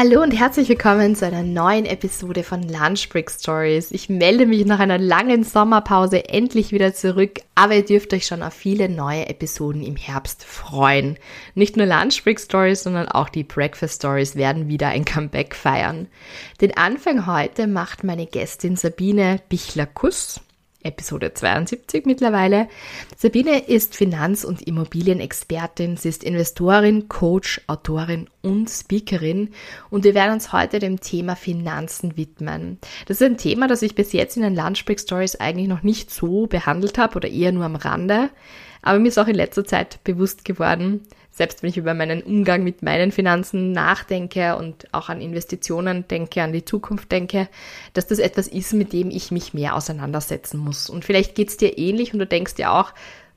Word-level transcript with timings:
Hallo 0.00 0.22
und 0.22 0.30
herzlich 0.30 0.68
willkommen 0.68 1.16
zu 1.16 1.26
einer 1.26 1.42
neuen 1.42 1.84
Episode 1.84 2.44
von 2.44 2.62
Lunch 2.62 3.08
Break 3.08 3.28
Stories. 3.28 3.90
Ich 3.90 4.08
melde 4.08 4.46
mich 4.46 4.64
nach 4.64 4.78
einer 4.78 4.96
langen 4.96 5.42
Sommerpause 5.42 6.28
endlich 6.28 6.70
wieder 6.70 6.94
zurück, 6.94 7.40
aber 7.56 7.74
ihr 7.74 7.84
dürft 7.84 8.14
euch 8.14 8.24
schon 8.24 8.44
auf 8.44 8.52
viele 8.52 8.88
neue 8.88 9.28
Episoden 9.28 9.82
im 9.82 9.96
Herbst 9.96 10.44
freuen. 10.44 11.18
Nicht 11.56 11.76
nur 11.76 11.86
Lunch 11.86 12.22
Break 12.22 12.38
Stories, 12.38 12.84
sondern 12.84 13.08
auch 13.08 13.28
die 13.28 13.42
Breakfast 13.42 13.96
Stories 13.96 14.36
werden 14.36 14.68
wieder 14.68 14.86
ein 14.86 15.04
Comeback 15.04 15.56
feiern. 15.56 16.06
Den 16.60 16.76
Anfang 16.76 17.26
heute 17.26 17.66
macht 17.66 18.04
meine 18.04 18.26
Gästin 18.26 18.76
Sabine 18.76 19.40
Bichler-Kuss. 19.48 20.40
Episode 20.88 21.34
72 21.34 22.06
mittlerweile. 22.06 22.68
Sabine 23.16 23.68
ist 23.68 23.94
Finanz- 23.94 24.44
und 24.44 24.62
Immobilienexpertin. 24.62 25.96
Sie 25.96 26.08
ist 26.08 26.24
Investorin, 26.24 27.08
Coach, 27.08 27.60
Autorin 27.66 28.28
und 28.42 28.68
Speakerin. 28.70 29.50
Und 29.90 30.04
wir 30.04 30.14
werden 30.14 30.32
uns 30.32 30.52
heute 30.52 30.78
dem 30.78 31.00
Thema 31.00 31.36
Finanzen 31.36 32.16
widmen. 32.16 32.78
Das 33.06 33.20
ist 33.20 33.26
ein 33.26 33.36
Thema, 33.36 33.68
das 33.68 33.82
ich 33.82 33.94
bis 33.94 34.12
jetzt 34.12 34.36
in 34.36 34.42
den 34.42 34.56
Lunchbreak 34.56 34.98
Stories 34.98 35.36
eigentlich 35.36 35.68
noch 35.68 35.82
nicht 35.82 36.10
so 36.10 36.46
behandelt 36.46 36.98
habe 36.98 37.16
oder 37.16 37.28
eher 37.28 37.52
nur 37.52 37.64
am 37.64 37.76
Rande. 37.76 38.30
Aber 38.80 38.98
mir 38.98 39.08
ist 39.08 39.18
auch 39.18 39.28
in 39.28 39.34
letzter 39.34 39.64
Zeit 39.64 40.02
bewusst 40.04 40.44
geworden, 40.44 41.02
selbst 41.38 41.62
wenn 41.62 41.70
ich 41.70 41.76
über 41.76 41.94
meinen 41.94 42.20
Umgang 42.20 42.64
mit 42.64 42.82
meinen 42.82 43.12
Finanzen 43.12 43.70
nachdenke 43.70 44.56
und 44.56 44.92
auch 44.92 45.08
an 45.08 45.20
Investitionen 45.20 46.06
denke, 46.08 46.42
an 46.42 46.52
die 46.52 46.64
Zukunft 46.64 47.12
denke, 47.12 47.48
dass 47.92 48.08
das 48.08 48.18
etwas 48.18 48.48
ist, 48.48 48.72
mit 48.72 48.92
dem 48.92 49.08
ich 49.08 49.30
mich 49.30 49.54
mehr 49.54 49.76
auseinandersetzen 49.76 50.58
muss. 50.58 50.90
Und 50.90 51.04
vielleicht 51.04 51.36
geht 51.36 51.50
es 51.50 51.56
dir 51.56 51.78
ähnlich 51.78 52.12
und 52.12 52.18
du 52.18 52.26
denkst 52.26 52.56
dir 52.56 52.72
auch, 52.72 52.92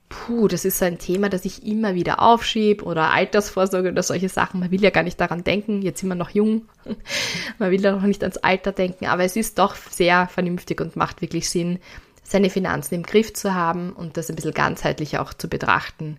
puh, 0.09 0.47
das 0.47 0.66
ist 0.66 0.79
so 0.79 0.85
ein 0.85 0.97
Thema, 0.97 1.29
das 1.29 1.45
ich 1.45 1.63
immer 1.63 1.94
wieder 1.94 2.23
aufschiebe 2.23 2.83
oder 2.85 3.11
Altersvorsorge 3.11 3.91
oder 3.91 4.02
solche 4.02 4.29
Sachen. 4.29 4.61
Man 4.61 4.72
will 4.72 4.81
ja 4.81 4.89
gar 4.89 5.03
nicht 5.03 5.22
daran 5.22 5.44
denken, 5.44 5.83
jetzt 5.83 5.99
sind 5.99 6.09
wir 6.09 6.16
noch 6.16 6.31
jung, 6.31 6.63
man 7.59 7.69
will 7.69 7.81
ja 7.81 7.91
noch 7.91 8.02
nicht 8.02 8.23
ans 8.23 8.38
Alter 8.38 8.72
denken, 8.72 9.05
aber 9.05 9.25
es 9.25 9.35
ist 9.35 9.59
doch 9.59 9.75
sehr 9.75 10.27
vernünftig 10.27 10.81
und 10.81 10.95
macht 10.95 11.22
wirklich 11.22 11.47
Sinn, 11.52 11.77
seine 12.23 12.49
Finanzen 12.49 12.95
im 12.95 13.03
Griff 13.03 13.31
zu 13.33 13.53
haben 13.53 13.94
und 13.94 14.17
das 14.17 14.29
ein 14.29 14.35
bisschen 14.35 14.55
ganzheitlich 14.55 15.19
auch 15.19 15.35
zu 15.35 15.47
betrachten. 15.47 16.17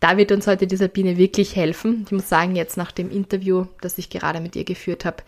Da 0.00 0.16
wird 0.16 0.32
uns 0.32 0.46
heute 0.46 0.66
die 0.66 0.76
Sabine 0.76 1.18
wirklich 1.18 1.56
helfen. 1.56 2.04
Ich 2.06 2.12
muss 2.12 2.28
sagen, 2.28 2.56
jetzt 2.56 2.76
nach 2.78 2.90
dem 2.90 3.10
Interview, 3.10 3.66
das 3.82 3.98
ich 3.98 4.08
gerade 4.08 4.40
mit 4.40 4.56
ihr 4.56 4.64
geführt 4.64 5.04
habe, 5.04 5.18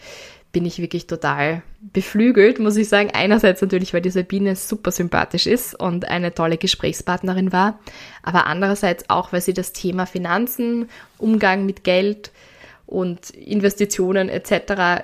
bin 0.51 0.65
ich 0.65 0.81
wirklich 0.81 1.07
total 1.07 1.63
beflügelt, 1.81 2.59
muss 2.59 2.77
ich 2.77 2.89
sagen. 2.89 3.11
Einerseits 3.13 3.61
natürlich, 3.61 3.93
weil 3.93 4.01
die 4.01 4.11
Sabine 4.11 4.57
super 4.57 4.91
sympathisch 4.91 5.47
ist 5.47 5.79
und 5.79 6.09
eine 6.09 6.35
tolle 6.35 6.59
Gesprächspartnerin 6.59 7.53
war, 7.53 7.79
aber 8.23 8.47
andererseits 8.47 9.09
auch, 9.09 9.33
weil 9.33 9.41
sie 9.41 9.55
das 9.55 9.73
Thema 9.73 10.07
Finanzen, 10.07 10.89
Umgang 11.19 11.67
mit 11.67 11.85
Geld 11.85 12.31
und 12.87 13.31
Investitionen 13.31 14.29
etc 14.29 15.03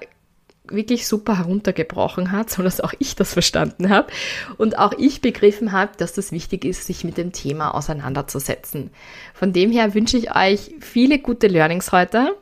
wirklich 0.73 1.07
super 1.07 1.39
heruntergebrochen 1.39 2.33
hat, 2.33 2.51
so 2.51 2.63
dass 2.63 2.81
auch 2.81 2.93
ich 2.99 3.17
das 3.17 3.33
verstanden 3.33 3.89
habe 3.89 4.09
und 4.57 4.79
auch 4.79 4.93
ich 4.97 5.21
begriffen 5.21 5.73
habe, 5.73 5.93
dass 5.97 6.13
das 6.13 6.33
wichtig 6.33 6.65
ist, 6.65 6.87
sich 6.87 7.05
mit 7.05 7.17
dem 7.17 7.33
Thema 7.33 7.75
auseinanderzusetzen. 7.75 8.91
Von 9.35 9.53
dem 9.53 9.71
her 9.73 9.95
wünsche 9.95 10.19
ich 10.19 10.35
euch 10.35 10.75
viele 10.81 11.19
gute 11.19 11.47
Learnings 11.47 11.93
heute 11.93 12.37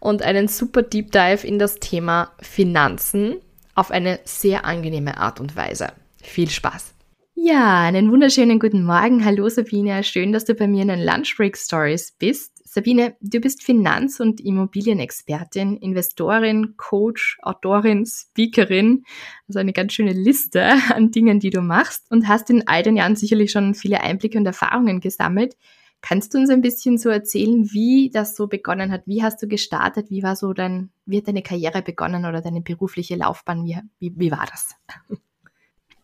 und 0.00 0.22
einen 0.22 0.48
super 0.48 0.82
Deep 0.82 1.12
Dive 1.12 1.46
in 1.46 1.58
das 1.58 1.76
Thema 1.76 2.32
Finanzen 2.40 3.36
auf 3.74 3.90
eine 3.90 4.18
sehr 4.24 4.64
angenehme 4.64 5.18
Art 5.18 5.40
und 5.40 5.56
Weise. 5.56 5.88
Viel 6.22 6.50
Spaß! 6.50 6.94
Ja, 7.40 7.82
einen 7.82 8.10
wunderschönen 8.10 8.58
guten 8.58 8.82
Morgen. 8.82 9.24
Hallo 9.24 9.48
Sabine, 9.48 10.02
schön, 10.02 10.32
dass 10.32 10.44
du 10.44 10.54
bei 10.54 10.66
mir 10.66 10.82
in 10.82 10.88
den 10.88 11.04
Lunch 11.04 11.36
Break 11.36 11.56
Stories 11.56 12.12
bist. 12.18 12.57
Sabine, 12.78 13.16
du 13.20 13.40
bist 13.40 13.64
Finanz- 13.64 14.20
und 14.20 14.40
Immobilienexpertin, 14.40 15.78
Investorin, 15.78 16.74
Coach, 16.76 17.36
Autorin, 17.42 18.06
Speakerin, 18.06 19.02
also 19.48 19.58
eine 19.58 19.72
ganz 19.72 19.94
schöne 19.94 20.12
Liste 20.12 20.64
an 20.94 21.10
Dingen, 21.10 21.40
die 21.40 21.50
du 21.50 21.60
machst 21.60 22.08
und 22.12 22.28
hast 22.28 22.50
in 22.50 22.68
all 22.68 22.84
den 22.84 22.96
Jahren 22.96 23.16
sicherlich 23.16 23.50
schon 23.50 23.74
viele 23.74 24.00
Einblicke 24.00 24.38
und 24.38 24.46
Erfahrungen 24.46 25.00
gesammelt. 25.00 25.56
Kannst 26.02 26.32
du 26.32 26.38
uns 26.38 26.50
ein 26.50 26.62
bisschen 26.62 26.98
so 26.98 27.08
erzählen, 27.08 27.68
wie 27.72 28.10
das 28.12 28.36
so 28.36 28.46
begonnen 28.46 28.92
hat? 28.92 29.02
Wie 29.06 29.24
hast 29.24 29.42
du 29.42 29.48
gestartet? 29.48 30.08
Wie 30.10 30.22
war 30.22 30.36
so 30.36 30.52
dein, 30.52 30.92
wie 31.04 31.16
hat 31.16 31.26
deine 31.26 31.42
Karriere 31.42 31.82
begonnen 31.82 32.26
oder 32.26 32.40
deine 32.40 32.60
berufliche 32.60 33.16
Laufbahn? 33.16 33.64
Wie, 33.64 33.76
wie, 33.98 34.12
wie 34.14 34.30
war 34.30 34.46
das? 34.48 34.76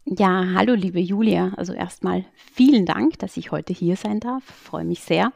Ja, 0.06 0.52
hallo 0.54 0.74
liebe 0.74 1.00
Julia. 1.00 1.52
Also 1.56 1.72
erstmal 1.72 2.26
vielen 2.36 2.84
Dank, 2.84 3.18
dass 3.20 3.38
ich 3.38 3.52
heute 3.52 3.72
hier 3.72 3.96
sein 3.96 4.20
darf. 4.20 4.44
Freue 4.44 4.84
mich 4.84 5.00
sehr. 5.00 5.32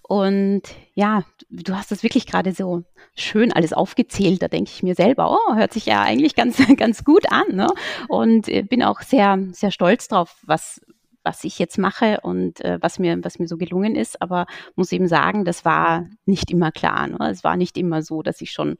Und 0.00 0.62
ja, 0.94 1.22
du 1.50 1.74
hast 1.74 1.90
das 1.90 2.02
wirklich 2.02 2.26
gerade 2.26 2.52
so 2.52 2.84
schön 3.14 3.52
alles 3.52 3.74
aufgezählt. 3.74 4.40
Da 4.40 4.48
denke 4.48 4.70
ich 4.74 4.82
mir 4.82 4.94
selber, 4.94 5.32
oh, 5.32 5.54
hört 5.54 5.74
sich 5.74 5.84
ja 5.84 6.00
eigentlich 6.00 6.34
ganz, 6.34 6.56
ganz 6.78 7.04
gut 7.04 7.30
an. 7.30 7.56
Ne? 7.56 7.66
Und 8.08 8.48
äh, 8.48 8.62
bin 8.62 8.82
auch 8.82 9.02
sehr, 9.02 9.38
sehr 9.52 9.70
stolz 9.70 10.08
drauf, 10.08 10.38
was, 10.46 10.80
was 11.22 11.44
ich 11.44 11.58
jetzt 11.58 11.76
mache 11.76 12.20
und 12.22 12.62
äh, 12.62 12.78
was 12.80 12.98
mir 12.98 13.22
was 13.22 13.38
mir 13.38 13.48
so 13.48 13.58
gelungen 13.58 13.96
ist, 13.96 14.22
aber 14.22 14.46
muss 14.76 14.92
eben 14.92 15.08
sagen, 15.08 15.44
das 15.44 15.66
war 15.66 16.06
nicht 16.24 16.50
immer 16.50 16.72
klar. 16.72 17.06
Ne? 17.06 17.18
Es 17.30 17.44
war 17.44 17.58
nicht 17.58 17.76
immer 17.76 18.00
so, 18.00 18.22
dass 18.22 18.40
ich 18.40 18.50
schon 18.50 18.76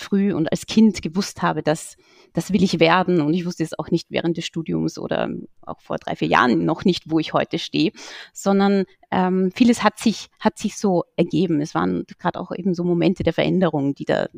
früh 0.00 0.32
und 0.32 0.50
als 0.50 0.66
Kind 0.66 1.02
gewusst 1.02 1.42
habe, 1.42 1.62
dass 1.62 1.96
das 2.32 2.52
will 2.52 2.62
ich 2.62 2.80
werden. 2.80 3.20
Und 3.20 3.34
ich 3.34 3.46
wusste 3.46 3.62
es 3.62 3.78
auch 3.78 3.90
nicht 3.90 4.10
während 4.10 4.36
des 4.36 4.46
Studiums 4.46 4.98
oder 4.98 5.28
auch 5.62 5.80
vor 5.80 5.98
drei, 5.98 6.16
vier 6.16 6.28
Jahren 6.28 6.64
noch 6.64 6.84
nicht, 6.84 7.10
wo 7.10 7.18
ich 7.18 7.32
heute 7.32 7.58
stehe, 7.58 7.92
sondern 8.32 8.84
ähm, 9.10 9.50
vieles 9.54 9.82
hat 9.82 9.98
sich, 9.98 10.28
hat 10.38 10.58
sich 10.58 10.76
so 10.76 11.04
ergeben. 11.16 11.60
Es 11.60 11.74
waren 11.74 12.04
gerade 12.18 12.40
auch 12.40 12.52
eben 12.52 12.74
so 12.74 12.84
Momente 12.84 13.22
der 13.22 13.32
Veränderung, 13.32 13.94
die 13.94 14.04
da 14.04 14.28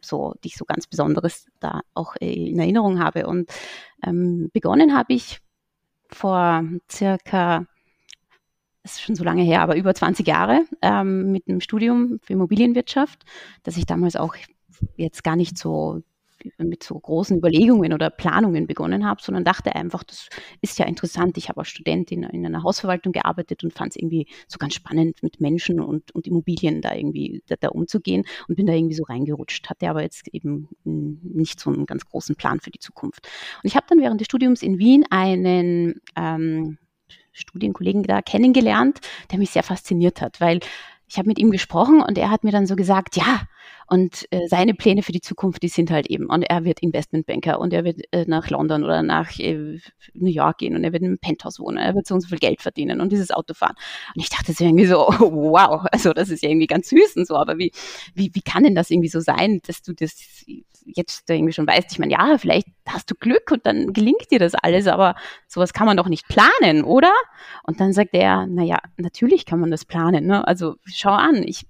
so, 0.00 0.34
die 0.44 0.48
ich 0.48 0.56
so 0.56 0.64
ganz 0.64 0.86
Besonderes 0.86 1.46
da 1.60 1.80
auch 1.94 2.16
in 2.16 2.58
Erinnerung 2.58 3.00
habe. 3.00 3.26
Und 3.26 3.50
ähm, 4.04 4.50
begonnen 4.52 4.96
habe 4.96 5.12
ich 5.14 5.38
vor 6.10 6.64
circa 6.90 7.66
das 8.82 8.94
ist 8.94 9.02
schon 9.02 9.16
so 9.16 9.24
lange 9.24 9.42
her, 9.42 9.60
aber 9.60 9.76
über 9.76 9.94
20 9.94 10.26
Jahre 10.26 10.64
ähm, 10.80 11.30
mit 11.30 11.46
einem 11.46 11.60
Studium 11.60 12.20
für 12.22 12.32
Immobilienwirtschaft, 12.32 13.24
das 13.62 13.76
ich 13.76 13.84
damals 13.84 14.16
auch 14.16 14.34
jetzt 14.96 15.24
gar 15.24 15.36
nicht 15.36 15.58
so 15.58 16.02
mit 16.58 16.82
so 16.82 16.98
großen 16.98 17.36
Überlegungen 17.36 17.92
oder 17.92 18.10
Planungen 18.10 18.66
begonnen 18.66 19.06
habe, 19.06 19.20
sondern 19.22 19.44
dachte 19.44 19.74
einfach, 19.74 20.04
das 20.04 20.28
ist 20.60 20.78
ja 20.78 20.86
interessant. 20.86 21.36
Ich 21.36 21.48
habe 21.48 21.60
als 21.60 21.68
Studentin 21.68 22.22
in, 22.22 22.30
in 22.30 22.46
einer 22.46 22.62
Hausverwaltung 22.62 23.12
gearbeitet 23.12 23.64
und 23.64 23.72
fand 23.72 23.92
es 23.92 23.96
irgendwie 23.96 24.26
so 24.46 24.58
ganz 24.58 24.74
spannend, 24.74 25.22
mit 25.22 25.40
Menschen 25.40 25.80
und, 25.80 26.14
und 26.14 26.26
Immobilien 26.26 26.80
da 26.80 26.94
irgendwie 26.94 27.42
da, 27.46 27.56
da, 27.58 27.68
umzugehen 27.68 28.24
und 28.46 28.56
bin 28.56 28.66
da 28.66 28.72
irgendwie 28.72 28.94
so 28.94 29.04
reingerutscht, 29.04 29.68
hatte 29.68 29.88
aber 29.88 30.02
jetzt 30.02 30.28
eben 30.32 30.68
nicht 30.84 31.60
so 31.60 31.70
einen 31.70 31.86
ganz 31.86 32.04
großen 32.04 32.36
Plan 32.36 32.60
für 32.60 32.70
die 32.70 32.78
Zukunft. 32.78 33.28
Und 33.62 33.68
ich 33.68 33.76
habe 33.76 33.86
dann 33.88 34.00
während 34.00 34.20
des 34.20 34.26
Studiums 34.26 34.62
in 34.62 34.78
Wien 34.78 35.04
einen 35.10 36.00
ähm, 36.16 36.78
Studienkollegen 37.32 38.02
da 38.02 38.22
kennengelernt, 38.22 39.00
der 39.30 39.38
mich 39.38 39.50
sehr 39.50 39.62
fasziniert 39.62 40.20
hat, 40.20 40.40
weil 40.40 40.60
ich 41.08 41.16
habe 41.18 41.28
mit 41.28 41.38
ihm 41.38 41.50
gesprochen 41.50 42.02
und 42.02 42.18
er 42.18 42.30
hat 42.30 42.44
mir 42.44 42.52
dann 42.52 42.66
so 42.66 42.76
gesagt, 42.76 43.16
ja, 43.16 43.42
Und 43.90 44.26
äh, 44.30 44.46
seine 44.48 44.74
Pläne 44.74 45.02
für 45.02 45.12
die 45.12 45.22
Zukunft, 45.22 45.62
die 45.62 45.68
sind 45.68 45.90
halt 45.90 46.08
eben, 46.08 46.26
und 46.26 46.42
er 46.42 46.64
wird 46.64 46.80
Investmentbanker 46.80 47.58
und 47.58 47.72
er 47.72 47.84
wird 47.84 48.02
äh, 48.12 48.26
nach 48.26 48.50
London 48.50 48.84
oder 48.84 49.02
nach 49.02 49.38
äh, 49.38 49.78
New 50.12 50.30
York 50.30 50.58
gehen 50.58 50.76
und 50.76 50.84
er 50.84 50.92
wird 50.92 51.02
einem 51.02 51.18
Penthouse 51.18 51.58
wohnen, 51.58 51.78
er 51.78 51.94
wird 51.94 52.06
so 52.06 52.14
und 52.14 52.20
so 52.20 52.28
viel 52.28 52.38
Geld 52.38 52.60
verdienen 52.60 53.00
und 53.00 53.10
dieses 53.10 53.30
Auto 53.30 53.54
fahren. 53.54 53.76
Und 54.14 54.22
ich 54.22 54.28
dachte 54.28 54.52
so 54.52 54.62
irgendwie 54.64 54.84
so, 54.86 54.96
wow, 55.18 55.86
also 55.90 56.12
das 56.12 56.28
ist 56.28 56.42
ja 56.42 56.50
irgendwie 56.50 56.66
ganz 56.66 56.90
süß 56.90 57.16
und 57.16 57.26
so, 57.26 57.36
aber 57.36 57.56
wie, 57.56 57.72
wie, 58.14 58.30
wie 58.34 58.42
kann 58.42 58.64
denn 58.64 58.74
das 58.74 58.90
irgendwie 58.90 59.08
so 59.08 59.20
sein, 59.20 59.60
dass 59.66 59.80
du 59.80 59.94
das 59.94 60.44
jetzt 60.84 61.30
irgendwie 61.30 61.52
schon 61.54 61.66
weißt? 61.66 61.90
Ich 61.90 61.98
meine, 61.98 62.12
ja, 62.12 62.36
vielleicht 62.38 62.68
hast 62.88 63.10
du 63.10 63.14
Glück 63.14 63.50
und 63.50 63.66
dann 63.66 63.92
gelingt 63.92 64.30
dir 64.30 64.38
das 64.38 64.54
alles, 64.54 64.86
aber 64.86 65.14
sowas 65.46 65.72
kann 65.72 65.86
man 65.86 65.96
doch 65.96 66.08
nicht 66.08 66.26
planen, 66.28 66.84
oder? 66.84 67.12
Und 67.62 67.80
dann 67.80 67.92
sagt 67.92 68.10
er, 68.12 68.46
naja, 68.46 68.78
natürlich 68.96 69.46
kann 69.46 69.60
man 69.60 69.70
das 69.70 69.84
planen. 69.84 70.26
Ne? 70.26 70.46
Also 70.46 70.76
schau 70.84 71.12
an, 71.12 71.42
ich, 71.42 71.66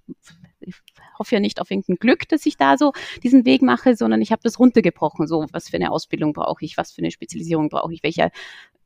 ich 0.61 0.75
hoffe 1.19 1.35
ja 1.35 1.41
nicht 1.41 1.61
auf 1.61 1.71
irgendein 1.71 1.97
Glück, 1.97 2.29
dass 2.29 2.47
ich 2.47 2.57
da 2.57 2.77
so 2.77 2.93
diesen 3.23 3.45
Weg 3.45 3.63
mache, 3.63 3.97
sondern 3.97 4.23
ich 4.23 4.33
habe 4.33 4.43
das 4.43 4.59
runtergebrochen. 4.59 5.27
So, 5.27 5.47
was 5.53 5.69
für 5.69 5.77
eine 5.77 5.91
Ausbildung 5.91 6.33
brauche 6.33 6.65
ich, 6.65 6.77
was 6.77 6.93
für 6.93 7.03
eine 7.03 7.11
Spezialisierung 7.11 7.69
brauche 7.69 7.93
ich, 7.93 8.03
welche 8.03 8.31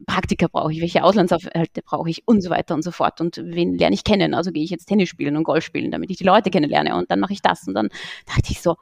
Praktika 0.06 0.48
brauche 0.48 0.72
ich, 0.72 0.80
welche 0.80 1.04
Auslandsaufenthalte 1.04 1.82
brauche 1.82 2.10
ich 2.10 2.26
und 2.26 2.40
so 2.42 2.50
weiter 2.50 2.74
und 2.74 2.82
so 2.82 2.90
fort. 2.90 3.20
Und 3.20 3.36
wen 3.42 3.74
lerne 3.74 3.94
ich 3.94 4.04
kennen? 4.04 4.34
Also 4.34 4.50
gehe 4.50 4.64
ich 4.64 4.70
jetzt 4.70 4.86
Tennis 4.86 5.08
spielen 5.08 5.36
und 5.36 5.44
Golf 5.44 5.64
spielen, 5.64 5.90
damit 5.90 6.10
ich 6.10 6.16
die 6.16 6.24
Leute 6.24 6.50
kennenlerne 6.50 6.96
und 6.96 7.10
dann 7.10 7.20
mache 7.20 7.32
ich 7.32 7.42
das. 7.42 7.66
Und 7.68 7.74
dann 7.74 7.88
dachte 8.26 8.50
ich 8.50 8.60
so, 8.60 8.76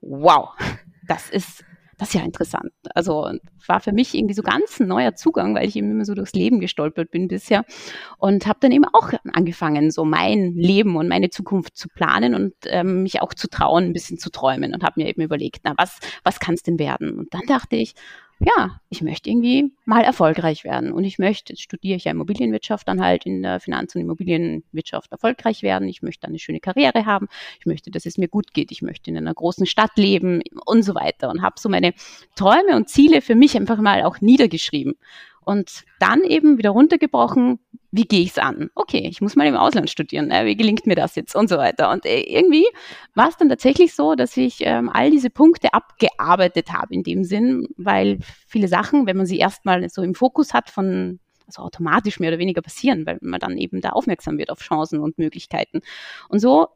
wow, 0.00 0.50
das 1.06 1.30
ist 1.30 1.64
das 1.98 2.08
ist 2.08 2.14
ja 2.14 2.22
interessant. 2.22 2.72
Also 2.94 3.30
war 3.66 3.80
für 3.80 3.92
mich 3.92 4.14
irgendwie 4.14 4.34
so 4.34 4.42
ganz 4.42 4.80
ein 4.80 4.88
neuer 4.88 5.14
Zugang, 5.14 5.54
weil 5.54 5.68
ich 5.68 5.76
eben 5.76 5.90
immer 5.90 6.04
so 6.04 6.14
durchs 6.14 6.32
Leben 6.32 6.60
gestolpert 6.60 7.10
bin 7.10 7.28
bisher 7.28 7.64
und 8.18 8.46
habe 8.46 8.58
dann 8.60 8.72
eben 8.72 8.84
auch 8.92 9.12
angefangen, 9.32 9.90
so 9.90 10.04
mein 10.04 10.54
Leben 10.54 10.96
und 10.96 11.08
meine 11.08 11.30
Zukunft 11.30 11.76
zu 11.76 11.88
planen 11.88 12.34
und 12.34 12.54
ähm, 12.66 13.02
mich 13.02 13.22
auch 13.22 13.34
zu 13.34 13.48
trauen, 13.48 13.84
ein 13.84 13.92
bisschen 13.92 14.18
zu 14.18 14.30
träumen 14.30 14.74
und 14.74 14.82
habe 14.82 15.00
mir 15.00 15.08
eben 15.08 15.22
überlegt, 15.22 15.60
na 15.64 15.74
was 15.76 15.98
was 16.22 16.40
kann 16.40 16.54
es 16.54 16.62
denn 16.62 16.78
werden? 16.78 17.18
Und 17.18 17.32
dann 17.32 17.42
dachte 17.46 17.76
ich, 17.76 17.94
ja, 18.40 18.80
ich 18.88 19.00
möchte 19.02 19.30
irgendwie 19.30 19.72
mal 19.84 20.02
erfolgreich 20.02 20.64
werden. 20.64 20.92
Und 20.92 21.04
ich 21.04 21.18
möchte, 21.18 21.52
jetzt 21.52 21.62
studiere 21.62 21.96
ich 21.96 22.04
ja 22.04 22.12
Immobilienwirtschaft, 22.12 22.86
dann 22.88 23.00
halt 23.00 23.26
in 23.26 23.42
der 23.42 23.60
Finanz- 23.60 23.94
und 23.94 24.00
Immobilienwirtschaft 24.00 25.12
erfolgreich 25.12 25.62
werden. 25.62 25.88
Ich 25.88 26.02
möchte 26.02 26.26
eine 26.26 26.38
schöne 26.38 26.60
Karriere 26.60 27.06
haben. 27.06 27.28
Ich 27.60 27.66
möchte, 27.66 27.90
dass 27.90 28.06
es 28.06 28.18
mir 28.18 28.28
gut 28.28 28.52
geht. 28.52 28.72
Ich 28.72 28.82
möchte 28.82 29.10
in 29.10 29.16
einer 29.16 29.34
großen 29.34 29.66
Stadt 29.66 29.96
leben 29.96 30.42
und 30.66 30.82
so 30.82 30.94
weiter. 30.94 31.30
Und 31.30 31.42
habe 31.42 31.56
so 31.58 31.68
meine 31.68 31.94
Träume 32.34 32.76
und 32.76 32.88
Ziele 32.88 33.22
für 33.22 33.34
mich 33.34 33.56
einfach 33.56 33.78
mal 33.78 34.02
auch 34.02 34.20
niedergeschrieben. 34.20 34.94
Und 35.44 35.84
dann 36.00 36.22
eben 36.24 36.58
wieder 36.58 36.70
runtergebrochen, 36.70 37.60
wie 37.94 38.06
gehe 38.06 38.22
ich 38.22 38.30
es 38.30 38.38
an? 38.38 38.70
Okay, 38.74 39.06
ich 39.08 39.20
muss 39.20 39.36
mal 39.36 39.46
im 39.46 39.54
Ausland 39.54 39.88
studieren, 39.88 40.32
äh, 40.32 40.46
wie 40.46 40.56
gelingt 40.56 40.84
mir 40.84 40.96
das 40.96 41.14
jetzt 41.14 41.36
und 41.36 41.48
so 41.48 41.58
weiter. 41.58 41.92
Und 41.92 42.04
äh, 42.04 42.22
irgendwie 42.22 42.66
war 43.14 43.28
es 43.28 43.36
dann 43.36 43.48
tatsächlich 43.48 43.94
so, 43.94 44.16
dass 44.16 44.36
ich 44.36 44.58
ähm, 44.62 44.90
all 44.92 45.12
diese 45.12 45.30
Punkte 45.30 45.72
abgearbeitet 45.72 46.72
habe 46.72 46.92
in 46.92 47.04
dem 47.04 47.22
Sinn, 47.22 47.68
weil 47.76 48.18
viele 48.48 48.66
Sachen, 48.66 49.06
wenn 49.06 49.16
man 49.16 49.26
sie 49.26 49.38
erstmal 49.38 49.88
so 49.88 50.02
im 50.02 50.16
Fokus 50.16 50.52
hat 50.54 50.70
von 50.70 51.20
also 51.46 51.62
automatisch 51.62 52.18
mehr 52.18 52.30
oder 52.30 52.38
weniger 52.38 52.62
passieren, 52.62 53.06
weil 53.06 53.18
man 53.20 53.38
dann 53.38 53.58
eben 53.58 53.80
da 53.80 53.90
aufmerksam 53.90 54.38
wird 54.38 54.50
auf 54.50 54.58
Chancen 54.58 54.98
und 54.98 55.18
Möglichkeiten. 55.18 55.80
Und 56.28 56.40
so 56.40 56.68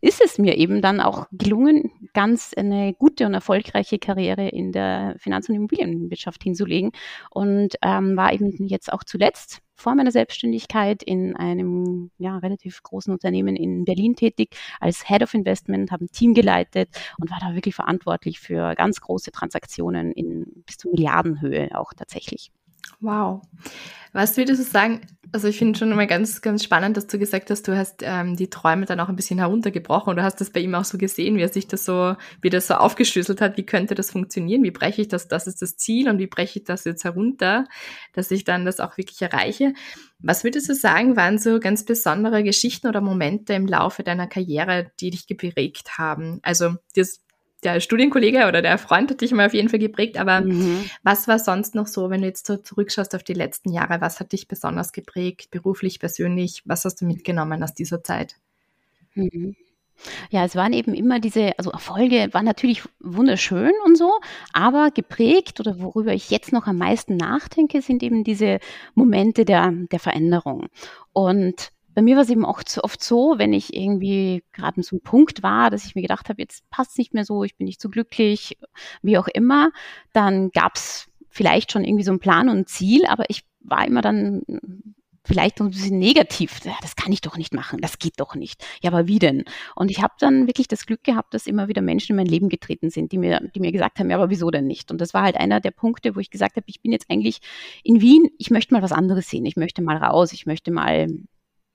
ist 0.00 0.22
es 0.22 0.38
mir 0.38 0.56
eben 0.56 0.82
dann 0.82 1.00
auch 1.00 1.26
gelungen, 1.32 1.90
ganz 2.12 2.52
eine 2.56 2.94
gute 2.94 3.26
und 3.26 3.34
erfolgreiche 3.34 3.98
Karriere 3.98 4.48
in 4.48 4.72
der 4.72 5.16
Finanz- 5.18 5.48
und 5.48 5.54
Immobilienwirtschaft 5.54 6.42
hinzulegen 6.42 6.92
und 7.30 7.76
ähm, 7.82 8.16
war 8.16 8.32
eben 8.32 8.66
jetzt 8.66 8.92
auch 8.92 9.04
zuletzt 9.04 9.62
vor 9.76 9.94
meiner 9.94 10.10
Selbstständigkeit 10.10 11.02
in 11.02 11.36
einem 11.36 12.10
ja, 12.18 12.38
relativ 12.38 12.82
großen 12.82 13.12
Unternehmen 13.12 13.56
in 13.56 13.84
Berlin 13.84 14.16
tätig 14.16 14.56
als 14.80 15.06
Head 15.06 15.22
of 15.22 15.34
Investment, 15.34 15.90
habe 15.92 16.04
ein 16.04 16.10
Team 16.10 16.34
geleitet 16.34 16.88
und 17.18 17.30
war 17.30 17.38
da 17.40 17.54
wirklich 17.54 17.74
verantwortlich 17.74 18.40
für 18.40 18.74
ganz 18.74 19.00
große 19.00 19.32
Transaktionen 19.32 20.12
in 20.12 20.64
bis 20.64 20.78
zu 20.78 20.88
Milliardenhöhe 20.88 21.78
auch 21.78 21.92
tatsächlich. 21.92 22.50
Wow. 23.00 23.42
Was 24.12 24.36
würdest 24.36 24.60
du 24.60 24.64
sagen? 24.64 25.02
Also 25.32 25.48
ich 25.48 25.58
finde 25.58 25.78
schon 25.78 25.92
immer 25.92 26.06
ganz, 26.06 26.40
ganz 26.40 26.64
spannend, 26.64 26.96
dass 26.96 27.06
du 27.08 27.18
gesagt 27.18 27.50
hast, 27.50 27.68
du 27.68 27.76
hast 27.76 27.96
ähm, 28.02 28.36
die 28.36 28.48
Träume 28.48 28.86
dann 28.86 29.00
auch 29.00 29.08
ein 29.08 29.16
bisschen 29.16 29.38
heruntergebrochen 29.38 30.16
du 30.16 30.22
hast 30.22 30.40
das 30.40 30.50
bei 30.50 30.60
ihm 30.60 30.74
auch 30.74 30.84
so 30.84 30.96
gesehen, 30.96 31.36
wie 31.36 31.42
er 31.42 31.48
sich 31.48 31.66
das 31.66 31.84
so, 31.84 32.14
wie 32.40 32.48
das 32.48 32.68
so 32.68 32.74
aufgeschlüsselt 32.74 33.40
hat, 33.42 33.58
wie 33.58 33.66
könnte 33.66 33.94
das 33.94 34.12
funktionieren, 34.12 34.62
wie 34.62 34.70
breche 34.70 35.02
ich 35.02 35.08
das, 35.08 35.28
das 35.28 35.46
ist 35.46 35.60
das 35.60 35.76
Ziel 35.76 36.08
und 36.08 36.18
wie 36.18 36.28
breche 36.28 36.60
ich 36.60 36.64
das 36.64 36.84
jetzt 36.84 37.04
herunter, 37.04 37.66
dass 38.14 38.30
ich 38.30 38.44
dann 38.44 38.64
das 38.64 38.80
auch 38.80 38.96
wirklich 38.96 39.20
erreiche. 39.20 39.74
Was 40.20 40.44
würdest 40.44 40.68
du 40.70 40.74
sagen, 40.74 41.16
waren 41.16 41.38
so 41.38 41.60
ganz 41.60 41.84
besondere 41.84 42.42
Geschichten 42.42 42.86
oder 42.86 43.02
Momente 43.02 43.52
im 43.52 43.66
Laufe 43.66 44.02
deiner 44.02 44.28
Karriere, 44.28 44.90
die 45.00 45.10
dich 45.10 45.26
geprägt 45.26 45.98
haben? 45.98 46.38
Also 46.42 46.76
das 46.94 47.20
der 47.66 47.80
Studienkollege 47.80 48.46
oder 48.46 48.62
der 48.62 48.78
Freund 48.78 49.10
hat 49.10 49.20
dich 49.20 49.32
mal 49.32 49.46
auf 49.46 49.54
jeden 49.54 49.68
Fall 49.68 49.78
geprägt, 49.78 50.18
aber 50.18 50.40
mhm. 50.40 50.88
was 51.02 51.28
war 51.28 51.38
sonst 51.38 51.74
noch 51.74 51.86
so, 51.86 52.10
wenn 52.10 52.20
du 52.20 52.28
jetzt 52.28 52.46
so 52.46 52.56
zurückschaust 52.56 53.14
auf 53.14 53.22
die 53.22 53.34
letzten 53.34 53.72
Jahre, 53.72 54.00
was 54.00 54.20
hat 54.20 54.32
dich 54.32 54.48
besonders 54.48 54.92
geprägt, 54.92 55.50
beruflich, 55.50 55.98
persönlich, 55.98 56.62
was 56.64 56.84
hast 56.84 57.00
du 57.00 57.06
mitgenommen 57.06 57.62
aus 57.62 57.74
dieser 57.74 58.02
Zeit? 58.04 58.36
Mhm. 59.14 59.56
Ja, 60.30 60.44
es 60.44 60.54
waren 60.54 60.74
eben 60.74 60.94
immer 60.94 61.20
diese, 61.20 61.58
also 61.58 61.70
Erfolge 61.70 62.28
waren 62.32 62.44
natürlich 62.44 62.82
wunderschön 63.00 63.72
und 63.86 63.96
so, 63.96 64.12
aber 64.52 64.90
geprägt 64.90 65.58
oder 65.58 65.80
worüber 65.80 66.12
ich 66.12 66.30
jetzt 66.30 66.52
noch 66.52 66.66
am 66.66 66.76
meisten 66.76 67.16
nachdenke, 67.16 67.80
sind 67.80 68.02
eben 68.02 68.22
diese 68.22 68.58
Momente 68.94 69.44
der, 69.44 69.72
der 69.90 69.98
Veränderung. 69.98 70.66
Und 71.14 71.72
bei 71.96 72.02
mir 72.02 72.14
war 72.16 72.24
es 72.24 72.28
eben 72.28 72.44
auch 72.44 72.62
zu 72.62 72.84
oft 72.84 73.02
so, 73.02 73.36
wenn 73.38 73.54
ich 73.54 73.74
irgendwie 73.74 74.44
gerade 74.52 74.82
so 74.82 74.96
einem 74.96 75.00
Punkt 75.00 75.42
war, 75.42 75.70
dass 75.70 75.86
ich 75.86 75.94
mir 75.94 76.02
gedacht 76.02 76.28
habe, 76.28 76.42
jetzt 76.42 76.68
passt 76.68 76.90
es 76.90 76.98
nicht 76.98 77.14
mehr 77.14 77.24
so, 77.24 77.42
ich 77.42 77.56
bin 77.56 77.64
nicht 77.64 77.80
so 77.80 77.88
glücklich, 77.88 78.58
wie 79.00 79.16
auch 79.16 79.28
immer, 79.28 79.70
dann 80.12 80.50
gab 80.50 80.74
es 80.74 81.08
vielleicht 81.30 81.72
schon 81.72 81.84
irgendwie 81.84 82.04
so 82.04 82.10
einen 82.10 82.20
Plan 82.20 82.50
und 82.50 82.58
ein 82.58 82.66
Ziel, 82.66 83.06
aber 83.06 83.24
ich 83.30 83.44
war 83.60 83.86
immer 83.86 84.02
dann 84.02 84.42
vielleicht 85.24 85.58
ein 85.58 85.70
bisschen 85.70 85.98
negativ. 85.98 86.60
Das 86.82 86.96
kann 86.96 87.12
ich 87.12 87.22
doch 87.22 87.38
nicht 87.38 87.54
machen, 87.54 87.80
das 87.80 87.98
geht 87.98 88.20
doch 88.20 88.34
nicht. 88.34 88.62
Ja, 88.82 88.92
aber 88.92 89.06
wie 89.06 89.18
denn? 89.18 89.44
Und 89.74 89.90
ich 89.90 90.02
habe 90.02 90.12
dann 90.18 90.46
wirklich 90.46 90.68
das 90.68 90.84
Glück 90.84 91.02
gehabt, 91.02 91.32
dass 91.32 91.46
immer 91.46 91.66
wieder 91.66 91.80
Menschen 91.80 92.12
in 92.12 92.16
mein 92.16 92.26
Leben 92.26 92.50
getreten 92.50 92.90
sind, 92.90 93.10
die 93.10 93.16
mir, 93.16 93.40
die 93.54 93.60
mir 93.60 93.72
gesagt 93.72 94.00
haben, 94.00 94.10
ja, 94.10 94.18
aber 94.18 94.28
wieso 94.28 94.50
denn 94.50 94.66
nicht? 94.66 94.90
Und 94.90 95.00
das 95.00 95.14
war 95.14 95.22
halt 95.22 95.38
einer 95.38 95.60
der 95.60 95.70
Punkte, 95.70 96.14
wo 96.14 96.20
ich 96.20 96.28
gesagt 96.28 96.56
habe, 96.56 96.66
ich 96.68 96.82
bin 96.82 96.92
jetzt 96.92 97.10
eigentlich 97.10 97.38
in 97.84 98.02
Wien, 98.02 98.28
ich 98.36 98.50
möchte 98.50 98.74
mal 98.74 98.82
was 98.82 98.92
anderes 98.92 99.30
sehen, 99.30 99.46
ich 99.46 99.56
möchte 99.56 99.80
mal 99.80 99.96
raus, 99.96 100.34
ich 100.34 100.44
möchte 100.44 100.70
mal 100.70 101.06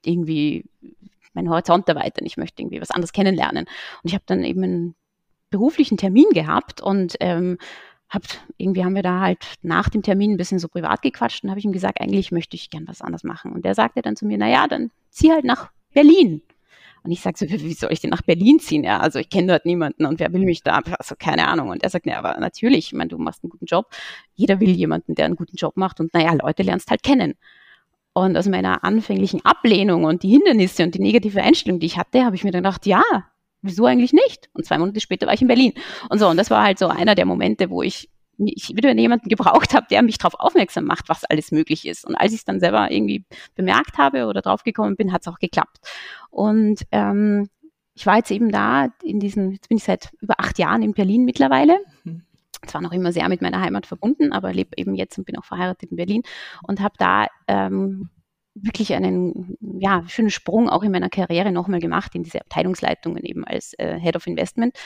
irgendwie 0.05 0.65
meinen 1.33 1.49
Horizont 1.49 1.87
erweitern, 1.87 2.25
ich 2.25 2.37
möchte 2.37 2.61
irgendwie 2.61 2.81
was 2.81 2.91
anderes 2.91 3.13
kennenlernen. 3.13 3.65
Und 3.65 4.07
ich 4.09 4.13
habe 4.13 4.23
dann 4.27 4.43
eben 4.43 4.63
einen 4.63 4.95
beruflichen 5.49 5.97
Termin 5.97 6.29
gehabt 6.33 6.81
und 6.81 7.15
ähm, 7.19 7.57
hab, 8.09 8.23
irgendwie 8.57 8.83
haben 8.83 8.95
wir 8.95 9.03
da 9.03 9.21
halt 9.21 9.45
nach 9.61 9.89
dem 9.89 10.03
Termin 10.03 10.31
ein 10.31 10.37
bisschen 10.37 10.59
so 10.59 10.67
privat 10.67 11.01
gequatscht 11.01 11.43
und 11.43 11.49
habe 11.49 11.59
ich 11.59 11.65
ihm 11.65 11.71
gesagt, 11.71 12.01
eigentlich 12.01 12.31
möchte 12.31 12.55
ich 12.55 12.69
gern 12.69 12.87
was 12.87 13.01
anderes 13.01 13.23
machen. 13.23 13.53
Und 13.53 13.63
der 13.63 13.73
sagte 13.73 14.01
dann 14.01 14.17
zu 14.17 14.25
mir, 14.25 14.37
naja, 14.37 14.67
dann 14.67 14.91
zieh 15.09 15.31
halt 15.31 15.45
nach 15.45 15.71
Berlin. 15.93 16.41
Und 17.03 17.11
ich 17.11 17.21
sage 17.21 17.37
so, 17.37 17.49
wie 17.49 17.73
soll 17.73 17.91
ich 17.91 18.01
denn 18.01 18.09
nach 18.09 18.21
Berlin 18.21 18.59
ziehen? 18.59 18.83
Ja, 18.83 18.99
also 18.99 19.17
ich 19.17 19.29
kenne 19.29 19.47
dort 19.47 19.65
niemanden 19.65 20.05
und 20.05 20.19
wer 20.19 20.31
will 20.33 20.43
mich 20.43 20.61
da? 20.61 20.81
Also 20.99 21.15
keine 21.17 21.47
Ahnung. 21.47 21.69
Und 21.69 21.83
er 21.83 21.89
sagt, 21.89 22.05
ja, 22.05 22.19
aber 22.19 22.37
natürlich, 22.39 22.87
ich 22.87 22.93
meine, 22.93 23.07
du 23.07 23.17
machst 23.17 23.43
einen 23.43 23.49
guten 23.49 23.65
Job. 23.65 23.87
Jeder 24.35 24.59
will 24.59 24.69
jemanden, 24.69 25.15
der 25.15 25.25
einen 25.25 25.35
guten 25.35 25.55
Job 25.55 25.77
macht. 25.77 25.99
Und 25.99 26.13
naja, 26.13 26.33
Leute 26.33 26.63
lernst 26.63 26.91
halt 26.91 27.01
kennen. 27.01 27.35
Und 28.13 28.37
aus 28.37 28.47
meiner 28.47 28.83
anfänglichen 28.83 29.43
Ablehnung 29.45 30.03
und 30.03 30.23
die 30.23 30.29
Hindernisse 30.29 30.83
und 30.83 30.95
die 30.95 31.01
negative 31.01 31.41
Einstellung, 31.41 31.79
die 31.79 31.85
ich 31.85 31.97
hatte, 31.97 32.25
habe 32.25 32.35
ich 32.35 32.43
mir 32.43 32.51
dann 32.51 32.63
gedacht, 32.63 32.85
ja, 32.85 33.03
wieso 33.61 33.85
eigentlich 33.85 34.11
nicht? 34.11 34.49
Und 34.53 34.65
zwei 34.65 34.77
Monate 34.77 34.99
später 34.99 35.27
war 35.27 35.33
ich 35.33 35.41
in 35.41 35.47
Berlin. 35.47 35.73
Und 36.09 36.19
so, 36.19 36.27
und 36.27 36.37
das 36.37 36.49
war 36.49 36.63
halt 36.63 36.77
so 36.77 36.87
einer 36.87 37.15
der 37.15 37.25
Momente, 37.25 37.69
wo 37.69 37.81
ich, 37.81 38.09
ich 38.37 38.75
wieder 38.75 38.93
jemanden 38.93 39.29
gebraucht 39.29 39.73
habe, 39.73 39.87
der 39.89 40.01
mich 40.01 40.17
darauf 40.17 40.39
aufmerksam 40.39 40.85
macht, 40.85 41.07
was 41.07 41.23
alles 41.23 41.51
möglich 41.51 41.87
ist. 41.87 42.05
Und 42.05 42.15
als 42.15 42.33
ich 42.33 42.39
es 42.39 42.45
dann 42.45 42.59
selber 42.59 42.91
irgendwie 42.91 43.23
bemerkt 43.55 43.97
habe 43.97 44.25
oder 44.25 44.41
draufgekommen 44.41 44.97
bin, 44.97 45.13
hat 45.13 45.21
es 45.21 45.27
auch 45.27 45.39
geklappt. 45.39 45.77
Und 46.29 46.81
ähm, 46.91 47.49
ich 47.93 48.05
war 48.05 48.17
jetzt 48.17 48.31
eben 48.31 48.51
da 48.51 48.89
in 49.03 49.21
diesen, 49.21 49.51
jetzt 49.51 49.69
bin 49.69 49.77
ich 49.77 49.83
seit 49.85 50.11
über 50.19 50.35
acht 50.37 50.59
Jahren 50.59 50.81
in 50.81 50.93
Berlin 50.93 51.23
mittlerweile. 51.23 51.77
Mhm 52.03 52.23
zwar 52.67 52.81
noch 52.81 52.91
immer 52.91 53.11
sehr 53.11 53.27
mit 53.29 53.41
meiner 53.41 53.61
Heimat 53.61 53.85
verbunden, 53.85 54.31
aber 54.31 54.53
lebe 54.53 54.71
eben 54.77 54.95
jetzt 54.95 55.17
und 55.17 55.25
bin 55.25 55.37
auch 55.37 55.45
verheiratet 55.45 55.91
in 55.91 55.97
Berlin 55.97 56.23
und 56.63 56.79
habe 56.79 56.95
da 56.97 57.27
ähm, 57.47 58.09
wirklich 58.53 58.93
einen 58.93 59.57
ja, 59.79 60.03
schönen 60.07 60.29
Sprung 60.29 60.69
auch 60.69 60.83
in 60.83 60.91
meiner 60.91 61.09
Karriere 61.09 61.51
nochmal 61.51 61.79
gemacht 61.79 62.15
in 62.15 62.23
diese 62.23 62.41
Abteilungsleitungen 62.41 63.23
eben 63.23 63.45
als 63.45 63.73
äh, 63.77 63.97
Head 63.99 64.15
of 64.15 64.27
Investment 64.27 64.77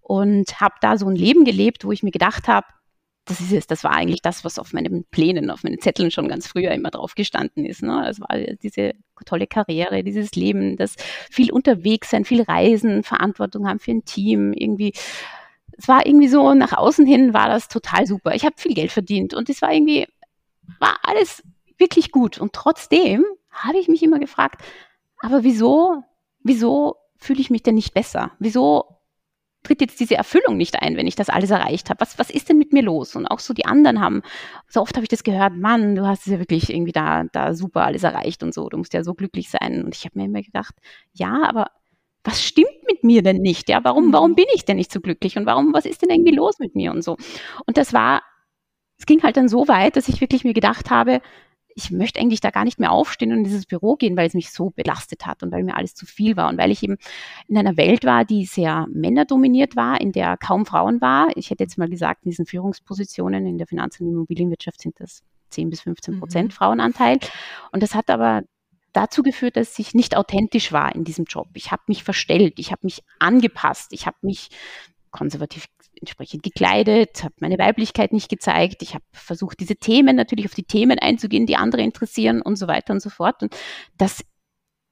und 0.00 0.60
habe 0.60 0.74
da 0.80 0.98
so 0.98 1.08
ein 1.08 1.16
Leben 1.16 1.44
gelebt, 1.44 1.84
wo 1.84 1.92
ich 1.92 2.02
mir 2.02 2.10
gedacht 2.10 2.48
habe, 2.48 2.66
das 3.26 3.40
ist 3.40 3.52
es, 3.52 3.66
das 3.66 3.84
war 3.84 3.92
eigentlich 3.92 4.20
das, 4.20 4.44
was 4.44 4.58
auf 4.58 4.74
meinen 4.74 5.04
Plänen, 5.10 5.50
auf 5.50 5.64
meinen 5.64 5.80
Zetteln 5.80 6.10
schon 6.10 6.28
ganz 6.28 6.46
früher 6.46 6.72
immer 6.72 6.90
drauf 6.90 7.14
gestanden 7.14 7.64
ist. 7.64 7.82
Ne? 7.82 8.06
Es 8.08 8.20
war 8.20 8.28
diese 8.62 8.92
tolle 9.24 9.46
Karriere, 9.46 10.04
dieses 10.04 10.32
Leben, 10.34 10.76
das 10.76 10.96
viel 11.30 11.50
unterwegs 11.50 12.10
sein, 12.10 12.26
viel 12.26 12.42
reisen, 12.42 13.02
Verantwortung 13.02 13.66
haben 13.66 13.78
für 13.78 13.92
ein 13.92 14.04
Team, 14.04 14.52
irgendwie 14.52 14.92
es 15.76 15.88
war 15.88 16.06
irgendwie 16.06 16.28
so, 16.28 16.54
nach 16.54 16.72
außen 16.72 17.06
hin 17.06 17.34
war 17.34 17.48
das 17.48 17.68
total 17.68 18.06
super. 18.06 18.34
Ich 18.34 18.44
habe 18.44 18.54
viel 18.58 18.74
Geld 18.74 18.92
verdient 18.92 19.34
und 19.34 19.48
es 19.48 19.62
war 19.62 19.72
irgendwie, 19.72 20.06
war 20.78 20.98
alles 21.02 21.42
wirklich 21.78 22.10
gut. 22.10 22.38
Und 22.38 22.52
trotzdem 22.52 23.24
habe 23.50 23.78
ich 23.78 23.88
mich 23.88 24.02
immer 24.02 24.18
gefragt, 24.18 24.62
aber 25.18 25.42
wieso, 25.44 26.02
wieso 26.42 26.96
fühle 27.16 27.40
ich 27.40 27.50
mich 27.50 27.62
denn 27.62 27.74
nicht 27.74 27.94
besser? 27.94 28.32
Wieso 28.38 28.94
tritt 29.62 29.80
jetzt 29.80 29.98
diese 29.98 30.14
Erfüllung 30.14 30.56
nicht 30.56 30.80
ein, 30.82 30.96
wenn 30.96 31.06
ich 31.06 31.16
das 31.16 31.30
alles 31.30 31.50
erreicht 31.50 31.88
habe? 31.88 32.00
Was, 32.00 32.18
was 32.18 32.30
ist 32.30 32.48
denn 32.48 32.58
mit 32.58 32.72
mir 32.72 32.82
los? 32.82 33.16
Und 33.16 33.26
auch 33.26 33.38
so 33.40 33.54
die 33.54 33.64
anderen 33.64 34.00
haben, 34.00 34.22
so 34.68 34.80
oft 34.80 34.94
habe 34.94 35.04
ich 35.04 35.08
das 35.08 35.24
gehört, 35.24 35.54
Mann, 35.54 35.94
du 35.94 36.06
hast 36.06 36.26
es 36.26 36.32
ja 36.32 36.38
wirklich 36.38 36.70
irgendwie 36.70 36.92
da, 36.92 37.24
da 37.32 37.54
super 37.54 37.84
alles 37.84 38.02
erreicht 38.02 38.42
und 38.42 38.52
so, 38.52 38.68
du 38.68 38.76
musst 38.76 38.92
ja 38.92 39.02
so 39.02 39.14
glücklich 39.14 39.50
sein. 39.50 39.84
Und 39.84 39.94
ich 39.94 40.04
habe 40.04 40.18
mir 40.18 40.26
immer 40.26 40.42
gedacht, 40.42 40.74
ja, 41.12 41.42
aber 41.48 41.68
was 42.24 42.42
stimmt 42.42 42.82
mit 42.88 43.04
mir 43.04 43.22
denn 43.22 43.42
nicht? 43.42 43.68
Ja, 43.68 43.84
warum, 43.84 44.12
warum 44.12 44.32
mhm. 44.32 44.36
bin 44.36 44.46
ich 44.54 44.64
denn 44.64 44.78
nicht 44.78 44.90
so 44.90 45.00
glücklich? 45.00 45.36
Und 45.36 45.46
warum, 45.46 45.72
was 45.74 45.84
ist 45.84 46.02
denn 46.02 46.10
irgendwie 46.10 46.34
los 46.34 46.58
mit 46.58 46.74
mir 46.74 46.90
und 46.90 47.02
so? 47.02 47.16
Und 47.66 47.76
das 47.76 47.92
war, 47.92 48.22
es 48.98 49.06
ging 49.06 49.22
halt 49.22 49.36
dann 49.36 49.48
so 49.48 49.68
weit, 49.68 49.96
dass 49.96 50.08
ich 50.08 50.20
wirklich 50.20 50.44
mir 50.44 50.54
gedacht 50.54 50.90
habe, 50.90 51.20
ich 51.76 51.90
möchte 51.90 52.20
eigentlich 52.20 52.40
da 52.40 52.50
gar 52.50 52.64
nicht 52.64 52.78
mehr 52.78 52.92
aufstehen 52.92 53.32
und 53.32 53.38
in 53.38 53.44
dieses 53.44 53.66
Büro 53.66 53.96
gehen, 53.96 54.16
weil 54.16 54.28
es 54.28 54.34
mich 54.34 54.50
so 54.50 54.70
belastet 54.70 55.26
hat 55.26 55.42
und 55.42 55.50
weil 55.50 55.64
mir 55.64 55.76
alles 55.76 55.94
zu 55.94 56.06
viel 56.06 56.36
war 56.36 56.48
und 56.48 56.56
weil 56.56 56.70
ich 56.70 56.82
eben 56.82 56.96
in 57.48 57.58
einer 57.58 57.76
Welt 57.76 58.04
war, 58.04 58.24
die 58.24 58.44
sehr 58.44 58.86
männerdominiert 58.90 59.74
war, 59.74 60.00
in 60.00 60.12
der 60.12 60.36
kaum 60.36 60.66
Frauen 60.66 61.00
war. 61.00 61.28
Ich 61.34 61.50
hätte 61.50 61.64
jetzt 61.64 61.76
mal 61.76 61.88
gesagt, 61.88 62.24
in 62.24 62.30
diesen 62.30 62.46
Führungspositionen 62.46 63.46
in 63.46 63.58
der 63.58 63.66
Finanz- 63.66 64.00
und 64.00 64.08
Immobilienwirtschaft 64.08 64.80
sind 64.80 65.00
das 65.00 65.22
10 65.50 65.70
bis 65.70 65.80
15 65.82 66.20
Prozent 66.20 66.48
mhm. 66.48 66.52
Frauenanteil. 66.52 67.18
Und 67.72 67.82
das 67.82 67.94
hat 67.94 68.08
aber 68.08 68.42
dazu 68.94 69.22
geführt, 69.22 69.56
dass 69.56 69.78
ich 69.78 69.94
nicht 69.94 70.16
authentisch 70.16 70.72
war 70.72 70.94
in 70.94 71.04
diesem 71.04 71.26
Job. 71.26 71.48
Ich 71.54 71.70
habe 71.70 71.82
mich 71.86 72.04
verstellt, 72.04 72.54
ich 72.58 72.72
habe 72.72 72.80
mich 72.84 73.02
angepasst, 73.18 73.92
ich 73.92 74.06
habe 74.06 74.16
mich 74.22 74.48
konservativ 75.10 75.66
entsprechend 76.00 76.42
gekleidet, 76.42 77.22
habe 77.22 77.34
meine 77.40 77.58
Weiblichkeit 77.58 78.12
nicht 78.12 78.28
gezeigt. 78.28 78.82
Ich 78.82 78.94
habe 78.94 79.04
versucht, 79.12 79.60
diese 79.60 79.76
Themen 79.76 80.16
natürlich 80.16 80.46
auf 80.46 80.54
die 80.54 80.64
Themen 80.64 80.98
einzugehen, 80.98 81.46
die 81.46 81.56
andere 81.56 81.82
interessieren 81.82 82.42
und 82.42 82.56
so 82.56 82.66
weiter 82.66 82.92
und 82.92 83.00
so 83.00 83.10
fort. 83.10 83.42
Und 83.42 83.56
das 83.96 84.24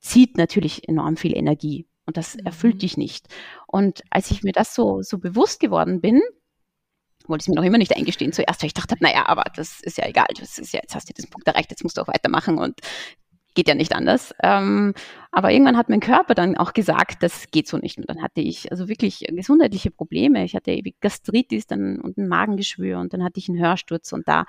zieht 0.01 0.37
natürlich 0.37 0.89
enorm 0.89 1.17
viel 1.17 1.37
Energie 1.37 1.87
und 2.07 2.17
das 2.17 2.35
erfüllt 2.37 2.77
mhm. 2.77 2.81
dich 2.81 2.97
nicht. 2.97 3.27
Und 3.67 4.03
als 4.11 4.31
ich 4.31 4.43
mir 4.43 4.53
das 4.53 4.75
so, 4.75 5.03
so 5.03 5.19
bewusst 5.19 5.61
geworden 5.61 6.01
bin, 6.01 6.21
wollte 7.27 7.45
ich 7.45 7.49
mir 7.49 7.55
noch 7.55 7.65
immer 7.65 7.79
nicht 7.79 7.97
eingestehen 7.97 8.33
zuerst, 8.33 8.63
weil 8.63 8.67
ich 8.67 8.75
dachte, 8.75 8.97
naja, 9.01 9.27
aber 9.27 9.45
das 9.55 9.81
ist 9.81 9.99
ja 9.99 10.07
egal, 10.07 10.27
das 10.39 10.59
ist 10.59 10.73
ja, 10.73 10.81
jetzt 10.83 10.95
hast 10.95 11.09
du 11.09 11.15
diesen 11.15 11.31
Punkt 11.31 11.47
erreicht, 11.47 11.71
jetzt 11.71 11.85
musst 11.85 11.97
du 11.97 12.03
auch 12.03 12.09
weitermachen 12.09 12.59
und 12.59 12.81
geht 13.55 13.69
ja 13.69 13.75
nicht 13.75 13.95
anders. 13.95 14.35
Ähm, 14.43 14.95
aber 15.31 15.51
irgendwann 15.51 15.77
hat 15.77 15.89
mein 15.89 16.01
Körper 16.01 16.35
dann 16.35 16.57
auch 16.57 16.73
gesagt, 16.73 17.23
das 17.23 17.51
geht 17.51 17.69
so 17.69 17.79
nicht. 17.79 17.99
Und 17.99 18.09
dann 18.09 18.23
hatte 18.23 18.41
ich 18.41 18.71
also 18.71 18.89
wirklich 18.89 19.27
gesundheitliche 19.29 19.91
Probleme. 19.91 20.45
Ich 20.45 20.55
hatte 20.55 20.73
ewig 20.73 21.01
Gastritis 21.01 21.67
dann 21.67 22.01
und 22.01 22.19
ein 22.19 22.29
Magengeschwür 22.29 22.99
und 22.99 23.13
dann 23.13 23.25
hatte 23.25 23.39
ich 23.39 23.49
einen 23.49 23.59
Hörsturz 23.59 24.13
und 24.13 24.29
da 24.29 24.45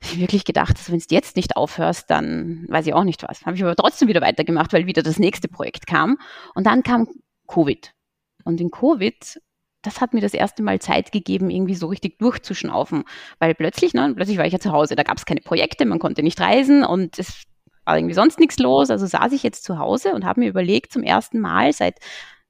ich 0.00 0.20
wirklich 0.20 0.44
gedacht, 0.44 0.76
also 0.78 0.92
wenn 0.92 1.00
du 1.00 1.06
jetzt 1.10 1.34
nicht 1.34 1.56
aufhörst, 1.56 2.08
dann 2.08 2.66
weiß 2.68 2.86
ich 2.86 2.94
auch 2.94 3.02
nicht 3.02 3.24
was. 3.24 3.44
Habe 3.44 3.56
ich 3.56 3.64
aber 3.64 3.74
trotzdem 3.74 4.06
wieder 4.06 4.20
weitergemacht, 4.20 4.72
weil 4.72 4.86
wieder 4.86 5.02
das 5.02 5.18
nächste 5.18 5.48
Projekt 5.48 5.88
kam. 5.88 6.18
Und 6.54 6.66
dann 6.66 6.84
kam 6.84 7.08
Covid. 7.48 7.92
Und 8.44 8.60
in 8.60 8.70
Covid 8.70 9.40
das 9.82 10.00
hat 10.00 10.12
mir 10.12 10.20
das 10.20 10.34
erste 10.34 10.62
Mal 10.62 10.80
Zeit 10.80 11.12
gegeben, 11.12 11.50
irgendwie 11.50 11.74
so 11.74 11.86
richtig 11.86 12.18
durchzuschnaufen. 12.18 13.04
Weil 13.38 13.54
plötzlich, 13.54 13.94
ne, 13.94 14.12
plötzlich 14.14 14.38
war 14.38 14.46
ich 14.46 14.52
ja 14.52 14.58
zu 14.58 14.72
Hause, 14.72 14.96
da 14.96 15.02
gab 15.02 15.18
es 15.18 15.24
keine 15.24 15.40
Projekte, 15.40 15.86
man 15.86 15.98
konnte 15.98 16.22
nicht 16.22 16.40
reisen 16.40 16.84
und 16.84 17.18
es 17.18 17.44
war 17.88 17.96
irgendwie 17.96 18.14
sonst 18.14 18.38
nichts 18.38 18.58
los. 18.58 18.90
Also 18.90 19.06
saß 19.06 19.32
ich 19.32 19.42
jetzt 19.42 19.64
zu 19.64 19.78
Hause 19.78 20.14
und 20.14 20.26
habe 20.26 20.40
mir 20.40 20.48
überlegt, 20.48 20.92
zum 20.92 21.02
ersten 21.02 21.40
Mal 21.40 21.72
seit 21.72 21.96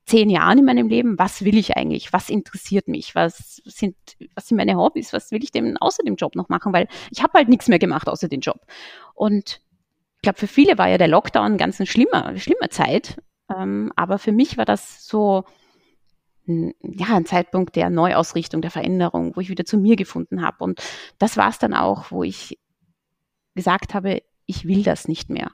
zehn 0.04 0.30
Jahren 0.30 0.59
in 0.59 0.64
meinem 0.64 0.88
Leben, 0.88 1.16
was 1.18 1.45
will 1.45 1.57
ich 1.57 1.76
eigentlich? 1.76 2.12
Was 2.12 2.28
interessiert 2.28 2.88
mich? 2.88 3.14
Was 3.14 3.62
sind, 3.64 3.95
was 4.35 4.49
sind 4.49 4.57
meine 4.57 4.76
Hobbys? 4.76 5.12
Was 5.12 5.30
will 5.30 5.45
ich 5.45 5.52
denn 5.52 5.76
außer 5.76 6.02
dem 6.02 6.16
Job 6.16 6.35
noch 6.35 6.49
machen? 6.49 6.73
Weil 6.73 6.88
ich 7.11 7.23
habe 7.23 7.35
halt 7.35 7.49
nichts 7.49 7.68
mehr 7.68 7.78
gemacht 7.78 8.09
außer 8.09 8.26
den 8.26 8.40
Job. 8.40 8.66
Und 9.14 9.61
ich 10.16 10.23
glaube, 10.23 10.38
für 10.38 10.49
viele 10.49 10.76
war 10.76 10.88
ja 10.88 10.99
der 10.99 11.09
Lockdown 11.09 11.57
ganz 11.57 11.78
eine 11.78 11.87
schlimmer, 11.87 12.37
schlimmer 12.37 12.71
Zeit. 12.71 13.23
Ähm, 13.54 13.92
aber 13.95 14.18
für 14.18 14.33
mich 14.33 14.59
war 14.59 14.64
das 14.64 15.07
so, 15.07 15.45
ja, 16.47 17.14
ein 17.14 17.26
Zeitpunkt 17.26 17.76
der 17.76 17.90
Neuausrichtung, 17.90 18.61
der 18.61 18.73
Veränderung, 18.73 19.37
wo 19.37 19.40
ich 19.40 19.50
wieder 19.50 19.64
zu 19.64 19.78
mir 19.78 19.95
gefunden 19.95 20.42
habe. 20.42 20.64
Und 20.64 20.83
das 21.18 21.37
war 21.37 21.50
es 21.50 21.59
dann 21.59 21.75
auch, 21.75 22.11
wo 22.11 22.25
ich 22.25 22.59
gesagt 23.54 23.95
habe, 23.95 24.23
ich 24.48 24.66
will 24.66 24.82
das 24.82 25.06
nicht 25.06 25.30
mehr. 25.30 25.52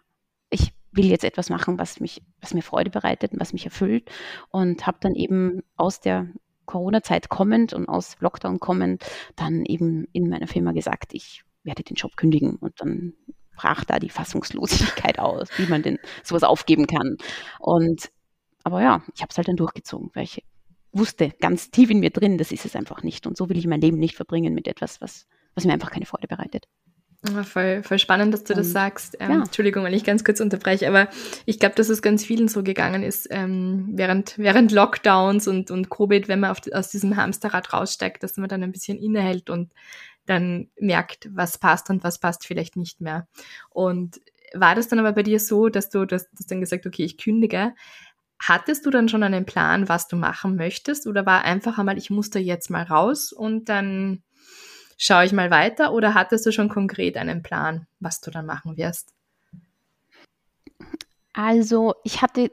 Ich 0.49 0.73
will 0.93 1.07
jetzt 1.07 1.25
etwas 1.25 1.51
machen, 1.51 1.79
was 1.79 2.01
mich, 2.01 2.23
was 2.41 2.55
mir 2.55 2.63
Freude 2.63 2.91
bereitet 2.91 3.33
und 3.33 3.41
was 3.41 3.53
mich 3.53 3.65
erfüllt 3.65 4.09
und 4.51 4.87
habe 4.87 4.99
dann 5.01 5.15
eben 5.15 5.63
aus 5.77 6.01
der 6.01 6.29
Corona-Zeit 6.65 7.29
kommend 7.29 7.75
und 7.75 7.89
aus 7.89 8.17
Lockdown 8.21 8.61
kommend 8.61 9.05
dann 9.37 9.65
eben 9.67 10.07
in 10.13 10.29
meiner 10.29 10.47
Firma 10.47 10.73
gesagt, 10.73 11.13
ich 11.13 11.43
werde 11.65 11.83
den 11.83 11.97
Job 11.97 12.17
kündigen 12.17 12.57
und 12.57 12.81
dann 12.81 13.15
brach 13.57 13.85
da 13.85 13.99
die 13.99 14.11
Fassungslosigkeit 14.11 15.19
aus, 15.19 15.49
wie 15.57 15.67
man 15.67 15.83
denn 15.83 15.99
sowas 16.23 16.45
aufgeben 16.45 16.87
kann. 16.87 17.17
Und 17.59 18.13
aber 18.63 18.81
ja, 18.81 19.03
ich 19.15 19.23
habe 19.23 19.31
es 19.31 19.37
halt 19.37 19.49
dann 19.49 19.57
durchgezogen, 19.57 20.11
weil 20.15 20.25
ich 20.25 20.45
wusste 20.93 21.31
ganz 21.41 21.73
tief 21.73 21.91
in 21.91 21.99
mir 21.99 22.11
drin, 22.11 22.39
das 22.39 22.53
ist 22.53 22.65
es 22.65 22.77
einfach 22.77 23.03
nicht. 23.03 23.27
Und 23.27 23.37
so 23.37 23.49
will 23.49 23.59
ich 23.59 23.67
mein 23.67 23.81
Leben 23.81 23.99
nicht 23.99 24.15
verbringen 24.15 24.55
mit 24.55 24.69
etwas, 24.69 25.01
was, 25.01 25.27
was 25.55 25.65
mir 25.65 25.73
einfach 25.73 25.91
keine 25.91 26.07
Freude 26.07 26.29
bereitet. 26.29 26.67
Ja, 27.33 27.43
voll, 27.43 27.83
voll 27.83 27.99
spannend, 27.99 28.35
dass 28.35 28.45
du 28.45 28.55
das 28.55 28.71
sagst. 28.73 29.17
Ähm, 29.19 29.31
ja. 29.31 29.37
Entschuldigung, 29.39 29.85
wenn 29.85 29.95
ich 29.95 30.05
ganz 30.05 30.25
kurz 30.25 30.41
unterbreche, 30.41 30.87
aber 30.89 31.09
ich 31.47 31.59
glaube, 31.59 31.75
dass 31.75 31.89
es 31.89 32.03
ganz 32.03 32.25
vielen 32.25 32.49
so 32.49 32.63
gegangen 32.63 33.03
ist, 33.03 33.29
ähm, 33.31 33.89
während, 33.93 34.37
während 34.39 34.73
Lockdowns 34.73 35.49
und, 35.49 35.71
und 35.71 35.89
Covid, 35.89 36.29
wenn 36.29 36.41
man 36.41 36.51
auf, 36.51 36.61
aus 36.73 36.91
diesem 36.91 37.17
Hamsterrad 37.17 37.73
raussteigt, 37.73 38.23
dass 38.23 38.37
man 38.37 38.49
dann 38.49 38.63
ein 38.63 38.73
bisschen 38.73 38.99
innehält 38.99 39.49
und 39.49 39.73
dann 40.27 40.69
merkt, 40.79 41.29
was 41.33 41.59
passt 41.59 41.89
und 41.91 42.05
was 42.05 42.19
passt 42.19 42.47
vielleicht 42.47 42.77
nicht 42.77 43.01
mehr. 43.01 43.27
Und 43.71 44.21
war 44.53 44.75
das 44.75 44.89
dann 44.89 44.99
aber 44.99 45.13
bei 45.13 45.23
dir 45.23 45.41
so, 45.41 45.69
dass 45.69 45.89
du, 45.89 46.07
du 46.07 46.17
hast 46.17 46.29
dann 46.49 46.61
gesagt, 46.61 46.87
okay, 46.87 47.05
ich 47.05 47.19
kündige. 47.19 47.75
Hattest 48.39 48.85
du 48.85 48.91
dann 48.91 49.09
schon 49.09 49.23
einen 49.23 49.47
Plan, 49.47 49.89
was 49.89 50.09
du 50.09 50.17
machen 50.17 50.57
möchtest? 50.57 51.07
Oder 51.07 51.25
war 51.25 51.43
einfach 51.43 51.79
einmal, 51.79 51.97
ich 51.97 52.11
muss 52.11 52.31
da 52.31 52.39
jetzt 52.39 52.69
mal 52.69 52.83
raus 52.83 53.33
und 53.33 53.69
dann 53.69 54.23
schaue 54.97 55.25
ich 55.25 55.33
mal 55.33 55.51
weiter 55.51 55.93
oder 55.93 56.15
hattest 56.15 56.47
du 56.47 56.53
schon 56.53 56.69
konkret 56.69 57.17
einen 57.17 57.43
Plan, 57.43 57.87
was 58.01 58.21
du 58.21 58.31
dann 58.31 58.47
machen 58.47 58.77
wirst? 58.77 59.13
Also 61.33 61.95
ich 62.05 62.23
hatte 62.23 62.51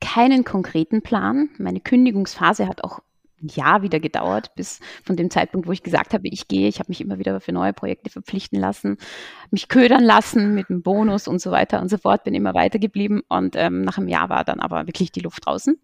keinen 0.00 0.44
konkreten 0.44 1.02
Plan. 1.02 1.50
Meine 1.58 1.80
Kündigungsphase 1.80 2.68
hat 2.68 2.84
auch 2.84 3.00
ein 3.42 3.48
Jahr 3.48 3.82
wieder 3.82 4.00
gedauert, 4.00 4.54
bis 4.54 4.80
von 5.04 5.16
dem 5.16 5.30
Zeitpunkt, 5.30 5.66
wo 5.66 5.72
ich 5.72 5.82
gesagt 5.82 6.14
habe, 6.14 6.28
ich 6.28 6.48
gehe. 6.48 6.68
Ich 6.68 6.78
habe 6.78 6.88
mich 6.88 7.00
immer 7.00 7.18
wieder 7.18 7.40
für 7.40 7.52
neue 7.52 7.72
Projekte 7.72 8.10
verpflichten 8.10 8.58
lassen, 8.58 8.96
mich 9.50 9.68
ködern 9.68 10.02
lassen 10.02 10.54
mit 10.54 10.70
einem 10.70 10.82
Bonus 10.82 11.28
und 11.28 11.40
so 11.40 11.50
weiter 11.50 11.80
und 11.80 11.88
so 11.88 11.98
fort, 11.98 12.24
bin 12.24 12.34
immer 12.34 12.54
weitergeblieben 12.54 13.22
und 13.28 13.56
ähm, 13.56 13.82
nach 13.82 13.98
einem 13.98 14.08
Jahr 14.08 14.28
war 14.28 14.44
dann 14.44 14.60
aber 14.60 14.86
wirklich 14.86 15.12
die 15.12 15.20
Luft 15.20 15.46
draußen. 15.46 15.78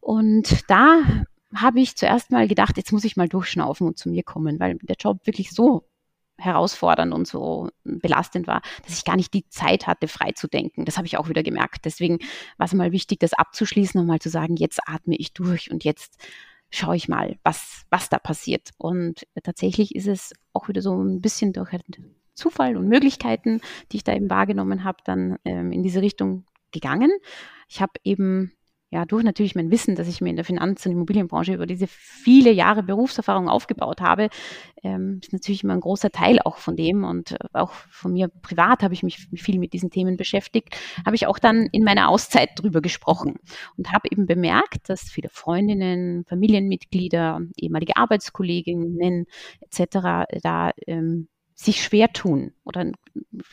Und 0.00 0.68
da 0.68 0.98
habe 1.54 1.80
ich 1.80 1.96
zuerst 1.96 2.30
mal 2.30 2.48
gedacht, 2.48 2.76
jetzt 2.76 2.92
muss 2.92 3.04
ich 3.04 3.16
mal 3.16 3.28
durchschnaufen 3.28 3.86
und 3.86 3.98
zu 3.98 4.08
mir 4.08 4.22
kommen, 4.22 4.58
weil 4.58 4.78
der 4.82 4.96
Job 4.98 5.26
wirklich 5.26 5.52
so 5.52 5.88
herausfordernd 6.38 7.14
und 7.14 7.26
so 7.26 7.70
belastend 7.84 8.46
war, 8.46 8.60
dass 8.84 8.96
ich 8.98 9.04
gar 9.04 9.16
nicht 9.16 9.32
die 9.32 9.48
Zeit 9.48 9.86
hatte, 9.86 10.06
frei 10.06 10.32
zu 10.32 10.48
denken. 10.48 10.84
Das 10.84 10.98
habe 10.98 11.06
ich 11.06 11.16
auch 11.16 11.28
wieder 11.28 11.42
gemerkt. 11.42 11.84
Deswegen 11.84 12.18
war 12.58 12.66
es 12.66 12.74
mal 12.74 12.92
wichtig, 12.92 13.20
das 13.20 13.32
abzuschließen 13.32 13.98
und 14.00 14.06
mal 14.06 14.18
zu 14.18 14.28
sagen, 14.28 14.56
jetzt 14.56 14.80
atme 14.86 15.16
ich 15.16 15.32
durch 15.32 15.70
und 15.70 15.84
jetzt 15.84 16.18
schaue 16.70 16.96
ich 16.96 17.08
mal, 17.08 17.38
was, 17.42 17.84
was 17.90 18.08
da 18.08 18.18
passiert. 18.18 18.70
Und 18.76 19.26
tatsächlich 19.42 19.94
ist 19.94 20.08
es 20.08 20.34
auch 20.52 20.68
wieder 20.68 20.82
so 20.82 21.02
ein 21.02 21.20
bisschen 21.20 21.52
durch 21.52 21.70
Zufall 22.34 22.76
und 22.76 22.88
Möglichkeiten, 22.88 23.60
die 23.92 23.98
ich 23.98 24.04
da 24.04 24.14
eben 24.14 24.28
wahrgenommen 24.28 24.84
habe, 24.84 24.98
dann 25.04 25.38
ähm, 25.44 25.72
in 25.72 25.82
diese 25.82 26.02
Richtung 26.02 26.44
gegangen. 26.70 27.10
Ich 27.68 27.80
habe 27.80 27.92
eben 28.04 28.52
ja, 28.90 29.04
durch 29.04 29.24
natürlich 29.24 29.56
mein 29.56 29.72
Wissen, 29.72 29.96
dass 29.96 30.06
ich 30.06 30.20
mir 30.20 30.30
in 30.30 30.36
der 30.36 30.44
Finanz- 30.44 30.86
und 30.86 30.92
Immobilienbranche 30.92 31.52
über 31.52 31.66
diese 31.66 31.88
viele 31.88 32.52
Jahre 32.52 32.84
Berufserfahrung 32.84 33.48
aufgebaut 33.48 34.00
habe, 34.00 34.28
ähm, 34.84 35.18
ist 35.20 35.32
natürlich 35.32 35.64
immer 35.64 35.72
ein 35.72 35.80
großer 35.80 36.10
Teil 36.10 36.38
auch 36.44 36.58
von 36.58 36.76
dem 36.76 37.02
und 37.02 37.32
äh, 37.32 37.36
auch 37.52 37.72
von 37.72 38.12
mir 38.12 38.28
privat 38.28 38.84
habe 38.84 38.94
ich 38.94 39.02
mich 39.02 39.28
viel 39.34 39.58
mit 39.58 39.72
diesen 39.72 39.90
Themen 39.90 40.16
beschäftigt, 40.16 40.76
habe 41.04 41.16
ich 41.16 41.26
auch 41.26 41.40
dann 41.40 41.68
in 41.72 41.82
meiner 41.82 42.08
Auszeit 42.08 42.50
drüber 42.54 42.80
gesprochen 42.80 43.40
und 43.76 43.92
habe 43.92 44.08
eben 44.10 44.26
bemerkt, 44.26 44.88
dass 44.88 45.02
viele 45.02 45.30
Freundinnen, 45.30 46.24
Familienmitglieder, 46.24 47.40
ehemalige 47.56 47.96
Arbeitskolleginnen 47.96 49.26
etc. 49.62 50.26
da 50.42 50.70
ähm, 50.86 51.26
sich 51.56 51.82
schwer 51.82 52.12
tun 52.12 52.52
oder 52.64 52.92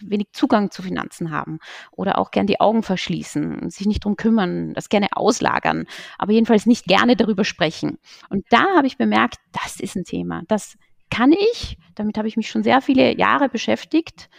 wenig 0.02 0.28
Zugang 0.34 0.70
zu 0.70 0.84
Finanzen 0.84 1.32
haben 1.32 1.60
oder 1.92 2.20
auch 2.20 2.32
gern 2.32 2.48
die 2.48 2.60
Augen 2.60 2.84
verschließen, 2.84 3.70
sich 3.70 3.88
nicht 3.88 4.04
drum 4.04 4.18
kümmern, 4.18 4.74
das 4.74 4.90
gerne 4.90 5.08
auslagern, 5.14 5.88
aber 6.18 6.34
jedenfalls 6.34 6.66
nicht 6.66 6.86
gerne 6.86 7.16
darüber 7.16 7.46
sprechen. 7.46 7.98
Und 8.30 8.46
da 8.50 8.66
habe 8.76 8.88
ich 8.88 8.98
bemerkt, 8.98 9.38
das 9.54 9.80
ist 9.80 9.96
ein 9.96 10.04
Thema. 10.04 10.44
Das 10.50 10.78
kann 11.10 11.32
ich, 11.32 11.78
damit 11.96 12.18
habe 12.18 12.28
ich 12.28 12.36
mich 12.38 12.50
schon 12.50 12.64
sehr 12.64 12.82
viele 12.82 13.18
Jahre 13.18 13.48
beschäftigt 13.48 14.30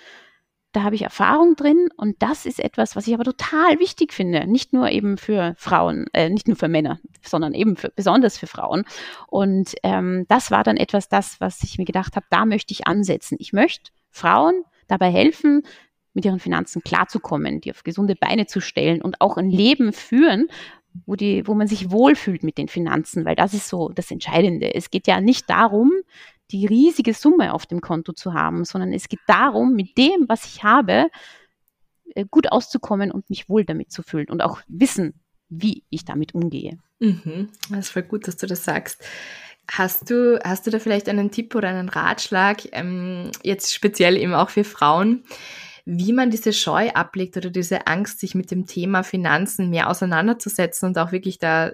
da 0.74 0.82
habe 0.82 0.96
ich 0.96 1.02
Erfahrung 1.02 1.54
drin 1.54 1.88
und 1.96 2.16
das 2.20 2.46
ist 2.46 2.58
etwas, 2.58 2.96
was 2.96 3.06
ich 3.06 3.14
aber 3.14 3.24
total 3.24 3.78
wichtig 3.78 4.12
finde. 4.12 4.46
Nicht 4.46 4.72
nur 4.72 4.90
eben 4.90 5.16
für 5.16 5.54
Frauen, 5.56 6.06
äh, 6.12 6.28
nicht 6.28 6.48
nur 6.48 6.56
für 6.56 6.68
Männer, 6.68 6.98
sondern 7.22 7.54
eben 7.54 7.76
für, 7.76 7.90
besonders 7.90 8.36
für 8.38 8.48
Frauen. 8.48 8.84
Und 9.28 9.74
ähm, 9.84 10.26
das 10.28 10.50
war 10.50 10.64
dann 10.64 10.76
etwas, 10.76 11.08
das, 11.08 11.40
was 11.40 11.62
ich 11.62 11.78
mir 11.78 11.84
gedacht 11.84 12.16
habe, 12.16 12.26
da 12.30 12.44
möchte 12.44 12.72
ich 12.72 12.86
ansetzen. 12.86 13.36
Ich 13.38 13.52
möchte 13.52 13.92
Frauen 14.10 14.64
dabei 14.88 15.10
helfen, 15.10 15.62
mit 16.12 16.24
ihren 16.24 16.40
Finanzen 16.40 16.82
klarzukommen, 16.82 17.60
die 17.60 17.70
auf 17.70 17.84
gesunde 17.84 18.16
Beine 18.16 18.46
zu 18.46 18.60
stellen 18.60 19.00
und 19.00 19.20
auch 19.20 19.36
ein 19.36 19.50
Leben 19.50 19.92
führen, 19.92 20.48
wo, 21.06 21.16
die, 21.16 21.46
wo 21.46 21.54
man 21.54 21.66
sich 21.66 21.90
wohlfühlt 21.90 22.42
mit 22.42 22.58
den 22.58 22.68
Finanzen, 22.68 23.24
weil 23.24 23.36
das 23.36 23.54
ist 23.54 23.68
so 23.68 23.90
das 23.90 24.10
Entscheidende. 24.10 24.74
Es 24.74 24.90
geht 24.90 25.06
ja 25.06 25.20
nicht 25.20 25.50
darum, 25.50 25.92
die 26.50 26.66
riesige 26.66 27.14
Summe 27.14 27.54
auf 27.54 27.66
dem 27.66 27.80
Konto 27.80 28.12
zu 28.12 28.34
haben, 28.34 28.64
sondern 28.64 28.92
es 28.92 29.08
geht 29.08 29.20
darum, 29.26 29.74
mit 29.74 29.96
dem, 29.96 30.26
was 30.28 30.44
ich 30.44 30.62
habe, 30.62 31.08
äh, 32.14 32.24
gut 32.30 32.52
auszukommen 32.52 33.10
und 33.10 33.30
mich 33.30 33.48
wohl 33.48 33.64
damit 33.64 33.90
zu 33.90 34.02
fühlen 34.02 34.28
und 34.30 34.42
auch 34.42 34.60
wissen, 34.68 35.20
wie 35.48 35.84
ich 35.90 36.04
damit 36.04 36.34
umgehe. 36.34 36.78
Mhm. 37.00 37.50
Das 37.70 37.86
ist 37.86 37.90
voll 37.90 38.02
gut, 38.02 38.28
dass 38.28 38.36
du 38.36 38.46
das 38.46 38.64
sagst. 38.64 39.02
Hast 39.70 40.10
du, 40.10 40.38
hast 40.44 40.66
du 40.66 40.70
da 40.70 40.78
vielleicht 40.78 41.08
einen 41.08 41.30
Tipp 41.30 41.54
oder 41.54 41.68
einen 41.68 41.88
Ratschlag, 41.88 42.68
ähm, 42.72 43.30
jetzt 43.42 43.72
speziell 43.72 44.16
eben 44.16 44.34
auch 44.34 44.50
für 44.50 44.64
Frauen, 44.64 45.24
wie 45.86 46.12
man 46.12 46.30
diese 46.30 46.52
Scheu 46.52 46.90
ablegt 46.90 47.36
oder 47.36 47.50
diese 47.50 47.86
Angst, 47.86 48.20
sich 48.20 48.34
mit 48.34 48.50
dem 48.50 48.66
Thema 48.66 49.02
Finanzen 49.02 49.70
mehr 49.70 49.88
auseinanderzusetzen 49.90 50.88
und 50.88 50.98
auch 50.98 51.12
wirklich 51.12 51.38
da, 51.38 51.72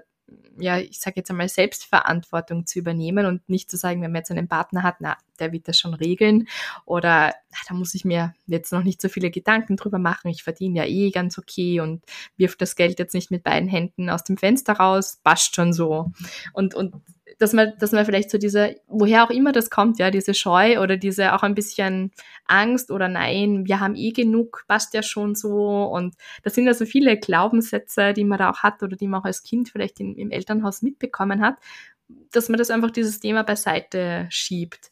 ja, 0.59 0.79
ich 0.79 1.01
sage 1.01 1.17
jetzt 1.17 1.31
einmal, 1.31 1.49
Selbstverantwortung 1.49 2.67
zu 2.67 2.79
übernehmen 2.79 3.27
und 3.27 3.49
nicht 3.49 3.71
zu 3.71 3.77
sagen, 3.77 4.03
wenn 4.03 4.13
man 4.13 4.21
jetzt 4.21 4.31
einen 4.31 4.49
Partner 4.49 4.83
hat, 4.83 4.97
na, 5.01 5.17
der 5.39 5.53
wird 5.53 5.69
das 5.69 5.79
schon 5.79 5.95
regeln 5.95 6.49
oder 6.85 7.35
na, 7.51 7.59
da 7.69 7.75
muss 7.75 7.95
ich 7.95 8.05
mir 8.05 8.35
jetzt 8.47 8.73
noch 8.73 8.83
nicht 8.83 9.01
so 9.01 9.09
viele 9.09 9.31
Gedanken 9.31 9.77
drüber 9.77 9.99
machen, 9.99 10.31
ich 10.31 10.43
verdiene 10.43 10.81
ja 10.81 10.85
eh 10.85 11.11
ganz 11.11 11.39
okay 11.39 11.81
und 11.81 12.05
wirf 12.37 12.57
das 12.57 12.77
Geld 12.77 12.99
jetzt 12.99 13.15
nicht 13.15 13.31
mit 13.31 13.43
beiden 13.43 13.69
Händen 13.69 14.11
aus 14.11 14.25
dem 14.25 14.37
Fenster 14.37 14.75
raus, 14.75 15.19
passt 15.23 15.55
schon 15.55 15.73
so. 15.73 16.13
Und, 16.53 16.75
und 16.75 16.95
dass 17.39 17.53
man, 17.53 17.73
dass 17.79 17.93
man 17.93 18.05
vielleicht 18.05 18.31
so 18.31 18.39
diese, 18.39 18.77
woher 18.87 19.25
auch 19.25 19.31
immer 19.31 19.53
das 19.53 19.71
kommt, 19.71 19.99
ja, 19.99 20.11
diese 20.11 20.35
Scheu 20.35 20.81
oder 20.81 20.97
diese 20.97 21.35
auch 21.35 21.43
ein 21.43 21.55
bisschen 21.55 22.11
Angst 22.47 22.91
oder 22.91 23.09
nein, 23.09 23.67
wir 23.67 23.81
haben 23.81 23.97
eh 23.97 24.11
genug, 24.11 24.65
passt 24.69 24.95
ja 24.95 25.03
schon 25.03 25.35
so. 25.35 25.85
Und 25.85 26.15
das 26.43 26.55
sind 26.55 26.69
also 26.69 26.85
viele 26.85 27.19
Glaubenssätze, 27.19 28.13
die 28.13 28.25
man 28.25 28.39
da 28.39 28.51
auch 28.51 28.59
hat 28.59 28.83
oder 28.83 28.97
die 28.97 29.09
man 29.09 29.21
auch 29.21 29.25
als 29.25 29.43
Kind 29.43 29.71
vielleicht 29.71 30.01
in, 30.01 30.17
im 30.17 30.31
Elternhaus 30.31 30.83
mitbekommen 30.83 31.41
hat, 31.41 31.57
dass 32.33 32.49
man 32.49 32.59
das 32.59 32.71
einfach 32.71 32.91
dieses 32.91 33.21
Thema 33.21 33.43
beiseite 33.45 34.27
schiebt. 34.31 34.91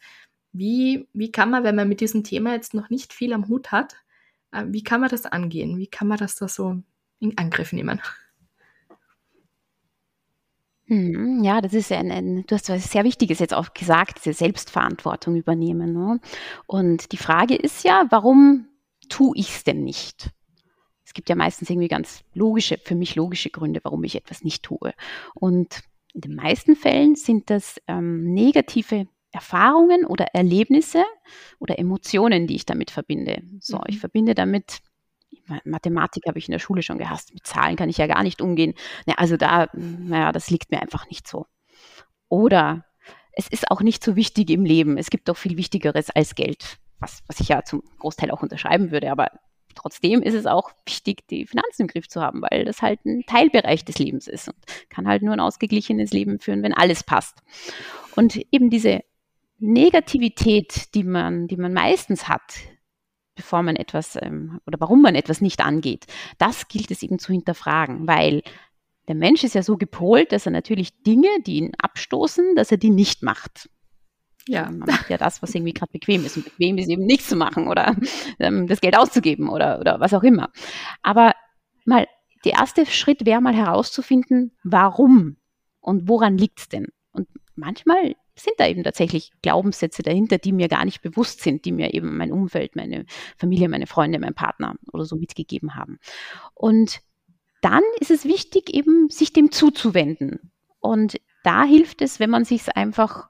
Wie, 0.52 1.08
wie 1.12 1.30
kann 1.32 1.50
man, 1.50 1.64
wenn 1.64 1.74
man 1.74 1.88
mit 1.88 2.00
diesem 2.00 2.24
Thema 2.24 2.54
jetzt 2.54 2.74
noch 2.74 2.90
nicht 2.90 3.12
viel 3.12 3.32
am 3.32 3.48
Hut 3.48 3.72
hat, 3.72 3.96
äh, 4.52 4.64
wie 4.68 4.82
kann 4.82 5.00
man 5.00 5.10
das 5.10 5.26
angehen? 5.26 5.78
Wie 5.78 5.88
kann 5.88 6.08
man 6.08 6.18
das 6.18 6.36
da 6.36 6.48
so 6.48 6.82
in 7.20 7.36
Angriff 7.36 7.72
nehmen? 7.72 8.00
Mhm, 10.88 11.44
ja, 11.44 11.60
das 11.60 11.74
ist 11.74 11.92
ein, 11.92 12.10
ein, 12.10 12.44
du 12.46 12.54
hast 12.54 12.70
was 12.70 12.90
sehr 12.90 13.04
Wichtiges 13.04 13.38
jetzt 13.40 13.52
auch 13.52 13.74
gesagt, 13.74 14.24
diese 14.24 14.32
Selbstverantwortung 14.32 15.36
übernehmen. 15.36 15.92
Ne? 15.92 16.20
Und 16.66 17.12
die 17.12 17.18
Frage 17.18 17.54
ist 17.54 17.84
ja, 17.84 18.06
warum 18.08 18.66
tue 19.10 19.36
ich 19.36 19.50
es 19.50 19.64
denn 19.64 19.84
nicht? 19.84 20.30
Es 21.04 21.12
gibt 21.12 21.28
ja 21.28 21.36
meistens 21.36 21.68
irgendwie 21.68 21.88
ganz 21.88 22.24
logische, 22.32 22.78
für 22.82 22.94
mich 22.94 23.16
logische 23.16 23.50
Gründe, 23.50 23.80
warum 23.82 24.02
ich 24.04 24.14
etwas 24.14 24.44
nicht 24.44 24.62
tue. 24.62 24.94
Und 25.34 25.82
in 26.14 26.22
den 26.22 26.34
meisten 26.34 26.74
Fällen 26.74 27.16
sind 27.16 27.50
das 27.50 27.80
ähm, 27.86 28.32
negative 28.32 29.08
Erfahrungen 29.30 30.06
oder 30.06 30.26
Erlebnisse 30.32 31.04
oder 31.58 31.78
Emotionen, 31.78 32.46
die 32.46 32.56
ich 32.56 32.64
damit 32.64 32.90
verbinde. 32.90 33.42
So, 33.60 33.76
mhm. 33.76 33.84
ich 33.88 33.98
verbinde 33.98 34.34
damit 34.34 34.78
Mathematik 35.64 36.24
habe 36.26 36.38
ich 36.38 36.48
in 36.48 36.52
der 36.52 36.58
Schule 36.58 36.82
schon 36.82 36.98
gehasst. 36.98 37.32
Mit 37.32 37.46
Zahlen 37.46 37.76
kann 37.76 37.88
ich 37.88 37.98
ja 37.98 38.06
gar 38.06 38.22
nicht 38.22 38.40
umgehen. 38.40 38.74
Na, 39.06 39.14
also 39.14 39.36
da, 39.36 39.68
naja, 39.72 40.32
das 40.32 40.50
liegt 40.50 40.70
mir 40.70 40.80
einfach 40.80 41.08
nicht 41.08 41.26
so. 41.26 41.46
Oder 42.28 42.84
es 43.32 43.48
ist 43.48 43.70
auch 43.70 43.80
nicht 43.80 44.04
so 44.04 44.16
wichtig 44.16 44.50
im 44.50 44.64
Leben. 44.64 44.98
Es 44.98 45.10
gibt 45.10 45.28
doch 45.28 45.36
viel 45.36 45.56
Wichtigeres 45.56 46.10
als 46.10 46.34
Geld, 46.34 46.78
was, 46.98 47.22
was 47.26 47.40
ich 47.40 47.48
ja 47.48 47.62
zum 47.64 47.82
Großteil 47.98 48.30
auch 48.30 48.42
unterschreiben 48.42 48.90
würde. 48.90 49.10
Aber 49.10 49.30
trotzdem 49.74 50.22
ist 50.22 50.34
es 50.34 50.46
auch 50.46 50.72
wichtig, 50.86 51.26
die 51.28 51.46
Finanzen 51.46 51.82
im 51.82 51.88
Griff 51.88 52.08
zu 52.08 52.20
haben, 52.20 52.42
weil 52.42 52.64
das 52.64 52.82
halt 52.82 53.04
ein 53.04 53.24
Teilbereich 53.26 53.84
des 53.84 53.98
Lebens 53.98 54.26
ist 54.26 54.48
und 54.48 54.56
kann 54.88 55.06
halt 55.06 55.22
nur 55.22 55.32
ein 55.32 55.40
ausgeglichenes 55.40 56.10
Leben 56.10 56.40
führen, 56.40 56.62
wenn 56.62 56.74
alles 56.74 57.04
passt. 57.04 57.42
Und 58.16 58.36
eben 58.50 58.70
diese 58.70 59.00
Negativität, 59.58 60.94
die 60.94 61.04
man, 61.04 61.48
die 61.48 61.56
man 61.56 61.72
meistens 61.72 62.28
hat, 62.28 62.54
bevor 63.38 63.62
man 63.62 63.76
etwas 63.76 64.18
ähm, 64.20 64.60
oder 64.66 64.80
warum 64.80 65.00
man 65.00 65.14
etwas 65.14 65.40
nicht 65.40 65.60
angeht. 65.60 66.06
Das 66.38 66.66
gilt 66.66 66.90
es 66.90 67.04
eben 67.04 67.20
zu 67.20 67.32
hinterfragen, 67.32 68.08
weil 68.08 68.42
der 69.06 69.14
Mensch 69.14 69.44
ist 69.44 69.54
ja 69.54 69.62
so 69.62 69.76
gepolt, 69.76 70.32
dass 70.32 70.44
er 70.44 70.52
natürlich 70.52 71.02
Dinge, 71.04 71.28
die 71.46 71.58
ihn 71.58 71.72
abstoßen, 71.78 72.56
dass 72.56 72.72
er 72.72 72.78
die 72.78 72.90
nicht 72.90 73.22
macht. 73.22 73.70
Ja. 74.48 74.64
Man 74.64 74.80
macht 74.80 75.08
ja 75.08 75.18
das, 75.18 75.40
was 75.40 75.54
irgendwie 75.54 75.72
gerade 75.72 75.92
bequem 75.92 76.24
ist. 76.24 76.36
Und 76.36 76.46
bequem 76.46 76.78
ist 76.78 76.88
eben 76.88 77.04
nichts 77.04 77.28
zu 77.28 77.36
machen 77.36 77.68
oder 77.68 77.94
ähm, 78.40 78.66
das 78.66 78.80
Geld 78.80 78.98
auszugeben 78.98 79.48
oder, 79.48 79.78
oder 79.78 80.00
was 80.00 80.12
auch 80.12 80.24
immer. 80.24 80.50
Aber 81.02 81.32
mal, 81.84 82.08
der 82.44 82.54
erste 82.54 82.86
Schritt 82.86 83.24
wäre 83.24 83.40
mal 83.40 83.54
herauszufinden, 83.54 84.56
warum 84.64 85.36
und 85.80 86.08
woran 86.08 86.36
liegt 86.36 86.58
es 86.58 86.68
denn? 86.68 86.88
Und 87.12 87.28
manchmal 87.54 88.16
sind 88.42 88.54
da 88.58 88.66
eben 88.66 88.82
tatsächlich 88.82 89.30
Glaubenssätze 89.42 90.02
dahinter, 90.02 90.38
die 90.38 90.52
mir 90.52 90.68
gar 90.68 90.84
nicht 90.84 91.02
bewusst 91.02 91.40
sind, 91.40 91.64
die 91.64 91.72
mir 91.72 91.94
eben 91.94 92.16
mein 92.16 92.32
Umfeld, 92.32 92.76
meine 92.76 93.04
Familie, 93.36 93.68
meine 93.68 93.86
Freunde, 93.86 94.18
mein 94.18 94.34
Partner 94.34 94.76
oder 94.92 95.04
so 95.04 95.16
mitgegeben 95.16 95.74
haben. 95.74 95.98
Und 96.54 97.00
dann 97.60 97.82
ist 98.00 98.10
es 98.10 98.24
wichtig, 98.24 98.72
eben 98.72 99.08
sich 99.08 99.32
dem 99.32 99.50
zuzuwenden. 99.50 100.52
Und 100.80 101.20
da 101.42 101.64
hilft 101.64 102.02
es, 102.02 102.20
wenn 102.20 102.30
man 102.30 102.44
sich 102.44 102.62
es 102.62 102.68
einfach 102.68 103.28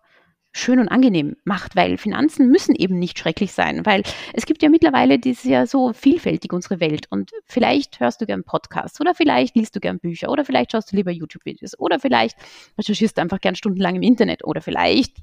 schön 0.53 0.79
und 0.81 0.89
angenehm 0.89 1.37
macht, 1.45 1.77
weil 1.77 1.99
Finanzen 1.99 2.49
müssen 2.49 2.75
eben 2.75 2.99
nicht 2.99 3.19
schrecklich 3.19 3.53
sein, 3.53 3.85
weil 3.87 4.03
es 4.33 4.47
gibt 4.47 4.63
ja 4.63 4.69
mittlerweile, 4.69 5.19
die 5.19 5.31
ist 5.31 5.45
ja 5.45 5.67
so 5.67 5.93
vielfältig, 5.93 6.53
unsere 6.53 6.81
Welt. 6.81 7.07
Und 7.11 7.31
vielleicht 7.45 8.01
hörst 8.01 8.21
du 8.21 8.27
gern 8.27 8.45
Podcasts 8.45 9.01
oder 9.01 9.15
vielleicht 9.15 9.57
liest 9.57 9.77
du 9.77 9.81
gern 9.81 9.99
Bücher 9.99 10.31
oder 10.31 10.45
vielleicht 10.45 10.73
schaust 10.73 10.93
du 10.93 10.97
lieber 10.97 11.11
YouTube-Videos 11.11 11.79
oder 11.79 12.01
vielleicht 12.01 12.37
recherchierst 12.79 13.19
du 13.19 13.23
einfach 13.23 13.41
gern 13.41 13.55
stundenlang 13.55 13.97
im 13.97 14.03
Internet 14.03 14.45
oder 14.45 14.61
vielleicht 14.61 15.17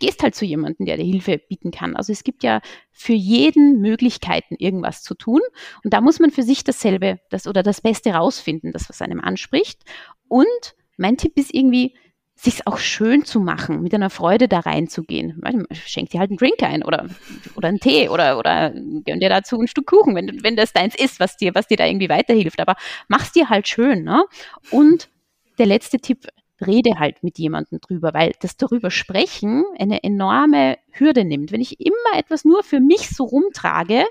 gehst 0.00 0.22
halt 0.22 0.34
zu 0.34 0.44
jemandem, 0.44 0.86
der 0.86 0.96
dir 0.96 1.04
Hilfe 1.04 1.38
bieten 1.38 1.70
kann. 1.70 1.96
Also 1.96 2.12
es 2.12 2.24
gibt 2.24 2.42
ja 2.42 2.60
für 2.90 3.12
jeden 3.12 3.80
Möglichkeiten, 3.80 4.56
irgendwas 4.58 5.02
zu 5.02 5.14
tun. 5.14 5.40
Und 5.84 5.94
da 5.94 6.00
muss 6.00 6.18
man 6.18 6.30
für 6.30 6.42
sich 6.42 6.64
dasselbe 6.64 7.20
das 7.30 7.46
oder 7.46 7.62
das 7.62 7.80
Beste 7.80 8.10
rausfinden, 8.10 8.72
das, 8.72 8.88
was 8.88 9.02
einem 9.02 9.20
anspricht. 9.20 9.82
Und 10.28 10.74
mein 10.96 11.16
Tipp 11.16 11.36
ist 11.36 11.54
irgendwie, 11.54 11.94
sich 12.36 12.66
auch 12.66 12.78
schön 12.78 13.24
zu 13.24 13.40
machen, 13.40 13.82
mit 13.82 13.94
einer 13.94 14.10
Freude 14.10 14.48
da 14.48 14.60
reinzugehen. 14.60 15.40
Schenk 15.72 16.10
dir 16.10 16.20
halt 16.20 16.30
einen 16.30 16.36
Drink 16.36 16.62
ein 16.62 16.82
oder, 16.82 17.06
oder 17.54 17.68
einen 17.68 17.80
Tee 17.80 18.08
oder, 18.08 18.38
oder 18.38 18.70
gönn 19.04 19.20
dir 19.20 19.28
dazu 19.28 19.58
ein 19.58 19.68
Stück 19.68 19.86
Kuchen, 19.86 20.14
wenn, 20.14 20.42
wenn 20.42 20.56
das 20.56 20.72
deins 20.72 20.94
ist, 20.94 21.20
was 21.20 21.36
dir, 21.36 21.54
was 21.54 21.68
dir 21.68 21.76
da 21.76 21.86
irgendwie 21.86 22.08
weiterhilft. 22.08 22.60
Aber 22.60 22.74
mach's 23.08 23.32
dir 23.32 23.48
halt 23.48 23.68
schön. 23.68 24.02
Ne? 24.02 24.24
Und 24.70 25.08
der 25.58 25.66
letzte 25.66 25.98
Tipp, 25.98 26.26
rede 26.64 26.98
halt 26.98 27.22
mit 27.22 27.38
jemandem 27.38 27.80
drüber, 27.80 28.14
weil 28.14 28.32
das 28.40 28.56
darüber 28.56 28.90
sprechen 28.90 29.64
eine 29.78 30.02
enorme 30.02 30.78
Hürde 30.92 31.24
nimmt. 31.24 31.52
Wenn 31.52 31.60
ich 31.60 31.80
immer 31.80 32.18
etwas 32.18 32.44
nur 32.44 32.62
für 32.62 32.80
mich 32.80 33.10
so 33.10 33.24
rumtrage, 33.24 34.04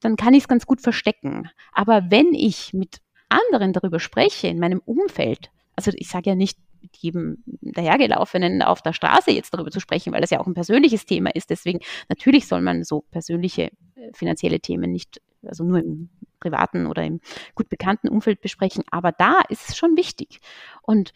dann 0.00 0.16
kann 0.16 0.34
ich 0.34 0.44
es 0.44 0.48
ganz 0.48 0.66
gut 0.66 0.80
verstecken. 0.80 1.50
Aber 1.72 2.10
wenn 2.10 2.34
ich 2.34 2.72
mit 2.72 2.98
anderen 3.28 3.72
darüber 3.72 4.00
spreche, 4.00 4.48
in 4.48 4.58
meinem 4.58 4.80
Umfeld, 4.84 5.50
also 5.76 5.92
ich 5.94 6.08
sage 6.08 6.30
ja 6.30 6.36
nicht, 6.36 6.58
mit 6.80 6.96
jedem 6.96 7.42
dahergelaufenen 7.60 8.62
auf 8.62 8.82
der 8.82 8.92
Straße 8.92 9.30
jetzt 9.30 9.52
darüber 9.54 9.70
zu 9.70 9.80
sprechen, 9.80 10.12
weil 10.12 10.20
das 10.20 10.30
ja 10.30 10.40
auch 10.40 10.46
ein 10.46 10.54
persönliches 10.54 11.06
Thema 11.06 11.34
ist. 11.34 11.50
Deswegen 11.50 11.80
natürlich 12.08 12.46
soll 12.46 12.60
man 12.60 12.84
so 12.84 13.04
persönliche 13.10 13.70
äh, 13.94 14.12
finanzielle 14.12 14.60
Themen 14.60 14.92
nicht, 14.92 15.20
also 15.46 15.64
nur 15.64 15.78
im 15.78 16.08
privaten 16.40 16.86
oder 16.86 17.04
im 17.04 17.20
gut 17.54 17.68
bekannten 17.68 18.08
Umfeld 18.08 18.40
besprechen. 18.40 18.84
Aber 18.90 19.12
da 19.12 19.40
ist 19.48 19.68
es 19.68 19.76
schon 19.76 19.96
wichtig. 19.96 20.40
Und 20.82 21.12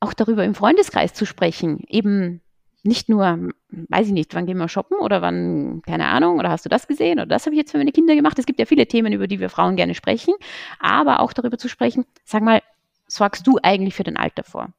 auch 0.00 0.14
darüber 0.14 0.44
im 0.44 0.54
Freundeskreis 0.54 1.14
zu 1.14 1.26
sprechen, 1.26 1.84
eben 1.88 2.40
nicht 2.84 3.08
nur, 3.08 3.50
weiß 3.70 4.08
ich 4.08 4.12
nicht, 4.12 4.34
wann 4.34 4.46
gehen 4.46 4.58
wir 4.58 4.68
shoppen 4.68 4.98
oder 4.98 5.22
wann, 5.22 5.82
keine 5.86 6.06
Ahnung, 6.06 6.38
oder 6.38 6.50
hast 6.50 6.64
du 6.64 6.68
das 6.68 6.88
gesehen 6.88 7.18
oder 7.18 7.26
das 7.26 7.46
habe 7.46 7.54
ich 7.54 7.60
jetzt 7.60 7.70
für 7.70 7.78
meine 7.78 7.92
Kinder 7.92 8.16
gemacht. 8.16 8.38
Es 8.38 8.46
gibt 8.46 8.58
ja 8.58 8.66
viele 8.66 8.86
Themen, 8.86 9.12
über 9.12 9.28
die 9.28 9.38
wir 9.38 9.48
Frauen 9.48 9.76
gerne 9.76 9.94
sprechen, 9.94 10.34
aber 10.80 11.20
auch 11.20 11.32
darüber 11.32 11.58
zu 11.58 11.68
sprechen, 11.68 12.04
sag 12.24 12.42
mal, 12.42 12.60
sorgst 13.12 13.46
du 13.46 13.58
eigentlich 13.62 13.94
für 13.94 14.04
dein 14.04 14.16
Alter 14.16 14.44
vor? 14.44 14.72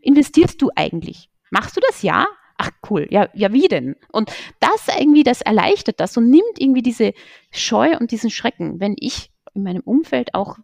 Investierst 0.00 0.60
du 0.60 0.70
eigentlich? 0.76 1.30
Machst 1.50 1.76
du 1.76 1.80
das 1.80 2.02
ja? 2.02 2.26
Ach 2.58 2.70
cool, 2.90 3.06
ja, 3.10 3.28
ja, 3.34 3.52
wie 3.52 3.68
denn? 3.68 3.96
Und 4.12 4.32
das 4.60 4.88
irgendwie, 4.98 5.22
das 5.22 5.42
erleichtert 5.42 6.00
das 6.00 6.16
und 6.16 6.28
nimmt 6.28 6.58
irgendwie 6.58 6.82
diese 6.82 7.14
Scheu 7.50 7.96
und 7.96 8.10
diesen 8.10 8.30
Schrecken, 8.30 8.80
wenn 8.80 8.96
ich 8.98 9.30
in 9.54 9.62
meinem 9.62 9.82
Umfeld 9.82 10.34
auch 10.34 10.58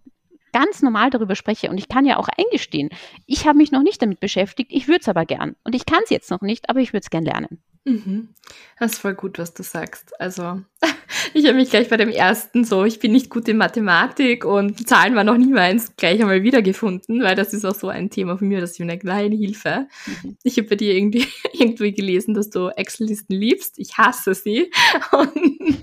ganz 0.53 0.83
normal 0.83 1.11
darüber 1.11 1.35
spreche 1.35 1.71
und 1.71 1.79
ich 1.79 1.89
kann 1.89 2.05
ja 2.05 2.17
auch 2.17 2.29
eingestehen, 2.29 2.91
ich 3.27 3.47
habe 3.47 3.59
mich 3.59 3.73
noch 3.73 3.83
nicht 3.83 4.03
damit 4.03 4.21
beschäftigt, 4.21 4.71
ich 4.73 4.87
würde 4.87 5.01
es 5.01 5.09
aber 5.09 5.25
gern 5.25 5.57
und 5.65 5.75
ich 5.75 5.87
kann 5.87 6.01
es 6.05 6.11
jetzt 6.11 6.31
noch 6.31 6.43
nicht, 6.43 6.69
aber 6.69 6.81
ich 6.81 6.93
würde 6.93 7.03
es 7.05 7.11
gern 7.11 7.25
lernen. 7.25 7.63
Mhm. 7.85 8.31
Das 8.79 8.93
ist 8.93 8.99
voll 8.99 9.15
gut, 9.15 9.39
was 9.39 9.55
du 9.55 9.63
sagst. 9.63 10.19
Also, 10.21 10.63
ich 11.33 11.47
habe 11.47 11.55
mich 11.57 11.71
gleich 11.71 11.89
bei 11.89 11.97
dem 11.97 12.09
ersten 12.09 12.65
so, 12.65 12.85
ich 12.85 12.99
bin 12.99 13.13
nicht 13.13 13.31
gut 13.31 13.49
in 13.49 13.57
Mathematik 13.57 14.45
und 14.45 14.87
Zahlen 14.87 15.15
waren 15.15 15.27
noch 15.27 15.37
nie 15.37 15.53
meins, 15.53 15.97
gleich 15.97 16.21
einmal 16.21 16.43
wiedergefunden, 16.43 17.23
weil 17.23 17.35
das 17.35 17.55
ist 17.55 17.65
auch 17.65 17.75
so 17.75 17.89
ein 17.89 18.11
Thema 18.11 18.37
von 18.37 18.49
mir, 18.49 18.61
dass 18.61 18.75
ich 18.75 18.81
mir 18.81 18.87
denke, 18.87 19.07
nein, 19.07 19.33
Hilfe. 19.33 19.87
Mhm. 20.07 20.37
Ich 20.43 20.57
habe 20.59 20.69
bei 20.69 20.77
dir 20.77 20.95
irgendwie, 20.95 21.27
irgendwie 21.53 21.93
gelesen, 21.93 22.35
dass 22.35 22.51
du 22.51 22.69
Excel-Listen 22.69 23.35
liebst. 23.35 23.79
Ich 23.79 23.97
hasse 23.97 24.35
sie. 24.35 24.71
Und, 25.13 25.83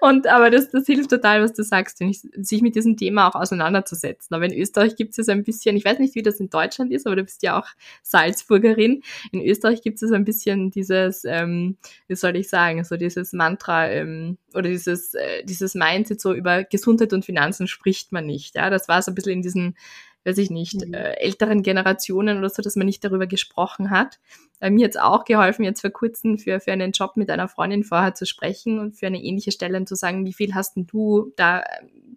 Und 0.00 0.26
aber 0.26 0.50
das, 0.50 0.70
das 0.70 0.86
hilft 0.86 1.10
total, 1.10 1.42
was 1.42 1.52
du 1.52 1.62
sagst, 1.62 1.98
sich 1.98 2.62
mit 2.62 2.76
diesem 2.76 2.96
Thema 2.96 3.28
auch 3.28 3.34
auseinanderzusetzen. 3.34 4.34
Aber 4.34 4.44
in 4.44 4.56
Österreich 4.56 4.96
gibt 4.96 5.10
es 5.10 5.16
ja 5.18 5.24
so 5.24 5.32
ein 5.32 5.44
bisschen, 5.44 5.76
ich 5.76 5.84
weiß 5.84 5.98
nicht, 5.98 6.14
wie 6.14 6.22
das 6.22 6.40
in 6.40 6.50
Deutschland 6.50 6.92
ist, 6.92 7.06
aber 7.06 7.16
du 7.16 7.24
bist 7.24 7.42
ja 7.42 7.58
auch 7.58 7.66
Salzburgerin. 8.02 9.02
In 9.32 9.40
Österreich 9.44 9.82
gibt 9.82 10.00
es 10.00 10.08
so 10.08 10.14
ein 10.14 10.24
bisschen 10.24 10.70
dieses, 10.70 11.24
ähm, 11.24 11.76
wie 12.06 12.16
soll 12.16 12.36
ich 12.36 12.48
sagen, 12.48 12.84
so 12.84 12.96
dieses 12.96 13.32
Mantra 13.32 13.88
ähm, 13.88 14.38
oder 14.54 14.68
dieses, 14.68 15.14
äh, 15.14 15.44
dieses 15.44 15.74
Mindset, 15.74 16.20
so 16.20 16.32
über 16.32 16.64
Gesundheit 16.64 17.12
und 17.12 17.24
Finanzen 17.24 17.66
spricht 17.66 18.12
man 18.12 18.26
nicht. 18.26 18.54
Ja, 18.54 18.70
das 18.70 18.88
war 18.88 19.02
so 19.02 19.10
ein 19.10 19.14
bisschen 19.14 19.32
in 19.32 19.42
diesen 19.42 19.76
weiß 20.24 20.38
ich 20.38 20.50
nicht, 20.50 20.86
mhm. 20.86 20.94
äh, 20.94 21.14
älteren 21.14 21.62
Generationen 21.62 22.38
oder 22.38 22.50
so, 22.50 22.62
dass 22.62 22.76
man 22.76 22.86
nicht 22.86 23.04
darüber 23.04 23.26
gesprochen 23.26 23.90
hat. 23.90 24.18
Äh, 24.60 24.70
mir 24.70 24.80
jetzt 24.80 25.00
auch 25.00 25.24
geholfen, 25.24 25.64
jetzt 25.64 25.80
vor 25.80 25.90
kurzem 25.90 26.38
für, 26.38 26.60
für 26.60 26.72
einen 26.72 26.92
Job 26.92 27.16
mit 27.16 27.30
einer 27.30 27.48
Freundin 27.48 27.84
vorher 27.84 28.14
zu 28.14 28.26
sprechen 28.26 28.78
und 28.78 28.96
für 28.96 29.06
eine 29.06 29.22
ähnliche 29.22 29.52
Stelle 29.52 29.84
zu 29.84 29.94
sagen, 29.94 30.26
wie 30.26 30.32
viel 30.32 30.54
hast 30.54 30.76
denn 30.76 30.86
du 30.86 31.32
da 31.36 31.62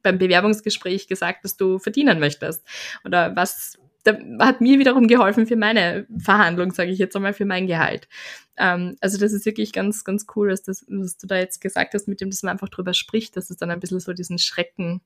beim 0.02 0.18
Bewerbungsgespräch 0.18 1.08
gesagt, 1.08 1.46
dass 1.46 1.58
du 1.58 1.78
verdienen 1.78 2.20
möchtest? 2.20 2.64
Oder 3.06 3.36
was 3.36 3.78
da 4.04 4.18
hat 4.40 4.62
mir 4.62 4.80
wiederum 4.80 5.08
geholfen 5.08 5.46
für 5.46 5.56
meine 5.56 6.08
Verhandlung, 6.18 6.72
sage 6.72 6.92
ich 6.92 6.98
jetzt 6.98 7.16
einmal, 7.16 7.34
für 7.34 7.46
mein 7.46 7.68
Gehalt. 7.68 8.08
Ähm, 8.58 8.96
also 9.00 9.20
das 9.20 9.32
ist 9.32 9.46
wirklich 9.46 9.74
ganz, 9.74 10.04
ganz 10.04 10.26
cool, 10.36 10.50
dass 10.50 10.64
das, 10.64 10.86
was 10.88 11.18
du 11.18 11.28
da 11.28 11.38
jetzt 11.38 11.62
gesagt 11.62 11.94
hast, 11.94 12.08
mit 12.08 12.20
dem, 12.20 12.32
dass 12.32 12.44
man 12.44 12.54
einfach 12.54 12.70
drüber 12.70 12.94
spricht, 12.94 13.38
dass 13.38 13.50
es 13.50 13.58
dann 13.58 13.70
ein 13.70 13.80
bisschen 13.80 14.00
so 14.00 14.14
diesen 14.14 14.40
Schrecken 14.40 15.02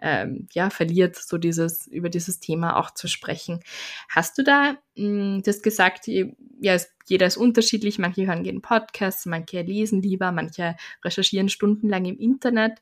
ähm, 0.00 0.48
ja, 0.52 0.70
verliert, 0.70 1.16
so 1.16 1.38
dieses, 1.38 1.86
über 1.86 2.08
dieses 2.08 2.40
Thema 2.40 2.76
auch 2.76 2.92
zu 2.92 3.08
sprechen. 3.08 3.60
Hast 4.08 4.38
du 4.38 4.42
da, 4.42 4.76
mh, 4.96 5.36
hm, 5.36 5.42
das 5.44 5.62
gesagt, 5.62 6.06
ja, 6.06 6.76
jeder 7.06 7.26
ist 7.26 7.36
unterschiedlich, 7.36 7.98
manche 7.98 8.26
hören 8.26 8.44
gerne 8.44 8.60
Podcasts, 8.60 9.26
manche 9.26 9.62
lesen 9.62 10.02
lieber, 10.02 10.32
manche 10.32 10.76
recherchieren 11.04 11.48
stundenlang 11.48 12.04
im 12.04 12.18
Internet. 12.18 12.80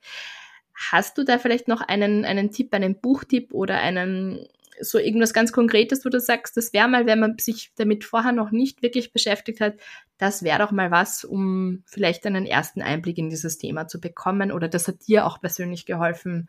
Hast 0.75 1.19
du 1.19 1.25
da 1.25 1.39
vielleicht 1.39 1.67
noch 1.67 1.81
einen, 1.81 2.25
einen 2.25 2.53
Tipp, 2.53 2.73
einen 2.73 3.01
Buchtipp 3.01 3.53
oder 3.53 3.79
einen, 3.81 4.47
so 4.81 4.99
irgendwas 4.99 5.33
ganz 5.33 5.53
Konkretes, 5.53 6.05
wo 6.05 6.09
du 6.09 6.21
sagst, 6.21 6.57
das 6.57 6.73
wäre 6.73 6.89
mal, 6.89 7.07
wenn 7.07 7.19
man 7.19 7.39
sich 7.39 7.73
damit 7.77 8.05
vorher 8.05 8.33
noch 8.33 8.51
nicht 8.51 8.83
wirklich 8.83 9.13
beschäftigt 9.13 9.61
hat, 9.61 9.75
das 10.19 10.43
wäre 10.43 10.59
doch 10.59 10.73
mal 10.73 10.91
was, 10.91 11.25
um 11.25 11.83
vielleicht 11.87 12.27
einen 12.27 12.47
ersten 12.47 12.83
Einblick 12.83 13.19
in 13.19 13.31
dieses 13.31 13.59
Thema 13.59 13.87
zu 13.89 14.01
bekommen 14.01 14.53
oder 14.53 14.69
das 14.69 14.89
hat 14.89 15.07
dir 15.07 15.27
auch 15.27 15.41
persönlich 15.41 15.87
geholfen, 15.87 16.49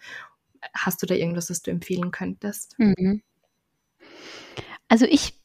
Hast 0.73 1.01
du 1.01 1.05
da 1.05 1.15
irgendwas, 1.15 1.47
das 1.47 1.61
du 1.61 1.71
empfehlen 1.71 2.11
könntest? 2.11 2.75
Mhm. 2.77 3.21
Also 4.87 5.05
ich 5.05 5.38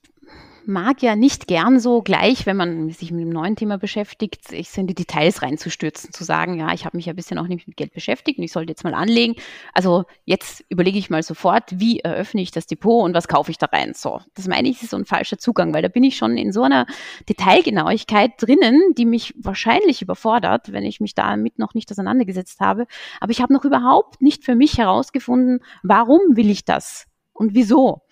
mag 0.67 1.03
ja 1.03 1.17
nicht 1.17 1.47
gern 1.47 1.79
so 1.79 2.03
gleich, 2.03 2.47
wenn 2.47 2.57
man 2.57 2.91
sich 2.91 3.11
mit 3.11 3.23
einem 3.23 3.31
neuen 3.31 3.57
Thema 3.57 3.79
beschäftigt, 3.79 4.49
sich 4.49 4.77
in 4.77 4.87
die 4.87 4.95
Details 4.95 5.43
reinzustürzen, 5.43 6.13
zu 6.13 6.25
sagen, 6.25 6.59
ja, 6.59 6.73
ich 6.73 6.85
habe 6.85 6.97
mich 6.97 7.07
ja 7.07 7.13
bisher 7.13 7.37
noch 7.37 7.47
nicht 7.47 7.67
mit 7.67 7.77
Geld 7.77 7.93
beschäftigt 7.93 8.39
und 8.39 8.45
ich 8.45 8.53
sollte 8.53 8.71
jetzt 8.71 8.85
mal 8.85 8.95
anlegen. 8.95 9.35
Also 9.73 10.05
jetzt 10.25 10.65
überlege 10.69 10.99
ich 10.99 11.11
mal 11.11 11.23
sofort, 11.23 11.79
wie 11.79 12.01
eröffne 12.01 12.43
ich 12.43 12.51
das 12.51 12.67
Depot 12.67 13.05
und 13.05 13.15
was 13.15 13.29
kaufe 13.29 13.51
ich 13.51 13.59
da 13.59 13.67
rein. 13.67 13.93
So, 13.95 14.21
das 14.35 14.49
meine 14.49 14.69
ich, 14.69 14.83
ist 14.83 14.91
so 14.91 14.97
ein 14.97 15.05
falscher 15.05 15.39
Zugang, 15.39 15.75
weil 15.75 15.83
da 15.83 15.89
bin 15.89 16.05
ich 16.05 16.17
schon 16.17 16.37
in 16.37 16.53
so 16.53 16.63
einer 16.63 16.87
Detailgenauigkeit 17.29 18.33
drinnen, 18.39 18.95
die 18.97 19.07
mich 19.07 19.35
wahrscheinlich 19.37 20.03
überfordert, 20.03 20.73
wenn 20.73 20.85
ich 20.85 21.01
mich 21.01 21.15
damit 21.15 21.59
noch 21.59 21.75
nicht 21.75 21.91
auseinandergesetzt 21.91 22.61
habe. 22.61 22.87
Aber 23.21 23.31
ich 23.33 23.41
habe 23.41 23.53
noch 23.53 23.65
überhaupt 23.65 24.23
nicht 24.23 24.45
für 24.45 24.55
mich 24.55 24.79
herausgefunden, 24.79 25.61
warum 25.83 26.21
will 26.31 26.51
ich 26.51 26.65
das 26.65 27.07
und 27.33 27.55
wieso. 27.55 28.03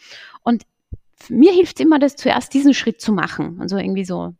Und 0.42 0.64
mir 1.30 1.52
hilft 1.52 1.80
immer, 1.80 1.98
das 1.98 2.16
zuerst 2.16 2.54
diesen 2.54 2.74
Schritt 2.74 3.00
zu 3.00 3.12
machen. 3.12 3.58
Also 3.60 3.76
irgendwie 3.76 4.04
so 4.04 4.34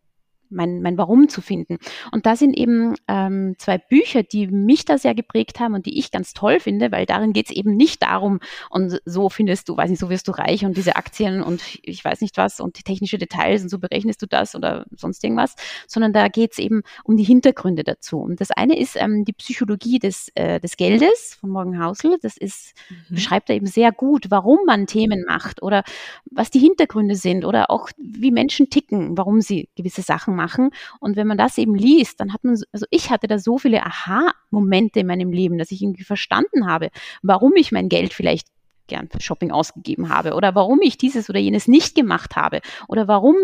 mein, 0.52 0.82
mein 0.82 0.98
Warum 0.98 1.28
zu 1.28 1.40
finden. 1.40 1.78
Und 2.12 2.26
da 2.26 2.36
sind 2.36 2.56
eben 2.56 2.94
ähm, 3.08 3.54
zwei 3.58 3.78
Bücher, 3.78 4.22
die 4.22 4.46
mich 4.46 4.84
da 4.84 4.98
sehr 4.98 5.14
geprägt 5.14 5.60
haben 5.60 5.74
und 5.74 5.86
die 5.86 5.98
ich 5.98 6.10
ganz 6.10 6.34
toll 6.34 6.60
finde, 6.60 6.92
weil 6.92 7.06
darin 7.06 7.32
geht 7.32 7.46
es 7.46 7.56
eben 7.56 7.76
nicht 7.76 8.02
darum, 8.02 8.40
und 8.70 9.00
so 9.04 9.28
findest 9.28 9.68
du, 9.68 9.76
weiß 9.76 9.90
nicht, 9.90 9.98
so 9.98 10.10
wirst 10.10 10.28
du 10.28 10.32
reich 10.32 10.64
und 10.64 10.76
diese 10.76 10.96
Aktien 10.96 11.42
und 11.42 11.62
ich 11.82 12.04
weiß 12.04 12.20
nicht 12.20 12.36
was 12.36 12.60
und 12.60 12.78
die 12.78 12.82
technische 12.82 13.18
Details 13.18 13.62
und 13.62 13.68
so 13.68 13.78
berechnest 13.78 14.22
du 14.22 14.26
das 14.26 14.54
oder 14.54 14.86
sonst 14.96 15.22
irgendwas, 15.24 15.54
sondern 15.86 16.12
da 16.12 16.28
geht 16.28 16.52
es 16.52 16.58
eben 16.58 16.82
um 17.04 17.16
die 17.16 17.24
Hintergründe 17.24 17.84
dazu. 17.84 18.18
Und 18.18 18.40
das 18.40 18.50
eine 18.50 18.78
ist 18.78 18.96
ähm, 18.96 19.24
die 19.24 19.32
Psychologie 19.32 19.98
des, 19.98 20.30
äh, 20.34 20.60
des 20.60 20.76
Geldes 20.76 21.36
von 21.40 21.50
Morgan 21.50 21.82
Housel. 21.82 22.18
Das 22.22 22.36
ist, 22.36 22.74
mhm. 22.88 23.14
beschreibt 23.14 23.50
er 23.50 23.56
eben 23.56 23.66
sehr 23.66 23.92
gut, 23.92 24.26
warum 24.30 24.58
man 24.66 24.86
Themen 24.86 25.24
macht 25.26 25.62
oder 25.62 25.82
was 26.30 26.50
die 26.50 26.60
Hintergründe 26.60 27.16
sind 27.16 27.44
oder 27.44 27.70
auch 27.70 27.90
wie 27.98 28.30
Menschen 28.30 28.70
ticken, 28.70 29.16
warum 29.16 29.40
sie 29.40 29.68
gewisse 29.76 30.02
Sachen 30.02 30.34
machen 30.34 30.41
machen. 30.42 30.70
Und 31.00 31.16
wenn 31.16 31.26
man 31.26 31.38
das 31.38 31.58
eben 31.58 31.74
liest, 31.74 32.20
dann 32.20 32.32
hat 32.32 32.42
man, 32.44 32.58
also 32.72 32.86
ich 32.90 33.10
hatte 33.10 33.28
da 33.28 33.38
so 33.38 33.58
viele 33.58 33.84
Aha-Momente 33.84 35.00
in 35.00 35.06
meinem 35.06 35.32
Leben, 35.32 35.58
dass 35.58 35.70
ich 35.70 35.82
irgendwie 35.82 36.04
verstanden 36.04 36.66
habe, 36.66 36.90
warum 37.22 37.52
ich 37.56 37.72
mein 37.72 37.88
Geld 37.88 38.12
vielleicht 38.12 38.48
gern 38.88 39.08
für 39.08 39.20
Shopping 39.20 39.52
ausgegeben 39.52 40.08
habe 40.08 40.34
oder 40.34 40.54
warum 40.54 40.80
ich 40.82 40.98
dieses 40.98 41.30
oder 41.30 41.38
jenes 41.38 41.68
nicht 41.68 41.94
gemacht 41.94 42.36
habe 42.36 42.60
oder 42.88 43.06
warum 43.06 43.36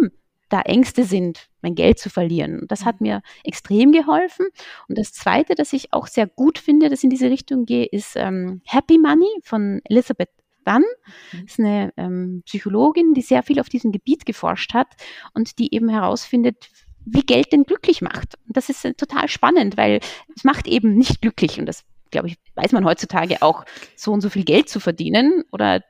da 0.48 0.62
Ängste 0.62 1.04
sind, 1.04 1.48
mein 1.62 1.74
Geld 1.74 1.98
zu 1.98 2.10
verlieren. 2.10 2.64
Das 2.68 2.84
hat 2.84 3.00
mir 3.00 3.22
extrem 3.44 3.92
geholfen. 3.92 4.46
Und 4.88 4.98
das 4.98 5.12
Zweite, 5.12 5.54
das 5.54 5.72
ich 5.72 5.92
auch 5.92 6.06
sehr 6.06 6.26
gut 6.26 6.58
finde, 6.58 6.88
das 6.88 7.04
in 7.04 7.10
diese 7.10 7.30
Richtung 7.30 7.66
geht, 7.66 7.92
ist 7.92 8.16
ähm, 8.16 8.62
Happy 8.64 8.98
Money 8.98 9.28
von 9.42 9.80
Elizabeth 9.84 10.30
Dunn. 10.64 10.84
Das 11.32 11.40
mhm. 11.40 11.46
ist 11.46 11.58
eine 11.58 11.92
ähm, 11.96 12.42
Psychologin, 12.46 13.14
die 13.14 13.22
sehr 13.22 13.42
viel 13.42 13.60
auf 13.60 13.68
diesem 13.68 13.92
Gebiet 13.92 14.26
geforscht 14.26 14.74
hat 14.74 14.88
und 15.34 15.58
die 15.58 15.74
eben 15.74 15.88
herausfindet, 15.88 16.68
wie 17.10 17.22
Geld 17.22 17.52
denn 17.52 17.64
glücklich 17.64 18.02
macht. 18.02 18.34
Und 18.46 18.56
das 18.56 18.68
ist 18.68 18.84
äh, 18.84 18.94
total 18.94 19.28
spannend, 19.28 19.76
weil 19.76 20.00
es 20.34 20.44
macht 20.44 20.66
eben 20.66 20.94
nicht 20.94 21.20
glücklich. 21.20 21.58
Und 21.58 21.66
das, 21.66 21.84
glaube 22.10 22.28
ich, 22.28 22.36
weiß 22.54 22.72
man 22.72 22.84
heutzutage 22.84 23.42
auch, 23.42 23.64
so 23.96 24.12
und 24.12 24.20
so 24.20 24.30
viel 24.30 24.44
Geld 24.44 24.68
zu 24.68 24.80
verdienen 24.80 25.44
oder 25.52 25.82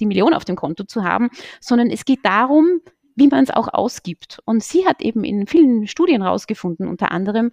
die 0.00 0.06
Million 0.06 0.34
auf 0.34 0.44
dem 0.44 0.56
Konto 0.56 0.84
zu 0.84 1.04
haben, 1.04 1.30
sondern 1.60 1.90
es 1.90 2.04
geht 2.04 2.24
darum, 2.24 2.80
wie 3.16 3.28
man 3.28 3.44
es 3.44 3.50
auch 3.50 3.68
ausgibt. 3.72 4.40
Und 4.44 4.62
sie 4.62 4.86
hat 4.86 5.00
eben 5.00 5.24
in 5.24 5.46
vielen 5.46 5.86
Studien 5.86 6.22
herausgefunden, 6.22 6.88
unter 6.88 7.12
anderem, 7.12 7.50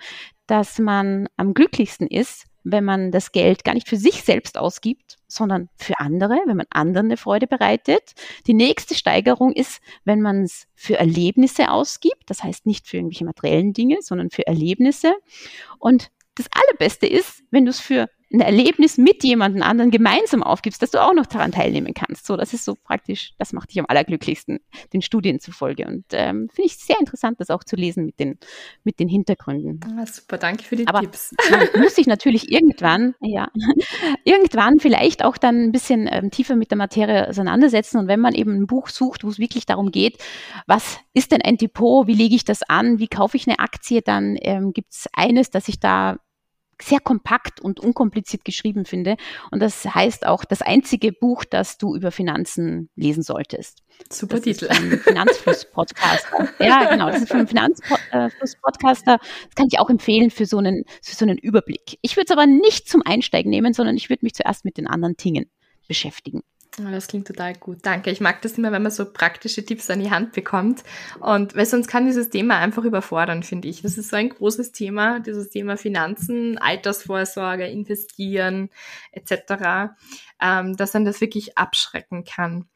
dass 0.47 0.79
man 0.79 1.27
am 1.37 1.53
glücklichsten 1.53 2.07
ist, 2.07 2.45
wenn 2.63 2.83
man 2.83 3.11
das 3.11 3.31
Geld 3.31 3.63
gar 3.63 3.73
nicht 3.73 3.87
für 3.87 3.97
sich 3.97 4.23
selbst 4.23 4.57
ausgibt, 4.57 5.17
sondern 5.27 5.69
für 5.77 5.99
andere, 5.99 6.39
wenn 6.45 6.57
man 6.57 6.67
anderen 6.69 7.07
eine 7.07 7.17
Freude 7.17 7.47
bereitet. 7.47 8.13
Die 8.47 8.53
nächste 8.53 8.95
Steigerung 8.95 9.53
ist, 9.53 9.81
wenn 10.03 10.21
man 10.21 10.43
es 10.43 10.67
für 10.75 10.97
Erlebnisse 10.97 11.69
ausgibt, 11.69 12.29
das 12.29 12.43
heißt 12.43 12.65
nicht 12.65 12.87
für 12.87 12.97
irgendwelche 12.97 13.25
materiellen 13.25 13.73
Dinge, 13.73 13.97
sondern 14.01 14.29
für 14.29 14.45
Erlebnisse. 14.45 15.13
Und 15.79 16.11
das 16.35 16.47
Allerbeste 16.53 17.07
ist, 17.07 17.43
wenn 17.51 17.65
du 17.65 17.71
es 17.71 17.79
für 17.79 18.09
ein 18.33 18.39
Erlebnis 18.39 18.97
mit 18.97 19.23
jemandem 19.23 19.61
anderen 19.61 19.91
gemeinsam 19.91 20.41
aufgibst, 20.41 20.81
dass 20.81 20.91
du 20.91 20.99
auch 20.99 21.13
noch 21.13 21.25
daran 21.25 21.51
teilnehmen 21.51 21.93
kannst. 21.93 22.25
So, 22.25 22.37
das 22.37 22.53
ist 22.53 22.63
so 22.63 22.75
praktisch, 22.75 23.33
das 23.37 23.51
macht 23.51 23.69
dich 23.69 23.79
am 23.79 23.85
allerglücklichsten, 23.87 24.59
den 24.93 25.01
Studien 25.01 25.39
zufolge. 25.39 25.85
Und 25.85 26.05
ähm, 26.11 26.49
finde 26.53 26.67
ich 26.67 26.77
sehr 26.77 26.99
interessant, 26.99 27.39
das 27.39 27.49
auch 27.49 27.63
zu 27.63 27.75
lesen 27.75 28.05
mit 28.05 28.19
den, 28.19 28.37
mit 28.83 28.99
den 28.99 29.09
Hintergründen. 29.09 29.79
Ah, 29.97 30.05
super, 30.05 30.37
danke 30.37 30.63
für 30.63 30.75
die 30.75 30.87
Aber 30.87 31.01
Tipps. 31.01 31.35
Muss 31.77 31.95
sich 31.95 32.07
natürlich 32.07 32.51
irgendwann, 32.51 33.15
ja, 33.19 33.49
irgendwann 34.23 34.79
vielleicht 34.79 35.25
auch 35.25 35.37
dann 35.37 35.63
ein 35.63 35.71
bisschen 35.71 36.07
ähm, 36.09 36.31
tiefer 36.31 36.55
mit 36.55 36.71
der 36.71 36.77
Materie 36.77 37.27
auseinandersetzen. 37.27 37.97
Und 37.97 38.07
wenn 38.07 38.19
man 38.19 38.33
eben 38.33 38.53
ein 38.55 38.67
Buch 38.67 38.87
sucht, 38.87 39.23
wo 39.23 39.29
es 39.29 39.39
wirklich 39.39 39.65
darum 39.65 39.91
geht, 39.91 40.17
was 40.67 40.99
ist 41.13 41.31
denn 41.31 41.41
ein 41.41 41.57
Depot, 41.57 42.07
wie 42.07 42.15
lege 42.15 42.35
ich 42.35 42.45
das 42.45 42.63
an, 42.63 42.99
wie 42.99 43.07
kaufe 43.07 43.35
ich 43.35 43.47
eine 43.47 43.59
Aktie, 43.59 44.01
dann 44.01 44.37
ähm, 44.39 44.71
gibt 44.71 44.93
es 44.93 45.07
eines, 45.13 45.49
das 45.49 45.67
ich 45.67 45.79
da 45.79 46.17
sehr 46.81 46.99
kompakt 46.99 47.59
und 47.61 47.79
unkompliziert 47.79 48.45
geschrieben 48.45 48.85
finde. 48.85 49.17
Und 49.51 49.61
das 49.61 49.85
heißt 49.85 50.25
auch 50.25 50.45
das 50.45 50.61
einzige 50.61 51.11
Buch, 51.11 51.45
das 51.45 51.77
du 51.77 51.95
über 51.95 52.11
Finanzen 52.11 52.89
lesen 52.95 53.23
solltest. 53.23 53.83
Super 54.11 54.35
das 54.35 54.43
Titel. 54.43 54.67
Finanzfluss-Podcaster. 54.97 56.49
ja, 56.59 56.89
genau. 56.89 57.09
Das 57.09 57.21
ist 57.21 57.29
von 57.29 57.47
Finanzfluss-Podcaster. 57.47 59.17
Das 59.19 59.55
kann 59.55 59.67
ich 59.71 59.79
auch 59.79 59.89
empfehlen 59.89 60.31
für 60.31 60.45
so 60.45 60.57
einen, 60.57 60.85
für 61.01 61.15
so 61.15 61.25
einen 61.25 61.37
Überblick. 61.37 61.97
Ich 62.01 62.15
würde 62.15 62.25
es 62.25 62.31
aber 62.31 62.45
nicht 62.45 62.89
zum 62.89 63.01
Einsteigen 63.05 63.49
nehmen, 63.49 63.73
sondern 63.73 63.95
ich 63.97 64.09
würde 64.09 64.25
mich 64.25 64.33
zuerst 64.33 64.65
mit 64.65 64.77
den 64.77 64.87
anderen 64.87 65.15
Dingen 65.15 65.49
beschäftigen. 65.87 66.41
Das 66.77 67.07
klingt 67.07 67.27
total 67.27 67.53
gut. 67.55 67.79
Danke. 67.81 68.11
Ich 68.11 68.21
mag 68.21 68.41
das 68.41 68.57
immer, 68.57 68.71
wenn 68.71 68.81
man 68.81 68.91
so 68.91 69.11
praktische 69.11 69.65
Tipps 69.65 69.89
an 69.89 69.99
die 69.99 70.09
Hand 70.09 70.31
bekommt. 70.31 70.83
Und 71.19 71.53
weil 71.53 71.65
sonst 71.65 71.87
kann 71.87 72.05
dieses 72.05 72.29
Thema 72.29 72.59
einfach 72.59 72.85
überfordern, 72.85 73.43
finde 73.43 73.67
ich. 73.67 73.81
Das 73.81 73.97
ist 73.97 74.09
so 74.09 74.15
ein 74.15 74.29
großes 74.29 74.71
Thema, 74.71 75.19
dieses 75.19 75.49
Thema 75.49 75.75
Finanzen, 75.75 76.57
Altersvorsorge, 76.57 77.67
Investieren 77.67 78.69
etc., 79.11 79.93
ähm, 80.41 80.77
dass 80.77 80.91
dann 80.91 81.03
das 81.03 81.19
wirklich 81.19 81.57
abschrecken 81.57 82.23
kann. 82.23 82.69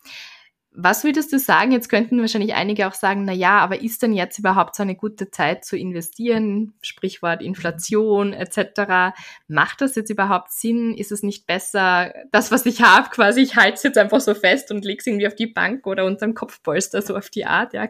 Was 0.78 1.04
würdest 1.04 1.32
du 1.32 1.40
sagen? 1.40 1.72
Jetzt 1.72 1.90
könnten 1.90 2.20
wahrscheinlich 2.20 2.54
einige 2.54 2.88
auch 2.88 2.94
sagen, 2.94 3.24
na 3.24 3.32
ja, 3.32 3.60
aber 3.60 3.82
ist 3.82 4.02
denn 4.02 4.14
jetzt 4.14 4.38
überhaupt 4.40 4.76
so 4.76 4.84
eine 4.84 4.96
gute 4.96 5.32
Zeit 5.32 5.64
zu 5.64 5.78
investieren? 5.78 6.74
Sprichwort 6.82 7.42
Inflation 7.42 8.34
etc. 8.34 9.16
Macht 9.48 9.82
das 9.82 9.96
jetzt 9.96 10.10
überhaupt 10.10 10.52
Sinn? 10.52 10.94
Ist 10.94 11.12
es 11.12 11.24
nicht 11.24 11.48
besser, 11.48 12.14
das, 12.32 12.52
was 12.52 12.66
ich 12.66 12.82
habe, 12.82 13.10
quasi, 13.10 13.42
ich 13.42 13.56
halte 13.56 13.76
es 13.76 13.84
jetzt 13.84 13.98
einfach 13.98 14.20
so 14.20 14.34
fest 14.34 14.72
und 14.72 14.84
lege 14.84 15.00
es 15.00 15.08
irgendwie 15.08 15.28
auf 15.28 15.36
die 15.36 15.48
Bank 15.48 15.88
oder 15.88 16.06
unterm 16.06 16.34
Kopfpolster, 16.34 17.02
so 17.02 17.16
auf 17.16 17.30
die 17.30 17.46
Art? 17.46 17.74
Ja, 17.74 17.88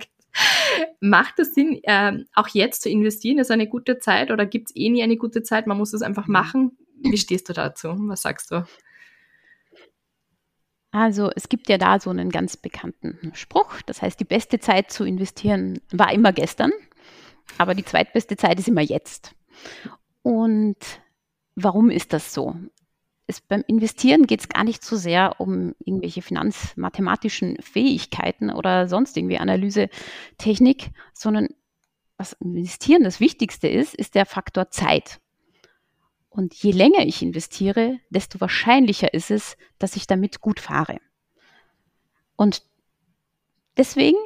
Macht 1.00 1.40
es 1.40 1.54
Sinn, 1.54 1.80
äh, 1.84 2.24
auch 2.34 2.50
jetzt 2.50 2.82
zu 2.82 2.90
investieren? 2.90 3.40
Ist 3.40 3.52
eine 3.52 3.68
gute 3.68 4.00
Zeit 4.00 4.32
oder 4.32 4.46
gibt 4.46 4.70
es 4.70 4.76
eh 4.76 4.90
nie 4.90 5.04
eine 5.04 5.18
gute 5.18 5.44
Zeit? 5.44 5.68
Man 5.68 5.78
muss 5.78 5.94
es 5.94 6.02
einfach 6.02 6.28
machen. 6.28 6.78
Wie 7.02 7.18
stehst 7.18 7.50
du 7.50 7.54
dazu? 7.54 7.96
Was 8.00 8.22
sagst 8.22 8.52
du? 8.52 8.66
Also 10.96 11.30
es 11.36 11.50
gibt 11.50 11.68
ja 11.68 11.78
da 11.78 12.00
so 12.00 12.10
einen 12.10 12.30
ganz 12.30 12.56
bekannten 12.56 13.34
Spruch. 13.34 13.82
Das 13.86 14.02
heißt, 14.02 14.18
die 14.18 14.24
beste 14.24 14.60
Zeit 14.60 14.92
zu 14.92 15.04
investieren 15.04 15.82
war 15.92 16.14
immer 16.14 16.32
gestern, 16.32 16.72
aber 17.58 17.76
die 17.76 17.84
zweitbeste 17.84 18.38
Zeit 18.38 18.60
ist 18.60 18.70
immer 18.70 18.82
jetzt. 18.82 19.36
Und 20.22 20.78
warum 21.56 21.90
ist 21.90 22.14
das 22.14 22.34
so? 22.34 22.56
Es, 23.28 23.42
beim 23.42 23.62
Investieren 23.68 24.26
geht 24.26 24.40
es 24.40 24.48
gar 24.48 24.64
nicht 24.64 24.86
so 24.86 24.96
sehr 24.96 25.42
um 25.42 25.76
irgendwelche 25.80 26.22
finanzmathematischen 26.22 27.58
Fähigkeiten 27.62 28.50
oder 28.50 28.88
sonst 28.88 29.18
irgendwie 29.18 29.38
Analysetechnik, 29.38 30.92
sondern 31.14 31.50
was 32.16 32.38
Investieren 32.40 33.04
das 33.04 33.20
Wichtigste 33.20 33.68
ist, 33.68 33.96
ist 33.96 34.16
der 34.16 34.26
Faktor 34.26 34.70
Zeit. 34.70 35.20
Und 36.36 36.54
je 36.54 36.72
länger 36.72 37.06
ich 37.06 37.22
investiere, 37.22 37.98
desto 38.10 38.42
wahrscheinlicher 38.42 39.14
ist 39.14 39.32
es, 39.32 39.56
dass 39.80 39.96
ich 39.96 40.06
damit 40.06 40.42
gut 40.42 40.60
fahre. 40.60 40.98
Und 42.36 42.62
deswegen, 43.78 44.18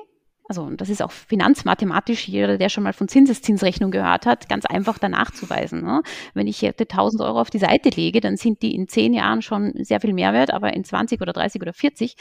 also 0.47 0.71
das 0.71 0.89
ist 0.89 1.03
auch 1.03 1.11
finanzmathematisch, 1.11 2.27
jeder, 2.27 2.57
der 2.57 2.69
schon 2.69 2.83
mal 2.83 2.93
von 2.93 3.07
Zinseszinsrechnung 3.07 3.91
gehört 3.91 4.25
hat, 4.25 4.49
ganz 4.49 4.65
einfach 4.65 4.97
danach 4.97 5.29
zu 5.29 5.51
weisen. 5.51 5.83
Ne? 5.83 6.01
Wenn 6.33 6.47
ich 6.47 6.61
jetzt 6.61 6.81
1000 6.81 7.21
Euro 7.21 7.39
auf 7.39 7.51
die 7.51 7.59
Seite 7.59 7.89
lege, 7.89 8.21
dann 8.21 8.37
sind 8.37 8.63
die 8.63 8.73
in 8.73 8.87
zehn 8.87 9.13
Jahren 9.13 9.43
schon 9.43 9.73
sehr 9.75 10.01
viel 10.01 10.15
mehr 10.15 10.33
wert, 10.33 10.51
aber 10.51 10.73
in 10.73 10.83
20 10.83 11.21
oder 11.21 11.31
30 11.33 11.61
oder 11.61 11.73
40 11.73 12.15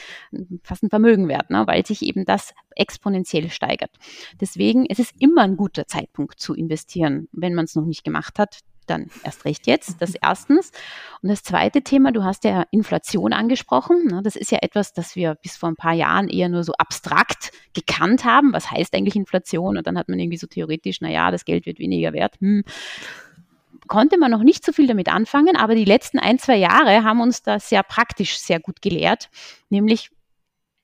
fast 0.61 0.83
ein 0.83 0.91
Vermögen 0.91 1.27
wert, 1.29 1.49
ne? 1.49 1.65
weil 1.65 1.83
sich 1.83 2.03
eben 2.03 2.25
das 2.25 2.53
exponentiell 2.75 3.49
steigert. 3.49 3.97
Deswegen, 4.39 4.85
es 4.87 4.99
ist 4.99 5.15
immer 5.17 5.41
ein 5.41 5.57
guter 5.57 5.87
Zeitpunkt 5.87 6.39
zu 6.39 6.53
investieren, 6.53 7.27
wenn 7.31 7.55
man 7.55 7.65
es 7.65 7.73
noch 7.73 7.85
nicht 7.85 8.03
gemacht 8.03 8.37
hat 8.37 8.59
dann 8.89 9.09
erst 9.23 9.45
recht 9.45 9.67
jetzt, 9.67 10.01
das 10.01 10.13
erstens. 10.21 10.71
Und 11.21 11.29
das 11.29 11.43
zweite 11.43 11.81
Thema, 11.81 12.11
du 12.11 12.23
hast 12.23 12.43
ja 12.43 12.63
Inflation 12.71 13.33
angesprochen. 13.33 14.07
Ne? 14.07 14.21
Das 14.23 14.35
ist 14.35 14.51
ja 14.51 14.59
etwas, 14.61 14.93
das 14.93 15.15
wir 15.15 15.35
bis 15.35 15.57
vor 15.57 15.69
ein 15.69 15.75
paar 15.75 15.93
Jahren 15.93 16.27
eher 16.27 16.49
nur 16.49 16.63
so 16.63 16.73
abstrakt 16.73 17.51
gekannt 17.73 18.25
haben. 18.25 18.53
Was 18.53 18.71
heißt 18.71 18.93
eigentlich 18.95 19.15
Inflation? 19.15 19.77
Und 19.77 19.87
dann 19.87 19.97
hat 19.97 20.09
man 20.09 20.19
irgendwie 20.19 20.37
so 20.37 20.47
theoretisch, 20.47 21.01
naja, 21.01 21.31
das 21.31 21.45
Geld 21.45 21.65
wird 21.65 21.79
weniger 21.79 22.13
wert. 22.13 22.35
Hm 22.39 22.63
konnte 23.89 24.17
man 24.17 24.31
noch 24.31 24.43
nicht 24.43 24.63
so 24.63 24.71
viel 24.71 24.87
damit 24.87 25.09
anfangen, 25.09 25.57
aber 25.57 25.75
die 25.75 25.83
letzten 25.83 26.19
ein, 26.19 26.39
zwei 26.39 26.55
Jahre 26.55 27.03
haben 27.03 27.19
uns 27.19 27.41
das 27.41 27.67
sehr 27.67 27.83
praktisch 27.83 28.37
sehr 28.37 28.59
gut 28.59 28.81
gelehrt, 28.81 29.29
nämlich 29.69 30.11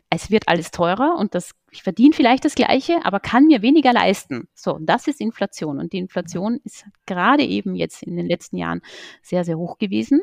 es 0.09 0.31
wird 0.31 0.47
alles 0.47 0.71
teurer 0.71 1.17
und 1.17 1.35
das, 1.35 1.51
ich 1.71 1.83
verdiene 1.83 2.13
vielleicht 2.13 2.45
das 2.45 2.55
Gleiche, 2.55 3.03
aber 3.03 3.19
kann 3.19 3.47
mir 3.47 3.61
weniger 3.61 3.91
leisten. 3.91 4.47
So, 4.53 4.77
das 4.81 5.07
ist 5.07 5.19
Inflation. 5.19 5.79
Und 5.79 5.93
die 5.93 5.97
Inflation 5.97 6.59
ist 6.63 6.85
gerade 7.05 7.43
eben 7.43 7.75
jetzt 7.75 8.03
in 8.03 8.15
den 8.15 8.27
letzten 8.27 8.57
Jahren 8.57 8.81
sehr, 9.21 9.43
sehr 9.43 9.57
hoch 9.57 9.77
gewesen. 9.77 10.21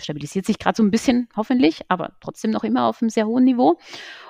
Stabilisiert 0.00 0.46
sich 0.46 0.58
gerade 0.58 0.76
so 0.76 0.82
ein 0.84 0.92
bisschen, 0.92 1.28
hoffentlich, 1.36 1.82
aber 1.88 2.12
trotzdem 2.20 2.52
noch 2.52 2.62
immer 2.62 2.84
auf 2.84 3.02
einem 3.02 3.10
sehr 3.10 3.26
hohen 3.26 3.44
Niveau. 3.44 3.78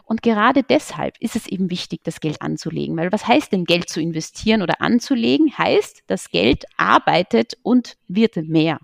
Und 0.04 0.22
gerade 0.22 0.62
deshalb 0.62 1.18
ist 1.20 1.36
es 1.36 1.46
eben 1.46 1.70
wichtig, 1.70 2.00
das 2.02 2.20
Geld 2.20 2.40
anzulegen. 2.40 2.96
Weil 2.96 3.12
was 3.12 3.28
heißt 3.28 3.52
denn 3.52 3.66
Geld 3.66 3.90
zu 3.90 4.00
investieren 4.00 4.62
oder 4.62 4.80
anzulegen? 4.80 5.56
Heißt, 5.56 6.04
das 6.06 6.30
Geld 6.30 6.64
arbeitet 6.78 7.58
und 7.62 7.98
wird 8.08 8.36
mehr. 8.36 8.80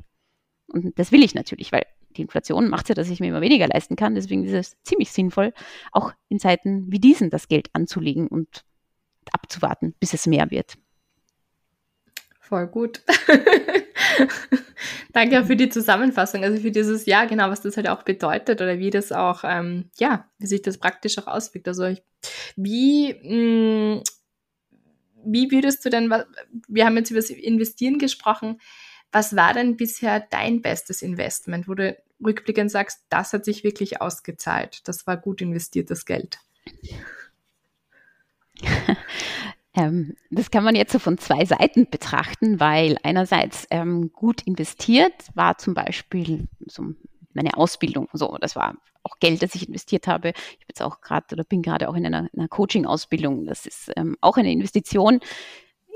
Und 0.66 0.98
das 0.98 1.12
will 1.12 1.24
ich 1.24 1.34
natürlich, 1.34 1.72
weil 1.72 1.86
die 2.16 2.22
Inflation 2.22 2.68
macht 2.68 2.88
ja, 2.88 2.94
dass 2.94 3.08
ich 3.08 3.20
mir 3.20 3.28
immer 3.28 3.40
weniger 3.40 3.68
leisten 3.68 3.96
kann. 3.96 4.14
Deswegen 4.14 4.44
ist 4.44 4.52
es 4.52 4.76
ziemlich 4.82 5.12
sinnvoll, 5.12 5.52
auch 5.92 6.12
in 6.28 6.38
Zeiten 6.38 6.90
wie 6.90 6.98
diesen 6.98 7.30
das 7.30 7.48
Geld 7.48 7.68
anzulegen 7.72 8.28
und 8.28 8.64
abzuwarten, 9.32 9.94
bis 10.00 10.14
es 10.14 10.26
mehr 10.26 10.50
wird. 10.50 10.74
Voll 12.40 12.66
gut. 12.66 13.02
Danke 15.12 15.40
auch 15.40 15.46
für 15.46 15.56
die 15.56 15.70
Zusammenfassung, 15.70 16.44
also 16.44 16.60
für 16.60 16.70
dieses 16.70 17.06
Jahr, 17.06 17.26
genau, 17.26 17.48
was 17.48 17.62
das 17.62 17.76
halt 17.76 17.88
auch 17.88 18.02
bedeutet 18.02 18.60
oder 18.60 18.78
wie 18.78 18.90
das 18.90 19.12
auch, 19.12 19.44
ähm, 19.44 19.88
ja, 19.98 20.28
wie 20.38 20.46
sich 20.46 20.60
das 20.60 20.76
praktisch 20.76 21.16
auch 21.18 21.26
auswirkt. 21.26 21.68
Also 21.68 21.84
ich, 21.84 22.02
wie, 22.56 23.14
mh, 23.14 23.96
mm, 23.96 24.02
wie 25.26 25.50
würdest 25.50 25.84
du 25.84 25.90
denn, 25.90 26.12
wir 26.68 26.84
haben 26.84 26.96
jetzt 26.96 27.10
über 27.10 27.20
das 27.20 27.30
Investieren 27.30 27.98
gesprochen, 27.98 28.60
was 29.14 29.36
war 29.36 29.54
denn 29.54 29.76
bisher 29.76 30.20
dein 30.20 30.60
bestes 30.60 31.00
Investment, 31.00 31.68
wo 31.68 31.74
du 31.74 31.96
rückblickend 32.22 32.70
sagst, 32.70 33.04
das 33.10 33.32
hat 33.32 33.44
sich 33.44 33.62
wirklich 33.62 34.00
ausgezahlt, 34.00 34.86
das 34.88 35.06
war 35.06 35.16
gut 35.16 35.40
investiertes 35.40 36.04
Geld? 36.04 36.38
Ähm, 39.76 40.14
das 40.30 40.52
kann 40.52 40.62
man 40.62 40.76
jetzt 40.76 40.92
so 40.92 41.00
von 41.00 41.18
zwei 41.18 41.44
Seiten 41.44 41.90
betrachten, 41.90 42.60
weil 42.60 42.96
einerseits 43.02 43.66
ähm, 43.72 44.12
gut 44.12 44.42
investiert 44.42 45.12
war 45.34 45.58
zum 45.58 45.74
Beispiel 45.74 46.46
so 46.64 46.94
meine 47.32 47.56
Ausbildung. 47.56 48.08
So, 48.12 48.38
das 48.40 48.54
war 48.54 48.76
auch 49.02 49.18
Geld, 49.18 49.42
das 49.42 49.56
ich 49.56 49.66
investiert 49.66 50.06
habe. 50.06 50.28
Ich 50.28 50.58
bin 50.58 50.66
jetzt 50.68 50.80
auch 50.80 51.00
gerade 51.00 51.26
oder 51.32 51.42
bin 51.42 51.60
gerade 51.60 51.88
auch 51.88 51.96
in 51.96 52.06
einer, 52.06 52.28
einer 52.32 52.46
Coaching-Ausbildung. 52.46 53.46
Das 53.46 53.66
ist 53.66 53.90
ähm, 53.96 54.16
auch 54.20 54.36
eine 54.36 54.52
Investition 54.52 55.18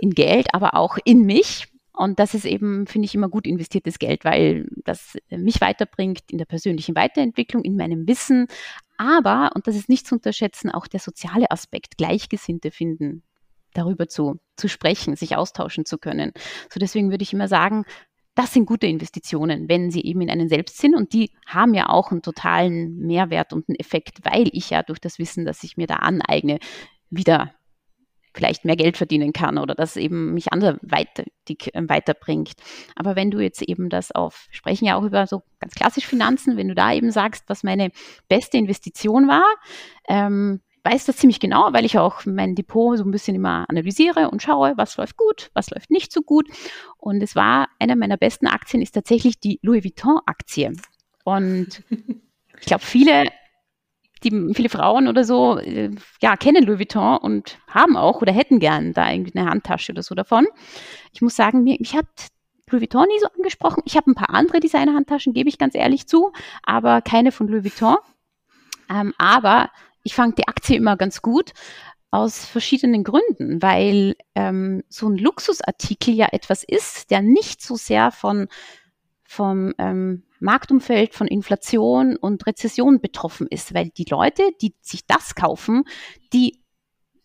in 0.00 0.10
Geld, 0.10 0.48
aber 0.52 0.74
auch 0.74 0.98
in 1.04 1.22
mich. 1.22 1.67
Und 1.98 2.20
das 2.20 2.32
ist 2.32 2.44
eben, 2.44 2.86
finde 2.86 3.06
ich, 3.06 3.14
immer 3.16 3.28
gut 3.28 3.44
investiertes 3.44 3.98
Geld, 3.98 4.24
weil 4.24 4.68
das 4.84 5.18
mich 5.30 5.60
weiterbringt 5.60 6.30
in 6.30 6.38
der 6.38 6.44
persönlichen 6.44 6.94
Weiterentwicklung, 6.94 7.64
in 7.64 7.76
meinem 7.76 8.06
Wissen. 8.06 8.46
Aber, 8.98 9.50
und 9.56 9.66
das 9.66 9.74
ist 9.74 9.88
nicht 9.88 10.06
zu 10.06 10.14
unterschätzen, 10.14 10.70
auch 10.70 10.86
der 10.86 11.00
soziale 11.00 11.50
Aspekt, 11.50 11.98
Gleichgesinnte 11.98 12.70
finden, 12.70 13.24
darüber 13.74 14.06
zu, 14.06 14.38
zu 14.56 14.68
sprechen, 14.68 15.16
sich 15.16 15.34
austauschen 15.34 15.86
zu 15.86 15.98
können. 15.98 16.32
So 16.72 16.78
deswegen 16.78 17.10
würde 17.10 17.24
ich 17.24 17.32
immer 17.32 17.48
sagen, 17.48 17.84
das 18.36 18.52
sind 18.52 18.66
gute 18.66 18.86
Investitionen, 18.86 19.68
wenn 19.68 19.90
sie 19.90 20.04
eben 20.04 20.20
in 20.20 20.30
einen 20.30 20.48
selbst 20.48 20.78
sind. 20.78 20.94
Und 20.94 21.12
die 21.12 21.32
haben 21.46 21.74
ja 21.74 21.88
auch 21.88 22.12
einen 22.12 22.22
totalen 22.22 22.96
Mehrwert 22.98 23.52
und 23.52 23.68
einen 23.68 23.80
Effekt, 23.80 24.18
weil 24.22 24.48
ich 24.52 24.70
ja 24.70 24.84
durch 24.84 25.00
das 25.00 25.18
Wissen, 25.18 25.44
das 25.44 25.64
ich 25.64 25.76
mir 25.76 25.88
da 25.88 25.96
aneigne, 25.96 26.60
wieder 27.10 27.57
vielleicht 28.38 28.64
mehr 28.64 28.76
Geld 28.76 28.96
verdienen 28.96 29.32
kann 29.32 29.58
oder 29.58 29.74
das 29.74 29.96
eben 29.96 30.32
mich 30.32 30.52
anderweitig 30.52 31.74
äh, 31.74 31.88
weiterbringt. 31.88 32.54
Aber 32.94 33.16
wenn 33.16 33.32
du 33.32 33.40
jetzt 33.40 33.62
eben 33.62 33.90
das 33.90 34.12
auf, 34.12 34.46
sprechen 34.50 34.84
ja 34.84 34.94
auch 34.94 35.02
über 35.02 35.26
so 35.26 35.42
ganz 35.58 35.74
klassisch 35.74 36.06
Finanzen, 36.06 36.56
wenn 36.56 36.68
du 36.68 36.76
da 36.76 36.92
eben 36.92 37.10
sagst, 37.10 37.44
was 37.48 37.64
meine 37.64 37.90
beste 38.28 38.56
Investition 38.56 39.26
war, 39.26 39.44
ähm, 40.08 40.60
weiß 40.84 41.06
das 41.06 41.16
ziemlich 41.16 41.40
genau, 41.40 41.72
weil 41.72 41.84
ich 41.84 41.98
auch 41.98 42.24
mein 42.26 42.54
Depot 42.54 42.96
so 42.96 43.04
ein 43.04 43.10
bisschen 43.10 43.34
immer 43.34 43.68
analysiere 43.68 44.30
und 44.30 44.40
schaue, 44.40 44.74
was 44.76 44.96
läuft 44.96 45.16
gut, 45.16 45.50
was 45.52 45.70
läuft 45.70 45.90
nicht 45.90 46.12
so 46.12 46.22
gut. 46.22 46.46
Und 46.96 47.20
es 47.20 47.34
war 47.34 47.66
eine 47.80 47.96
meiner 47.96 48.16
besten 48.16 48.46
Aktien 48.46 48.80
ist 48.80 48.92
tatsächlich 48.92 49.40
die 49.40 49.58
Louis 49.62 49.82
Vuitton 49.82 50.20
Aktie. 50.26 50.72
Und 51.24 51.82
ich 52.60 52.66
glaube, 52.66 52.84
viele 52.84 53.24
die 54.20 54.54
viele 54.54 54.68
Frauen 54.68 55.08
oder 55.08 55.24
so, 55.24 55.58
äh, 55.58 55.90
ja, 56.20 56.36
kennen 56.36 56.64
Louis 56.64 56.78
Vuitton 56.78 57.18
und 57.18 57.58
haben 57.68 57.96
auch 57.96 58.22
oder 58.22 58.32
hätten 58.32 58.58
gern 58.58 58.92
da 58.92 59.10
irgendwie 59.10 59.38
eine 59.38 59.48
Handtasche 59.48 59.92
oder 59.92 60.02
so 60.02 60.14
davon. 60.14 60.46
Ich 61.12 61.22
muss 61.22 61.36
sagen, 61.36 61.62
mir, 61.62 61.76
mich 61.78 61.94
hat 61.94 62.06
Louis 62.70 62.82
Vuitton 62.82 63.06
nie 63.06 63.20
so 63.20 63.28
angesprochen. 63.36 63.82
Ich 63.86 63.96
habe 63.96 64.10
ein 64.10 64.14
paar 64.14 64.34
andere 64.34 64.60
Designer-Handtaschen, 64.60 65.32
gebe 65.32 65.48
ich 65.48 65.58
ganz 65.58 65.74
ehrlich 65.74 66.06
zu, 66.06 66.32
aber 66.62 67.02
keine 67.02 67.32
von 67.32 67.48
Louis 67.48 67.64
Vuitton. 67.64 67.96
Ähm, 68.90 69.14
aber 69.18 69.70
ich 70.02 70.14
fand 70.14 70.38
die 70.38 70.48
Aktie 70.48 70.76
immer 70.76 70.96
ganz 70.96 71.22
gut 71.22 71.52
aus 72.10 72.44
verschiedenen 72.44 73.04
Gründen, 73.04 73.60
weil 73.60 74.16
ähm, 74.34 74.82
so 74.88 75.08
ein 75.08 75.18
Luxusartikel 75.18 76.14
ja 76.14 76.28
etwas 76.32 76.64
ist, 76.64 77.10
der 77.10 77.20
nicht 77.20 77.62
so 77.62 77.76
sehr 77.76 78.10
von 78.10 78.48
vom 79.30 79.74
ähm, 79.76 80.22
Marktumfeld 80.40 81.14
von 81.14 81.28
Inflation 81.28 82.16
und 82.16 82.46
Rezession 82.46 82.98
betroffen 82.98 83.46
ist, 83.50 83.74
weil 83.74 83.90
die 83.90 84.06
Leute, 84.08 84.42
die 84.62 84.74
sich 84.80 85.06
das 85.06 85.34
kaufen, 85.34 85.84
die 86.32 86.62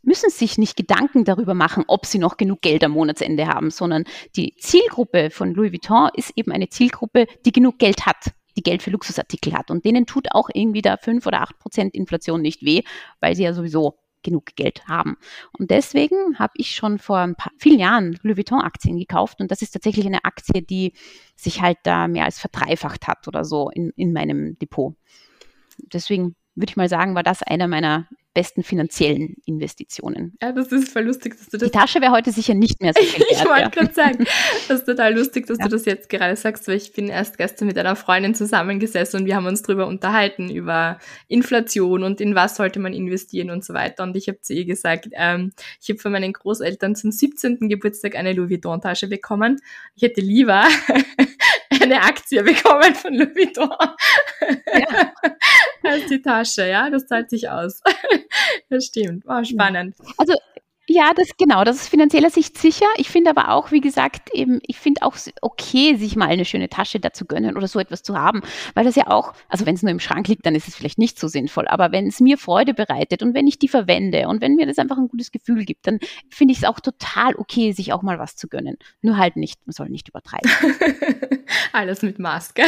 müssen 0.01 0.29
sich 0.29 0.57
nicht 0.57 0.75
Gedanken 0.75 1.23
darüber 1.23 1.53
machen, 1.53 1.85
ob 1.87 2.05
sie 2.05 2.19
noch 2.19 2.35
genug 2.35 2.61
Geld 2.61 2.83
am 2.83 2.91
Monatsende 2.91 3.47
haben, 3.47 3.71
sondern 3.71 4.03
die 4.35 4.53
Zielgruppe 4.59 5.29
von 5.29 5.53
Louis 5.53 5.71
Vuitton 5.71 6.09
ist 6.13 6.33
eben 6.35 6.51
eine 6.51 6.67
Zielgruppe, 6.67 7.25
die 7.45 7.53
genug 7.53 7.79
Geld 7.79 8.05
hat, 8.05 8.33
die 8.57 8.63
Geld 8.63 8.83
für 8.83 8.91
Luxusartikel 8.91 9.53
hat. 9.53 9.71
Und 9.71 9.85
denen 9.85 10.05
tut 10.05 10.27
auch 10.33 10.49
irgendwie 10.53 10.81
da 10.81 10.97
fünf 10.97 11.25
oder 11.25 11.39
acht 11.39 11.57
Prozent 11.57 11.95
Inflation 11.95 12.41
nicht 12.41 12.63
weh, 12.63 12.81
weil 13.21 13.37
sie 13.37 13.43
ja 13.43 13.53
sowieso 13.53 13.97
genug 14.23 14.55
Geld 14.55 14.87
haben. 14.87 15.17
Und 15.57 15.71
deswegen 15.71 16.39
habe 16.39 16.53
ich 16.55 16.71
schon 16.75 16.99
vor 16.99 17.19
ein 17.19 17.35
paar, 17.35 17.51
vielen 17.57 17.79
Jahren 17.79 18.17
Louis 18.23 18.37
Vuitton-Aktien 18.37 18.97
gekauft 18.97 19.39
und 19.41 19.51
das 19.51 19.61
ist 19.61 19.71
tatsächlich 19.71 20.05
eine 20.05 20.25
Aktie, 20.25 20.61
die 20.61 20.93
sich 21.35 21.61
halt 21.61 21.77
da 21.83 22.07
mehr 22.07 22.25
als 22.25 22.39
verdreifacht 22.39 23.07
hat 23.07 23.27
oder 23.27 23.43
so 23.43 23.69
in, 23.69 23.91
in 23.95 24.13
meinem 24.13 24.57
Depot. 24.59 24.95
Deswegen 25.77 26.35
würde 26.55 26.71
ich 26.71 26.77
mal 26.77 26.89
sagen, 26.89 27.15
war 27.15 27.23
das 27.23 27.43
einer 27.43 27.67
meiner 27.67 28.07
besten 28.33 28.63
finanziellen 28.63 29.35
Investitionen. 29.45 30.35
Ja, 30.41 30.51
das 30.51 30.71
ist 30.71 30.89
voll 30.89 31.03
lustig, 31.03 31.37
dass 31.37 31.49
du 31.49 31.57
das. 31.57 31.71
Die 31.71 31.77
Tasche 31.77 32.01
wäre 32.01 32.11
heute 32.11 32.31
sicher 32.31 32.53
nicht 32.53 32.81
mehr 32.81 32.93
so 32.97 33.03
viel 33.03 33.23
ich 33.29 33.45
wollte 33.45 33.61
ja. 33.61 33.69
gerade 33.69 33.93
sagen, 33.93 34.25
das 34.67 34.79
ist 34.79 34.85
total 34.85 35.15
lustig, 35.15 35.47
dass 35.47 35.59
ja. 35.59 35.65
du 35.65 35.71
das 35.71 35.85
jetzt 35.85 36.09
gerade 36.09 36.35
sagst, 36.35 36.67
weil 36.67 36.77
ich 36.77 36.93
bin 36.93 37.07
erst 37.07 37.37
gestern 37.37 37.67
mit 37.67 37.77
einer 37.77 37.95
Freundin 37.95 38.33
zusammengesessen 38.35 39.21
und 39.21 39.25
wir 39.25 39.35
haben 39.35 39.45
uns 39.45 39.61
darüber 39.61 39.87
unterhalten, 39.87 40.49
über 40.49 40.99
Inflation 41.27 42.03
und 42.03 42.21
in 42.21 42.35
was 42.35 42.55
sollte 42.55 42.79
man 42.79 42.93
investieren 42.93 43.49
und 43.49 43.63
so 43.63 43.73
weiter. 43.73 44.03
Und 44.03 44.15
ich 44.17 44.27
habe 44.27 44.41
zu 44.41 44.53
ihr 44.53 44.65
gesagt, 44.65 45.09
ähm, 45.13 45.53
ich 45.81 45.89
habe 45.89 45.99
von 45.99 46.11
meinen 46.11 46.33
Großeltern 46.33 46.95
zum 46.95 47.11
17. 47.11 47.69
Geburtstag 47.69 48.15
eine 48.15 48.33
Louis 48.33 48.49
Vuitton-Tasche 48.49 49.07
bekommen. 49.07 49.61
Ich 49.95 50.03
hätte 50.03 50.21
lieber 50.21 50.63
eine 51.83 52.01
Aktie 52.01 52.41
bekommen 52.43 52.95
von 52.95 53.13
Louis 53.13 53.35
Vuitton 53.35 53.69
ja. 54.73 55.13
als 55.83 56.05
die 56.07 56.21
Tasche. 56.21 56.67
Ja, 56.67 56.89
das 56.89 57.05
zahlt 57.05 57.29
sich 57.29 57.49
aus. 57.49 57.81
das 58.69 58.85
stimmt. 58.85 59.25
War 59.25 59.43
spannend. 59.45 59.95
Also 60.17 60.33
ja, 60.93 61.11
das 61.15 61.29
genau, 61.37 61.63
das 61.63 61.77
ist 61.77 61.87
finanzieller 61.87 62.29
Sicht 62.29 62.57
sicher. 62.57 62.85
Ich 62.97 63.09
finde 63.09 63.31
aber 63.31 63.49
auch, 63.49 63.71
wie 63.71 63.81
gesagt, 63.81 64.29
eben, 64.33 64.59
ich 64.67 64.77
finde 64.77 65.01
auch 65.01 65.15
okay, 65.41 65.95
sich 65.95 66.15
mal 66.15 66.27
eine 66.27 66.45
schöne 66.45 66.69
Tasche 66.69 66.99
dazu 66.99 67.25
gönnen 67.25 67.57
oder 67.57 67.67
so 67.67 67.79
etwas 67.79 68.03
zu 68.03 68.17
haben, 68.17 68.41
weil 68.75 68.85
das 68.85 68.95
ja 68.95 69.07
auch, 69.07 69.33
also 69.49 69.65
wenn 69.65 69.75
es 69.75 69.81
nur 69.81 69.91
im 69.91 69.99
Schrank 69.99 70.27
liegt, 70.27 70.45
dann 70.45 70.55
ist 70.55 70.67
es 70.67 70.75
vielleicht 70.75 70.99
nicht 70.99 71.19
so 71.19 71.27
sinnvoll, 71.27 71.67
aber 71.67 71.91
wenn 71.91 72.07
es 72.07 72.19
mir 72.19 72.37
Freude 72.37 72.73
bereitet 72.73 73.23
und 73.23 73.33
wenn 73.33 73.47
ich 73.47 73.57
die 73.57 73.67
verwende 73.67 74.27
und 74.27 74.41
wenn 74.41 74.55
mir 74.55 74.67
das 74.67 74.77
einfach 74.77 74.97
ein 74.97 75.07
gutes 75.07 75.31
Gefühl 75.31 75.65
gibt, 75.65 75.87
dann 75.87 75.99
finde 76.29 76.51
ich 76.51 76.59
es 76.59 76.63
auch 76.63 76.79
total 76.79 77.35
okay, 77.35 77.71
sich 77.71 77.91
auch 77.91 78.03
mal 78.03 78.19
was 78.19 78.35
zu 78.35 78.47
gönnen. 78.47 78.77
Nur 79.01 79.17
halt 79.17 79.35
nicht, 79.35 79.65
man 79.65 79.73
soll 79.73 79.89
nicht 79.89 80.09
übertreiben. 80.09 80.49
Alles 81.73 82.01
mit 82.01 82.19
Maske. 82.19 82.63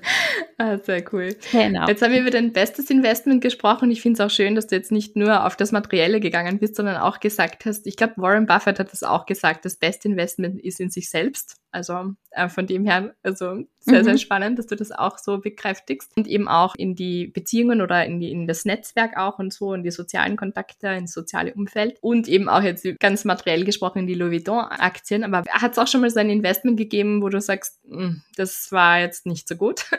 ah, 0.58 0.78
sehr 0.78 1.04
cool. 1.12 1.34
Genau. 1.50 1.86
Jetzt 1.86 2.02
haben 2.02 2.12
wir 2.12 2.20
über 2.20 2.30
dein 2.30 2.52
bestes 2.52 2.90
Investment 2.90 3.40
gesprochen. 3.40 3.90
Ich 3.90 4.02
finde 4.02 4.22
es 4.22 4.26
auch 4.26 4.34
schön, 4.34 4.54
dass 4.54 4.66
du 4.66 4.76
jetzt 4.76 4.92
nicht 4.92 5.16
nur 5.16 5.46
auf 5.46 5.56
das 5.56 5.72
Materielle 5.72 6.20
gegangen 6.20 6.58
bist, 6.58 6.76
sondern 6.76 6.96
auch 6.96 7.20
gesagt 7.20 7.61
gesagt 7.62 7.78
hast, 7.78 7.86
ich 7.86 7.96
glaube, 7.96 8.14
Warren 8.16 8.46
Buffett 8.46 8.78
hat 8.78 8.92
das 8.92 9.02
auch 9.02 9.26
gesagt, 9.26 9.64
das 9.64 9.76
beste 9.76 10.08
Investment 10.08 10.60
ist 10.60 10.80
in 10.80 10.90
sich 10.90 11.08
selbst. 11.10 11.56
Also 11.70 12.14
äh, 12.30 12.48
von 12.48 12.66
dem 12.66 12.84
her, 12.84 13.14
also 13.22 13.64
sehr, 13.80 14.00
mhm. 14.00 14.04
sehr 14.04 14.18
spannend, 14.18 14.58
dass 14.58 14.66
du 14.66 14.76
das 14.76 14.92
auch 14.92 15.18
so 15.18 15.38
bekräftigst 15.38 16.16
und 16.16 16.26
eben 16.26 16.48
auch 16.48 16.74
in 16.74 16.94
die 16.94 17.28
Beziehungen 17.28 17.80
oder 17.80 18.04
in, 18.04 18.20
die, 18.20 18.30
in 18.30 18.46
das 18.46 18.64
Netzwerk 18.64 19.16
auch 19.16 19.38
und 19.38 19.52
so, 19.52 19.72
in 19.74 19.82
die 19.82 19.90
sozialen 19.90 20.36
Kontakte, 20.36 20.88
ins 20.88 21.12
soziale 21.12 21.54
Umfeld 21.54 21.98
und 22.00 22.28
eben 22.28 22.48
auch 22.48 22.62
jetzt 22.62 22.86
ganz 23.00 23.24
materiell 23.24 23.64
gesprochen 23.64 24.00
in 24.00 24.06
die 24.06 24.14
Louis 24.14 24.32
Vuitton-Aktien. 24.32 25.24
Aber 25.24 25.42
hat 25.50 25.72
es 25.72 25.78
auch 25.78 25.88
schon 25.88 26.02
mal 26.02 26.10
so 26.10 26.20
ein 26.20 26.30
Investment 26.30 26.76
gegeben, 26.76 27.22
wo 27.22 27.28
du 27.28 27.40
sagst, 27.40 27.80
hm, 27.88 28.22
das 28.36 28.70
war 28.72 29.00
jetzt 29.00 29.26
nicht 29.26 29.48
so 29.48 29.56
gut? 29.56 29.86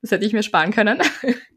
Das 0.00 0.10
hätte 0.10 0.24
ich 0.24 0.32
mir 0.32 0.42
sparen 0.42 0.72
können. 0.72 1.00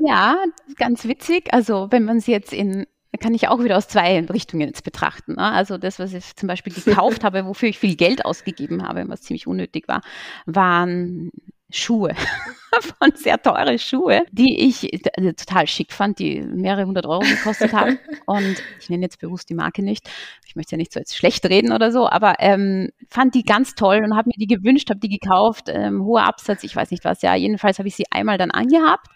Ja, 0.00 0.44
ganz 0.76 1.08
witzig. 1.08 1.52
Also 1.52 1.88
wenn 1.90 2.04
man 2.04 2.18
es 2.18 2.28
jetzt 2.28 2.52
in 2.52 2.86
kann 3.18 3.34
ich 3.34 3.48
auch 3.48 3.62
wieder 3.62 3.76
aus 3.76 3.88
zwei 3.88 4.20
Richtungen 4.20 4.68
jetzt 4.68 4.84
betrachten. 4.84 5.34
Ne? 5.34 5.42
Also 5.42 5.78
das, 5.78 5.98
was 5.98 6.12
ich 6.12 6.36
zum 6.36 6.46
Beispiel 6.46 6.72
gekauft 6.72 7.24
habe, 7.24 7.46
wofür 7.46 7.68
ich 7.68 7.78
viel 7.78 7.96
Geld 7.96 8.24
ausgegeben 8.24 8.86
habe, 8.86 9.08
was 9.08 9.22
ziemlich 9.22 9.46
unnötig 9.46 9.88
war, 9.88 10.02
waren 10.46 11.30
Schuhe, 11.70 12.14
von 12.98 13.12
sehr 13.14 13.40
teure 13.42 13.78
Schuhe, 13.78 14.22
die 14.32 14.68
ich 14.68 14.90
also 15.16 15.32
total 15.32 15.66
schick 15.66 15.92
fand, 15.92 16.18
die 16.18 16.40
mehrere 16.40 16.86
hundert 16.86 17.06
Euro 17.06 17.20
gekostet 17.20 17.72
haben. 17.72 17.98
Und 18.26 18.62
ich 18.80 18.88
nenne 18.88 19.02
jetzt 19.02 19.20
bewusst 19.20 19.50
die 19.50 19.54
Marke 19.54 19.82
nicht. 19.82 20.08
Ich 20.46 20.56
möchte 20.56 20.72
ja 20.72 20.78
nicht 20.78 20.92
so 20.92 20.98
jetzt 20.98 21.16
schlecht 21.16 21.44
reden 21.46 21.72
oder 21.72 21.92
so, 21.92 22.08
aber 22.08 22.36
ähm, 22.38 22.90
fand 23.08 23.34
die 23.34 23.42
ganz 23.42 23.74
toll 23.74 24.02
und 24.02 24.16
habe 24.16 24.28
mir 24.28 24.38
die 24.38 24.46
gewünscht, 24.46 24.88
habe 24.88 25.00
die 25.00 25.18
gekauft, 25.18 25.68
ähm, 25.68 26.04
hoher 26.04 26.24
Absatz, 26.24 26.64
ich 26.64 26.74
weiß 26.74 26.90
nicht 26.90 27.04
was. 27.04 27.22
Ja, 27.22 27.34
jedenfalls 27.34 27.78
habe 27.78 27.88
ich 27.88 27.96
sie 27.96 28.04
einmal 28.10 28.38
dann 28.38 28.50
angehabt. 28.50 29.08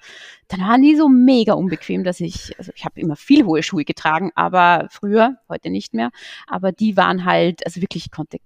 Dann 0.48 0.60
waren 0.60 0.82
die 0.82 0.96
so 0.96 1.08
mega 1.08 1.54
unbequem, 1.54 2.04
dass 2.04 2.20
ich, 2.20 2.58
also 2.58 2.72
ich 2.74 2.84
habe 2.84 3.00
immer 3.00 3.16
viel 3.16 3.44
hohe 3.46 3.62
Schuhe 3.62 3.84
getragen, 3.84 4.30
aber 4.34 4.88
früher, 4.90 5.36
heute 5.48 5.70
nicht 5.70 5.94
mehr. 5.94 6.10
Aber 6.46 6.72
die 6.72 6.96
waren 6.96 7.24
halt, 7.24 7.64
also 7.64 7.80
wirklich, 7.80 8.06
ich 8.06 8.10
konnte 8.10 8.38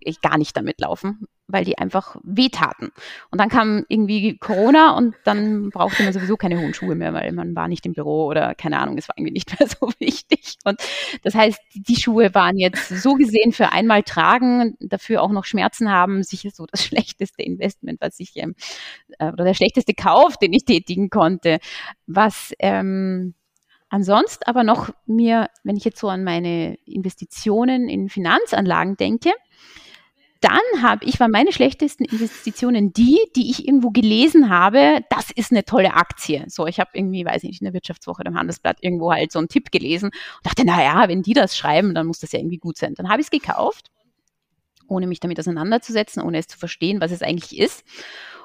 ich 0.00 0.20
gar 0.20 0.38
nicht 0.38 0.56
damit 0.56 0.80
laufen, 0.80 1.26
weil 1.48 1.64
die 1.64 1.78
einfach 1.78 2.16
wehtaten. 2.24 2.90
Und 3.30 3.40
dann 3.40 3.48
kam 3.48 3.84
irgendwie 3.88 4.36
Corona 4.38 4.96
und 4.96 5.14
dann 5.24 5.70
brauchte 5.70 6.02
man 6.02 6.12
sowieso 6.12 6.36
keine 6.36 6.58
hohen 6.58 6.74
Schuhe 6.74 6.94
mehr, 6.94 7.14
weil 7.14 7.32
man 7.32 7.54
war 7.54 7.68
nicht 7.68 7.86
im 7.86 7.92
Büro 7.92 8.26
oder 8.26 8.54
keine 8.54 8.78
Ahnung, 8.78 8.98
es 8.98 9.08
war 9.08 9.16
irgendwie 9.16 9.32
nicht 9.32 9.48
mehr 9.58 9.68
so 9.68 9.90
wichtig. 9.98 10.56
Und 10.64 10.80
das 11.22 11.34
heißt, 11.34 11.60
die 11.74 11.96
Schuhe 11.96 12.34
waren 12.34 12.58
jetzt 12.58 12.88
so 12.88 13.14
gesehen 13.14 13.52
für 13.52 13.70
einmal 13.72 14.02
tragen, 14.02 14.76
dafür 14.80 15.22
auch 15.22 15.30
noch 15.30 15.44
Schmerzen 15.44 15.90
haben, 15.90 16.22
sicher 16.22 16.50
so 16.52 16.66
das 16.66 16.84
schlechteste 16.84 17.42
Investment, 17.42 18.00
was 18.00 18.18
ich, 18.18 18.36
ähm, 18.36 18.54
äh, 19.18 19.30
oder 19.30 19.44
der 19.44 19.54
schlechteste 19.54 19.94
Kauf, 19.94 20.36
den 20.38 20.52
ich 20.52 20.64
tätigen 20.64 21.10
konnte. 21.10 21.58
Was 22.06 22.52
ähm, 22.58 23.34
ansonsten 23.88 24.44
aber 24.44 24.64
noch 24.64 24.90
mir, 25.06 25.48
wenn 25.62 25.76
ich 25.76 25.84
jetzt 25.84 25.98
so 25.98 26.08
an 26.08 26.24
meine 26.24 26.76
Investitionen 26.86 27.88
in 27.88 28.08
Finanzanlagen 28.08 28.96
denke, 28.96 29.30
dann 30.40 30.82
habe 30.82 31.04
ich, 31.04 31.18
war 31.20 31.28
meine 31.28 31.52
schlechtesten 31.52 32.04
Investitionen 32.04 32.92
die, 32.92 33.18
die 33.34 33.50
ich 33.50 33.66
irgendwo 33.66 33.90
gelesen 33.90 34.50
habe, 34.50 35.00
das 35.10 35.30
ist 35.30 35.52
eine 35.52 35.64
tolle 35.64 35.94
Aktie. 35.94 36.44
So, 36.48 36.66
ich 36.66 36.80
habe 36.80 36.90
irgendwie, 36.94 37.24
weiß 37.24 37.44
ich 37.44 37.50
nicht, 37.50 37.60
in 37.62 37.66
der 37.66 37.74
Wirtschaftswoche 37.74 38.20
oder 38.20 38.30
im 38.30 38.38
Handelsblatt 38.38 38.78
irgendwo 38.80 39.12
halt 39.12 39.32
so 39.32 39.38
einen 39.38 39.48
Tipp 39.48 39.70
gelesen 39.70 40.06
und 40.06 40.46
dachte, 40.46 40.64
naja, 40.64 41.08
wenn 41.08 41.22
die 41.22 41.34
das 41.34 41.56
schreiben, 41.56 41.94
dann 41.94 42.06
muss 42.06 42.20
das 42.20 42.32
ja 42.32 42.38
irgendwie 42.38 42.58
gut 42.58 42.76
sein. 42.76 42.94
Dann 42.94 43.08
habe 43.08 43.20
ich 43.20 43.26
es 43.26 43.30
gekauft, 43.30 43.90
ohne 44.88 45.06
mich 45.06 45.20
damit 45.20 45.38
auseinanderzusetzen, 45.38 46.22
ohne 46.22 46.38
es 46.38 46.46
zu 46.46 46.58
verstehen, 46.58 47.00
was 47.00 47.12
es 47.12 47.22
eigentlich 47.22 47.58
ist. 47.58 47.84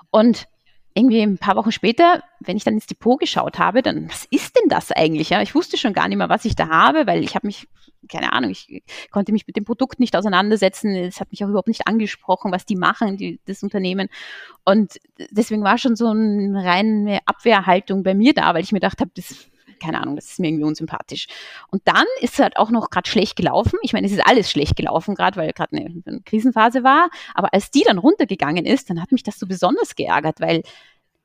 Und 0.10 0.48
irgendwie 0.94 1.22
ein 1.22 1.38
paar 1.38 1.56
Wochen 1.56 1.72
später, 1.72 2.24
wenn 2.40 2.58
ich 2.58 2.64
dann 2.64 2.74
ins 2.74 2.86
Depot 2.86 3.20
geschaut 3.20 3.60
habe, 3.60 3.82
dann, 3.82 4.10
was 4.10 4.26
ist 4.26 4.56
denn 4.58 4.70
das 4.70 4.92
eigentlich? 4.92 5.30
Ja, 5.30 5.42
ich 5.42 5.56
wusste 5.56 5.78
schon 5.78 5.94
gar 5.94 6.08
nicht 6.08 6.18
mehr, 6.18 6.30
was 6.30 6.46
ich 6.46 6.56
da 6.56 6.70
habe, 6.70 7.08
weil 7.08 7.24
ich 7.24 7.36
habe 7.36 7.48
mich, 7.48 7.68
keine 8.10 8.34
Ahnung, 8.34 8.52
ich 8.52 8.84
konnte 9.12 9.32
mich 9.32 9.48
mit 9.48 9.56
dem 9.56 9.64
Produkt 9.64 10.00
nicht 10.00 10.16
auseinandersetzen. 10.16 10.96
Es 10.96 11.20
hat 11.20 11.32
mich 11.32 11.44
auch 11.44 11.50
überhaupt 11.50 11.70
nicht 11.70 11.88
angesprochen, 11.88 12.52
was 12.52 12.66
die 12.66 12.76
machen, 12.76 13.16
die, 13.18 13.40
das 13.46 13.64
Unternehmen. 13.64 14.10
Und 14.66 15.00
deswegen 15.30 15.64
war 15.64 15.78
schon 15.78 15.96
so 15.96 16.08
eine 16.08 16.64
reine 16.64 17.20
Abwehrhaltung 17.26 18.04
bei 18.04 18.14
mir 18.14 18.34
da, 18.34 18.54
weil 18.54 18.64
ich 18.64 18.72
mir 18.72 18.80
gedacht 18.80 19.00
habe, 19.00 19.12
das 19.16 19.48
keine 19.82 20.00
Ahnung, 20.02 20.16
das 20.16 20.32
ist 20.32 20.40
mir 20.40 20.48
irgendwie 20.48 20.66
unsympathisch. 20.66 21.28
Und 21.70 21.82
dann 21.86 22.06
ist 22.22 22.34
es 22.34 22.40
halt 22.40 22.58
auch 22.58 22.70
noch 22.70 22.90
gerade 22.90 23.10
schlecht 23.10 23.36
gelaufen. 23.36 23.80
Ich 23.82 23.94
meine, 23.94 24.08
es 24.08 24.14
ist 24.14 24.26
alles 24.26 24.50
schlecht 24.50 24.76
gelaufen, 24.76 25.16
gerade 25.16 25.38
weil 25.38 25.52
gerade 25.52 25.76
eine, 25.76 26.02
eine 26.06 26.22
Krisenphase 26.22 26.84
war. 26.84 27.10
Aber 27.34 27.54
als 27.54 27.72
die 27.72 27.84
dann 27.84 27.98
runtergegangen 27.98 28.66
ist, 28.66 28.90
dann 28.90 29.02
hat 29.02 29.12
mich 29.12 29.24
das 29.24 29.40
so 29.40 29.48
besonders 29.48 29.96
geärgert, 29.96 30.40
weil 30.40 30.64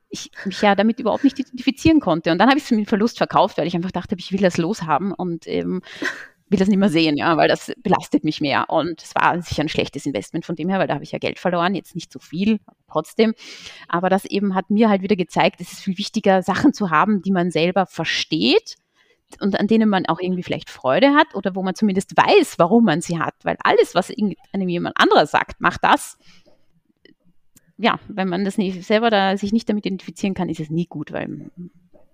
ich 0.08 0.30
mich 0.44 0.60
ja 0.62 0.74
damit 0.74 1.00
überhaupt 1.00 1.24
nicht 1.24 1.38
identifizieren 1.38 2.00
konnte. 2.00 2.30
Und 2.32 2.38
dann 2.38 2.48
habe 2.48 2.58
ich 2.58 2.64
es 2.64 2.70
mit 2.70 2.88
Verlust 2.88 3.18
verkauft, 3.18 3.58
weil 3.58 3.66
ich 3.66 3.74
einfach 3.74 3.92
dachte, 3.92 4.16
ich 4.18 4.32
will 4.32 4.40
das 4.40 4.56
loshaben 4.56 5.12
und 5.12 5.46
ähm, 5.46 5.82
will 6.48 6.58
das 6.58 6.68
nicht 6.68 6.78
mehr 6.78 6.88
sehen, 6.88 7.16
ja, 7.16 7.36
weil 7.36 7.48
das 7.48 7.72
belastet 7.82 8.24
mich 8.24 8.40
mehr. 8.40 8.66
Und 8.68 9.02
es 9.02 9.14
war 9.14 9.40
sicher 9.42 9.62
ein 9.62 9.68
schlechtes 9.68 10.06
Investment 10.06 10.44
von 10.44 10.54
dem 10.54 10.68
her, 10.68 10.78
weil 10.78 10.86
da 10.86 10.94
habe 10.94 11.04
ich 11.04 11.12
ja 11.12 11.18
Geld 11.18 11.38
verloren, 11.38 11.74
jetzt 11.74 11.94
nicht 11.94 12.12
so 12.12 12.18
viel, 12.18 12.60
trotzdem. 12.88 13.34
Aber 13.88 14.10
das 14.10 14.24
eben 14.24 14.54
hat 14.54 14.70
mir 14.70 14.88
halt 14.88 15.02
wieder 15.02 15.16
gezeigt, 15.16 15.60
es 15.60 15.72
ist 15.72 15.80
viel 15.80 15.98
wichtiger, 15.98 16.42
Sachen 16.42 16.72
zu 16.72 16.90
haben, 16.90 17.22
die 17.22 17.32
man 17.32 17.50
selber 17.50 17.86
versteht 17.86 18.76
und 19.40 19.58
an 19.58 19.66
denen 19.66 19.88
man 19.88 20.06
auch 20.06 20.20
irgendwie 20.20 20.44
vielleicht 20.44 20.70
Freude 20.70 21.14
hat 21.14 21.34
oder 21.34 21.54
wo 21.56 21.62
man 21.62 21.74
zumindest 21.74 22.16
weiß, 22.16 22.58
warum 22.58 22.84
man 22.84 23.00
sie 23.00 23.18
hat. 23.18 23.34
Weil 23.42 23.56
alles, 23.64 23.94
was 23.94 24.12
einem 24.52 24.68
jemand 24.68 24.96
anderer 24.98 25.26
sagt, 25.26 25.60
macht 25.60 25.82
das. 25.82 26.16
Ja, 27.76 27.98
wenn 28.08 28.28
man 28.28 28.44
das 28.44 28.56
nicht 28.56 28.84
selber 28.84 29.10
da 29.10 29.36
sich 29.36 29.52
nicht 29.52 29.68
damit 29.68 29.84
identifizieren 29.84 30.34
kann, 30.34 30.48
ist 30.48 30.60
es 30.60 30.70
nie 30.70 30.86
gut, 30.86 31.12
weil 31.12 31.50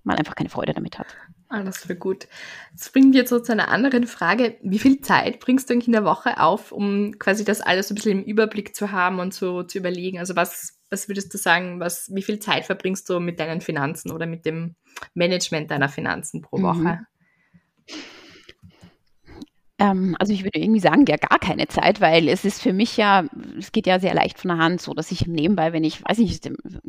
man 0.02 0.16
einfach 0.16 0.34
keine 0.34 0.48
Freude 0.48 0.72
damit 0.72 0.98
hat. 0.98 1.06
Alles 1.52 1.84
für 1.84 1.94
gut. 1.94 2.28
Das 2.72 2.88
bringt 2.88 3.14
jetzt 3.14 3.28
so 3.28 3.38
zu 3.38 3.52
einer 3.52 3.68
anderen 3.68 4.06
Frage. 4.06 4.56
Wie 4.62 4.78
viel 4.78 5.02
Zeit 5.02 5.38
bringst 5.38 5.68
du 5.68 5.74
eigentlich 5.74 5.86
in 5.86 5.92
der 5.92 6.06
Woche 6.06 6.40
auf, 6.40 6.72
um 6.72 7.18
quasi 7.18 7.44
das 7.44 7.60
alles 7.60 7.88
so 7.88 7.92
ein 7.92 7.96
bisschen 7.96 8.20
im 8.20 8.24
Überblick 8.24 8.74
zu 8.74 8.90
haben 8.90 9.18
und 9.18 9.34
so 9.34 9.62
zu 9.62 9.76
überlegen? 9.76 10.18
Also 10.18 10.34
was, 10.34 10.78
was 10.88 11.08
würdest 11.08 11.34
du 11.34 11.36
sagen, 11.36 11.78
was, 11.78 12.10
wie 12.14 12.22
viel 12.22 12.38
Zeit 12.38 12.64
verbringst 12.64 13.06
du 13.10 13.20
mit 13.20 13.38
deinen 13.38 13.60
Finanzen 13.60 14.12
oder 14.12 14.24
mit 14.24 14.46
dem 14.46 14.76
Management 15.12 15.70
deiner 15.70 15.90
Finanzen 15.90 16.40
pro 16.40 16.56
mhm. 16.56 16.62
Woche? 16.62 16.78
Mhm. 16.78 17.06
Ähm, 19.82 20.14
also 20.20 20.32
ich 20.32 20.44
würde 20.44 20.60
irgendwie 20.60 20.78
sagen, 20.78 21.04
ja 21.08 21.16
gar 21.16 21.40
keine 21.40 21.66
Zeit, 21.66 22.00
weil 22.00 22.28
es 22.28 22.44
ist 22.44 22.62
für 22.62 22.72
mich 22.72 22.96
ja, 22.96 23.24
es 23.58 23.72
geht 23.72 23.88
ja 23.88 23.98
sehr 23.98 24.14
leicht 24.14 24.38
von 24.38 24.50
der 24.50 24.58
Hand, 24.58 24.80
so 24.80 24.94
dass 24.94 25.10
ich 25.10 25.26
nebenbei, 25.26 25.72
wenn 25.72 25.82
ich, 25.82 26.04
weiß 26.04 26.18
nicht, 26.18 26.48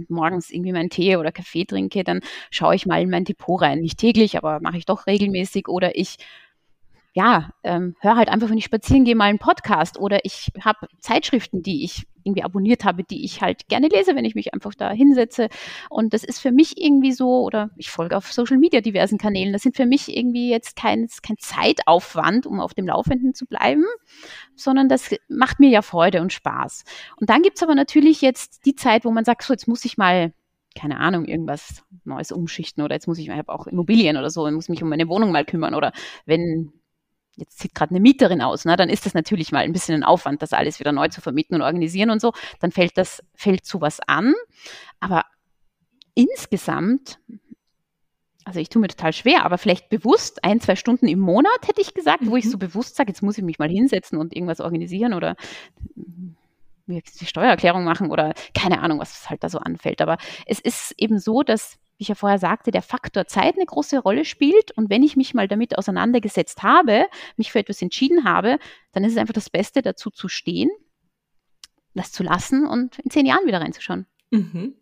morgens 0.10 0.51
irgendwie 0.51 0.73
meinen 0.73 0.91
Tee 0.91 1.17
oder 1.17 1.32
Kaffee 1.32 1.65
trinke, 1.65 2.03
dann 2.03 2.21
schaue 2.51 2.75
ich 2.75 2.86
mal 2.86 3.01
in 3.01 3.10
mein 3.10 3.25
Depot 3.25 3.60
rein. 3.60 3.79
Nicht 3.79 3.97
täglich, 3.97 4.38
aber 4.38 4.60
mache 4.62 4.77
ich 4.77 4.86
doch 4.86 5.08
regelmäßig 5.08 5.67
oder 5.69 5.97
ich 5.97 6.17
ja, 7.15 7.49
ähm, 7.63 7.95
höre 7.99 8.15
halt 8.15 8.29
einfach, 8.29 8.49
wenn 8.49 8.58
ich 8.60 8.65
spazieren 8.65 9.06
gehe, 9.06 9.15
mal 9.15 9.25
einen 9.25 9.39
Podcast 9.39 9.99
oder 9.99 10.23
ich 10.23 10.51
habe 10.62 10.88
Zeitschriften, 10.99 11.63
die 11.63 11.84
ich 11.84 12.03
irgendwie 12.25 12.43
abonniert 12.43 12.83
habe, 12.83 13.03
die 13.03 13.25
ich 13.25 13.41
halt 13.41 13.67
gerne 13.67 13.88
lese, 13.88 14.15
wenn 14.15 14.25
ich 14.25 14.36
mich 14.36 14.53
einfach 14.53 14.73
da 14.73 14.91
hinsetze. 14.91 15.49
Und 15.89 16.13
das 16.13 16.23
ist 16.23 16.39
für 16.39 16.51
mich 16.51 16.81
irgendwie 16.81 17.12
so, 17.12 17.41
oder 17.43 17.69
ich 17.77 17.89
folge 17.89 18.17
auf 18.17 18.31
Social 18.31 18.57
Media 18.57 18.81
diversen 18.81 19.17
Kanälen, 19.17 19.53
das 19.53 19.63
sind 19.63 19.75
für 19.75 19.86
mich 19.86 20.15
irgendwie 20.15 20.49
jetzt 20.49 20.75
kein, 20.75 21.07
kein 21.21 21.38
Zeitaufwand, 21.38 22.45
um 22.45 22.59
auf 22.59 22.73
dem 22.73 22.88
Laufenden 22.88 23.33
zu 23.33 23.45
bleiben, 23.45 23.86
sondern 24.55 24.89
das 24.89 25.15
macht 25.27 25.59
mir 25.59 25.69
ja 25.69 25.81
Freude 25.81 26.21
und 26.21 26.33
Spaß. 26.33 26.83
Und 27.19 27.29
dann 27.29 27.41
gibt's 27.41 27.63
aber 27.63 27.75
natürlich 27.75 28.21
jetzt 28.21 28.65
die 28.65 28.75
Zeit, 28.75 29.05
wo 29.05 29.12
man 29.12 29.25
sagt, 29.25 29.43
so 29.43 29.53
jetzt 29.53 29.67
muss 29.67 29.86
ich 29.86 29.97
mal 29.97 30.33
keine 30.75 30.97
Ahnung, 30.97 31.25
irgendwas 31.25 31.83
Neues 32.03 32.31
umschichten 32.31 32.83
oder 32.83 32.95
jetzt 32.95 33.07
muss 33.07 33.19
ich, 33.19 33.27
ich 33.27 33.31
habe 33.31 33.53
auch 33.53 33.67
Immobilien 33.67 34.17
oder 34.17 34.29
so, 34.29 34.47
ich 34.47 34.53
muss 34.53 34.69
mich 34.69 34.81
um 34.81 34.89
meine 34.89 35.07
Wohnung 35.07 35.31
mal 35.31 35.45
kümmern 35.45 35.75
oder 35.75 35.91
wenn 36.25 36.73
jetzt 37.36 37.60
zieht 37.60 37.73
gerade 37.73 37.92
eine 37.92 38.00
Mieterin 38.00 38.42
aus, 38.42 38.65
ne, 38.65 38.75
dann 38.75 38.90
ist 38.90 39.06
das 39.06 39.13
natürlich 39.13 39.52
mal 39.52 39.63
ein 39.63 39.73
bisschen 39.73 39.96
ein 39.96 40.04
Aufwand, 40.04 40.42
das 40.42 40.54
alles 40.54 40.79
wieder 40.79 40.92
neu 40.92 41.08
zu 41.08 41.21
vermieten 41.21 41.56
und 41.56 41.62
organisieren 41.62 42.10
und 42.10 42.21
so, 42.21 42.34
dann 42.60 42.71
fällt 42.71 42.98
das, 42.98 43.23
fällt 43.34 43.65
sowas 43.65 44.00
an. 44.06 44.34
Aber 45.00 45.25
insgesamt, 46.13 47.19
also 48.46 48.60
ich 48.60 48.69
tue 48.69 48.81
mir 48.81 48.88
total 48.88 49.13
schwer, 49.13 49.46
aber 49.46 49.58
vielleicht 49.58 49.90
bewusst 49.90 50.44
ein, 50.44 50.60
zwei 50.60 50.75
Stunden 50.75 51.08
im 51.08 51.19
Monat, 51.19 51.67
hätte 51.67 51.81
ich 51.81 51.94
gesagt, 51.94 52.25
wo 52.25 52.36
ich 52.36 52.50
so 52.50 52.58
mhm. 52.58 52.62
bewusst 52.62 52.96
sage, 52.96 53.10
jetzt 53.10 53.23
muss 53.23 53.38
ich 53.38 53.44
mich 53.44 53.60
mal 53.60 53.69
hinsetzen 53.69 54.17
und 54.19 54.36
irgendwas 54.36 54.62
organisieren 54.62 55.13
oder 55.13 55.36
die 56.86 57.25
Steuererklärung 57.25 57.84
machen 57.84 58.12
oder 58.12 58.34
keine 58.54 58.81
Ahnung, 58.81 59.00
was 59.00 59.29
halt 59.29 59.44
da 59.44 59.50
so 59.50 59.60
anfällt. 59.60 60.02
Aber 60.02 60.17
es 60.46 60.60
ist 60.60 60.94
eben 60.98 61.17
so, 61.19 61.42
dass, 61.44 61.77
wie 61.98 62.04
ich 62.04 62.08
ja 62.08 62.15
vorher 62.15 62.39
sagte, 62.39 62.71
der 62.71 62.81
Faktor 62.81 63.27
Zeit 63.27 63.56
eine 63.56 63.65
große 63.65 64.00
Rolle 64.00 64.25
spielt. 64.25 64.71
Und 64.71 64.89
wenn 64.89 65.04
ich 65.04 65.15
mich 65.15 65.33
mal 65.33 65.48
damit 65.48 65.77
auseinandergesetzt 65.77 66.63
habe, 66.63 67.06
mich 67.37 67.52
für 67.52 67.60
etwas 67.60 67.81
entschieden 67.81 68.23
habe, 68.23 68.58
dann 68.91 69.04
ist 69.04 69.13
es 69.13 69.17
einfach 69.17 69.33
das 69.33 69.50
Beste, 69.50 69.81
dazu 69.81 70.10
zu 70.10 70.27
stehen, 70.27 70.69
das 71.94 72.12
zu 72.12 72.23
lassen 72.23 72.65
und 72.65 73.00
in 73.00 73.12
zehn 73.12 73.25
Jahren 73.25 73.46
wieder 73.46 73.62
reinzuschauen. 73.62 74.08
Mhm. 74.31 74.75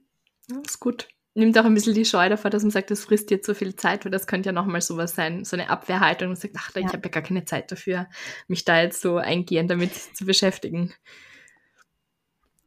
Das 0.48 0.74
ist 0.74 0.80
gut. 0.80 1.08
Nimmt 1.34 1.58
auch 1.58 1.64
ein 1.64 1.74
bisschen 1.74 1.94
die 1.94 2.04
Scheu 2.04 2.28
davor, 2.28 2.52
dass 2.52 2.64
man 2.64 2.72
sagt, 2.72 2.92
das 2.92 3.06
frisst 3.06 3.32
jetzt 3.32 3.46
so 3.46 3.54
viel 3.54 3.76
Zeit, 3.76 4.04
weil 4.04 4.12
das 4.12 4.28
könnte 4.28 4.50
ja 4.50 4.54
nochmal 4.54 4.82
sowas 4.82 5.16
sein, 5.16 5.46
so 5.46 5.56
eine 5.56 5.70
Abwehrhaltung 5.70 6.30
und 6.30 6.36
sagt, 6.36 6.56
ach, 6.58 6.72
ich 6.76 6.84
ja. 6.84 6.92
habe 6.92 7.04
ja 7.06 7.10
gar 7.10 7.24
keine 7.24 7.46
Zeit 7.46 7.72
dafür, 7.72 8.10
mich 8.48 8.66
da 8.66 8.82
jetzt 8.82 9.02
so 9.02 9.16
eingehend 9.16 9.72
damit 9.72 9.94
zu 9.94 10.26
beschäftigen. 10.26 10.94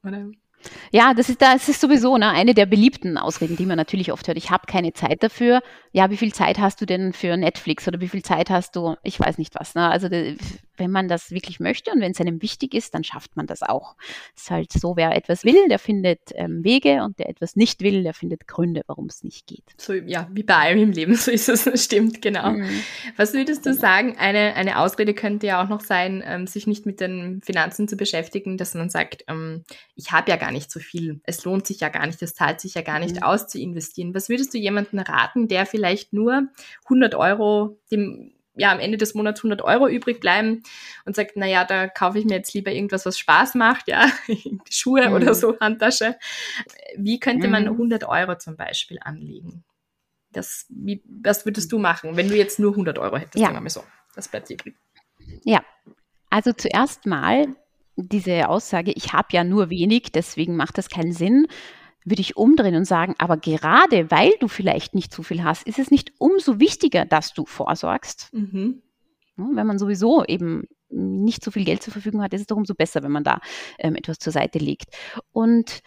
Oder? 0.03 0.31
Ja, 0.93 1.15
das 1.15 1.29
ist, 1.29 1.43
das 1.43 1.69
ist 1.69 1.81
sowieso 1.81 2.17
ne, 2.17 2.31
eine 2.31 2.55
der 2.55 2.67
beliebten 2.67 3.19
Ausreden, 3.19 3.57
die 3.57 3.67
man 3.67 3.77
natürlich 3.77 4.13
oft 4.13 4.27
hört. 4.29 4.39
Ich 4.39 4.51
habe 4.51 4.67
keine 4.67 4.93
Zeit 4.93 5.23
dafür. 5.23 5.63
Ja, 5.93 6.11
wie 6.11 6.17
viel 6.17 6.33
Zeit 6.33 6.59
hast 6.59 6.81
du 6.81 6.87
denn 6.87 7.13
für 7.13 7.37
Netflix 7.37 7.87
oder 7.87 8.01
wie 8.01 8.09
viel 8.09 8.23
Zeit 8.23 8.51
hast 8.51 8.77
du, 8.77 8.97
ich 9.03 9.19
weiß 9.21 9.39
nicht 9.39 9.55
was. 9.55 9.75
Ne? 9.75 9.89
Also 9.89 10.09
wenn 10.77 10.91
man 10.91 11.09
das 11.09 11.31
wirklich 11.31 11.61
möchte 11.61 11.93
und 11.93 12.01
wenn 12.01 12.13
es 12.13 12.21
einem 12.21 12.43
wichtig 12.43 12.75
ist, 12.75 12.95
dann 12.95 13.05
schafft 13.05 13.37
man 13.37 13.47
das 13.47 13.63
auch. 13.63 13.97
Es 14.35 14.43
ist 14.43 14.51
halt 14.51 14.73
so, 14.73 14.97
wer 14.97 15.15
etwas 15.15 15.45
will, 15.45 15.69
der 15.69 15.79
findet 15.79 16.21
ähm, 16.35 16.65
Wege 16.65 17.03
und 17.05 17.19
der 17.19 17.29
etwas 17.29 17.57
nicht 17.57 17.83
will, 17.83 18.03
der 18.03 18.15
findet 18.15 18.49
Gründe, 18.49 18.83
warum 18.87 19.07
es 19.07 19.23
nicht 19.23 19.47
geht. 19.47 19.65
So, 19.77 19.93
ja, 19.93 20.29
wie 20.33 20.43
bei 20.43 20.55
allem 20.55 20.79
im 20.79 20.93
Leben, 20.93 21.15
so 21.17 21.31
ist 21.31 21.49
es, 21.49 21.85
stimmt, 21.85 22.23
genau. 22.23 22.51
Mhm. 22.51 22.69
Was 23.17 23.33
würdest 23.35 23.65
du 23.67 23.71
genau. 23.71 23.81
sagen, 23.81 24.17
eine, 24.19 24.55
eine 24.55 24.79
Ausrede 24.79 25.15
könnte 25.15 25.47
ja 25.47 25.63
auch 25.63 25.69
noch 25.69 25.81
sein, 25.81 26.23
ähm, 26.27 26.47
sich 26.47 26.67
nicht 26.67 26.87
mit 26.87 27.01
den 27.01 27.41
Finanzen 27.43 27.89
zu 27.89 27.97
beschäftigen, 27.97 28.57
dass 28.57 28.75
man 28.75 28.91
sagt, 28.91 29.25
ähm, 29.29 29.65
ich 29.95 30.13
habe 30.13 30.31
ja 30.31 30.37
gar 30.37 30.51
nicht 30.55 30.71
so 30.71 30.81
viel, 30.81 31.21
es 31.25 31.45
lohnt 31.45 31.67
sich 31.67 31.81
ja 31.81 31.91
gar 31.91 32.07
nicht, 32.07 32.23
es 32.23 32.35
zahlt 32.35 32.61
sich 32.61 32.75
ja 32.75 32.83
gar 32.83 32.99
nicht 32.99 33.17
mhm. 33.17 33.23
aus 33.23 33.47
zu 33.47 33.59
investieren. 33.59 34.15
Was 34.15 34.31
würdest 34.31 34.55
du 34.55 34.59
jemandem 34.59 35.01
raten, 35.01 35.49
der 35.49 35.67
vielleicht 35.67 36.13
nur 36.13 36.49
100 36.85 37.15
Euro 37.15 37.79
dem 37.91 38.33
ja 38.57 38.73
am 38.73 38.81
Ende 38.81 38.97
des 38.97 39.15
Monats 39.15 39.41
100 39.41 39.63
Euro 39.63 39.89
übrig 39.89 40.21
bleiben 40.21 40.63
und 41.05 41.17
sagt, 41.17 41.33
na 41.35 41.47
ja, 41.47 41.65
da 41.65 41.89
kaufe 41.89 42.19
ich 42.19 42.25
mir 42.25 42.37
jetzt 42.37 42.55
lieber 42.55 42.71
irgendwas, 42.71 43.05
was 43.05 43.19
Spaß 43.19 43.55
macht, 43.57 43.89
ja, 43.89 44.09
Schuhe 44.71 45.09
mhm. 45.09 45.15
oder 45.15 45.35
so, 45.35 45.59
Handtasche. 45.59 46.17
Wie 46.97 47.19
könnte 47.19 47.49
man 47.49 47.67
100 47.67 48.03
mhm. 48.03 48.09
Euro 48.09 48.39
zum 48.39 48.57
Beispiel 48.57 48.99
anlegen? 49.01 49.65
Das, 50.31 50.67
wie, 50.69 51.03
was 51.07 51.45
würdest 51.45 51.71
du 51.73 51.79
machen, 51.79 52.17
wenn 52.17 52.29
du 52.29 52.37
jetzt 52.37 52.59
nur 52.59 52.73
100 52.73 52.99
Euro 52.99 53.17
hättest? 53.17 53.37
Ja. 53.37 53.49
Sagen 53.49 53.65
wir 53.65 53.71
so. 53.71 53.85
Das 54.15 54.29
bleibt 54.29 54.49
dir 54.49 54.55
übrig. 54.55 54.75
Ja, 55.45 55.65
also 56.31 56.53
zuerst 56.53 57.07
mal 57.07 57.57
diese 57.97 58.49
Aussage, 58.49 58.93
ich 58.95 59.13
habe 59.13 59.29
ja 59.33 59.45
nur 59.45 59.71
wenig, 59.71 60.13
deswegen 60.13 60.57
macht 60.57 60.79
das 60.79 60.89
keinen 60.89 61.13
Sinn 61.13 61.47
würde 62.05 62.21
ich 62.21 62.37
umdrehen 62.37 62.77
und 62.77 62.85
sagen, 62.85 63.15
aber 63.19 63.37
gerade 63.37 64.11
weil 64.11 64.33
du 64.41 64.49
vielleicht 64.49 64.95
nicht 64.95 65.13
zu 65.13 65.23
viel 65.23 65.43
hast, 65.43 65.67
ist 65.67 65.79
es 65.79 65.91
nicht 65.91 66.13
umso 66.19 66.61
wichtiger, 66.61 67.07
dass 67.07 67.33
du 67.33 67.47
vorsorgst. 67.47 68.33
Mhm. 68.33 68.83
Wenn 69.37 69.67
man 69.67 69.79
sowieso 69.79 70.25
eben 70.25 70.65
nicht 70.91 71.43
so 71.43 71.51
viel 71.51 71.65
Geld 71.65 71.83
zur 71.83 71.93
Verfügung 71.93 72.23
hat, 72.23 72.35
ist 72.35 72.43
es 72.43 72.47
doch 72.47 72.57
umso 72.57 72.75
besser, 72.75 73.03
wenn 73.03 73.11
man 73.11 73.25
da 73.25 73.41
ähm, 73.79 73.97
etwas 73.97 74.19
zur 74.19 74.33
Seite 74.33 74.59
legt. 74.59 74.95
Und 75.33 75.81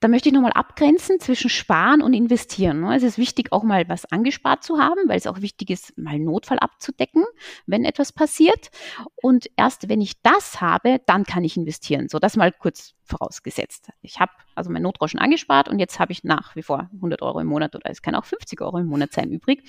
da 0.00 0.08
möchte 0.08 0.28
ich 0.28 0.34
nochmal 0.34 0.52
abgrenzen 0.52 1.18
zwischen 1.18 1.50
Sparen 1.50 2.02
und 2.02 2.12
Investieren. 2.12 2.80
Ne? 2.80 2.96
Es 2.96 3.02
ist 3.02 3.18
wichtig, 3.18 3.52
auch 3.52 3.64
mal 3.64 3.88
was 3.88 4.04
angespart 4.04 4.62
zu 4.62 4.78
haben, 4.78 5.08
weil 5.08 5.16
es 5.16 5.26
auch 5.26 5.40
wichtig 5.40 5.70
ist, 5.70 5.98
mal 5.98 6.18
Notfall 6.18 6.58
abzudecken, 6.60 7.24
wenn 7.66 7.84
etwas 7.84 8.12
passiert. 8.12 8.70
Und 9.16 9.50
erst 9.56 9.88
wenn 9.88 10.00
ich 10.00 10.22
das 10.22 10.60
habe, 10.60 11.00
dann 11.06 11.24
kann 11.24 11.42
ich 11.42 11.56
investieren. 11.56 12.08
So, 12.08 12.18
das 12.20 12.36
mal 12.36 12.52
kurz 12.52 12.94
vorausgesetzt. 13.02 13.90
Ich 14.02 14.20
habe 14.20 14.32
also 14.54 14.70
mein 14.70 14.82
Notgroschen 14.82 15.18
angespart 15.18 15.68
und 15.68 15.78
jetzt 15.78 15.98
habe 15.98 16.12
ich 16.12 16.22
nach 16.22 16.54
wie 16.54 16.62
vor 16.62 16.90
100 16.94 17.22
Euro 17.22 17.40
im 17.40 17.46
Monat 17.46 17.74
oder 17.74 17.90
es 17.90 18.02
kann 18.02 18.14
auch 18.14 18.24
50 18.24 18.60
Euro 18.60 18.78
im 18.78 18.86
Monat 18.86 19.12
sein 19.12 19.30
übrig. 19.30 19.62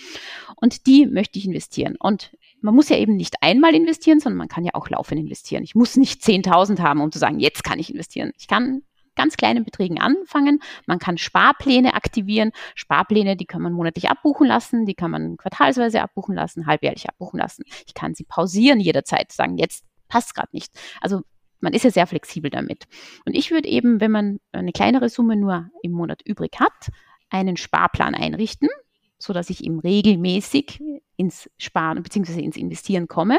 Und 0.57 0.85
die 0.85 1.07
möchte 1.07 1.39
ich 1.39 1.45
investieren. 1.45 1.95
Und 1.97 2.35
man 2.61 2.75
muss 2.75 2.89
ja 2.89 2.97
eben 2.97 3.15
nicht 3.15 3.41
einmal 3.41 3.73
investieren, 3.73 4.19
sondern 4.19 4.37
man 4.37 4.47
kann 4.49 4.65
ja 4.65 4.75
auch 4.75 4.89
laufend 4.89 5.19
investieren. 5.19 5.63
Ich 5.63 5.73
muss 5.73 5.95
nicht 5.95 6.21
10.000 6.21 6.79
haben, 6.81 7.01
um 7.01 7.11
zu 7.11 7.17
sagen, 7.17 7.39
jetzt 7.39 7.63
kann 7.63 7.79
ich 7.79 7.91
investieren. 7.91 8.31
Ich 8.37 8.47
kann 8.47 8.83
ganz 9.19 9.35
kleinen 9.35 9.65
Beträgen 9.65 9.99
anfangen. 9.99 10.61
Man 10.87 10.97
kann 10.97 11.17
Sparpläne 11.17 11.93
aktivieren. 11.93 12.51
Sparpläne, 12.73 13.35
die 13.35 13.45
kann 13.45 13.61
man 13.61 13.73
monatlich 13.73 14.09
abbuchen 14.09 14.47
lassen, 14.47 14.85
die 14.85 14.93
kann 14.93 15.11
man 15.11 15.35
quartalsweise 15.35 16.01
abbuchen 16.01 16.35
lassen, 16.35 16.67
halbjährlich 16.67 17.09
abbuchen 17.09 17.37
lassen. 17.37 17.63
Ich 17.85 17.93
kann 17.93 18.15
sie 18.15 18.23
pausieren 18.23 18.79
jederzeit, 18.79 19.33
sagen, 19.33 19.57
jetzt 19.57 19.83
passt 20.07 20.35
gerade 20.35 20.47
nicht. 20.53 20.71
Also 21.01 21.21
man 21.59 21.73
ist 21.73 21.83
ja 21.83 21.91
sehr 21.91 22.07
flexibel 22.07 22.49
damit. 22.49 22.85
Und 23.25 23.35
ich 23.35 23.51
würde 23.51 23.67
eben, 23.67 23.99
wenn 23.99 24.11
man 24.11 24.39
eine 24.53 24.71
kleinere 24.71 25.09
Summe 25.09 25.35
nur 25.35 25.69
im 25.83 25.91
Monat 25.91 26.21
übrig 26.23 26.53
hat, 26.57 26.89
einen 27.29 27.57
Sparplan 27.57 28.15
einrichten, 28.15 28.69
so 29.17 29.33
dass 29.33 29.49
ich 29.49 29.65
eben 29.65 29.79
regelmäßig 29.79 30.81
ins 31.17 31.49
Sparen 31.57 32.01
bzw. 32.01 32.39
ins 32.39 32.55
Investieren 32.55 33.09
komme. 33.09 33.37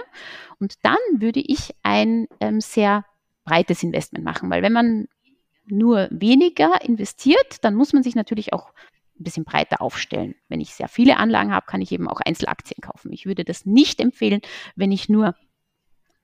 Und 0.59 0.75
dann 0.83 0.99
würde 1.15 1.41
ich 1.41 1.75
ein 1.83 2.27
ähm, 2.41 2.61
sehr 2.61 3.07
breites 3.45 3.83
Investment 3.83 4.25
machen, 4.25 4.51
weil 4.51 4.63
wenn 4.63 4.73
man 4.73 5.09
nur 5.67 6.09
weniger 6.11 6.83
investiert, 6.83 7.63
dann 7.63 7.75
muss 7.75 7.93
man 7.93 8.03
sich 8.03 8.15
natürlich 8.15 8.53
auch 8.53 8.73
ein 9.19 9.25
bisschen 9.25 9.45
breiter 9.45 9.81
aufstellen. 9.81 10.35
Wenn 10.49 10.61
ich 10.61 10.75
sehr 10.75 10.89
viele 10.89 11.19
Anlagen 11.19 11.53
habe, 11.53 11.67
kann 11.67 11.83
ich 11.83 11.93
eben 11.93 12.09
auch 12.09 12.21
Einzelaktien 12.21 12.81
kaufen. 12.81 13.13
Ich 13.13 13.27
würde 13.27 13.45
das 13.45 13.67
nicht 13.67 14.01
empfehlen, 14.01 14.41
wenn 14.77 14.93
ich 14.93 15.09
nur 15.09 15.35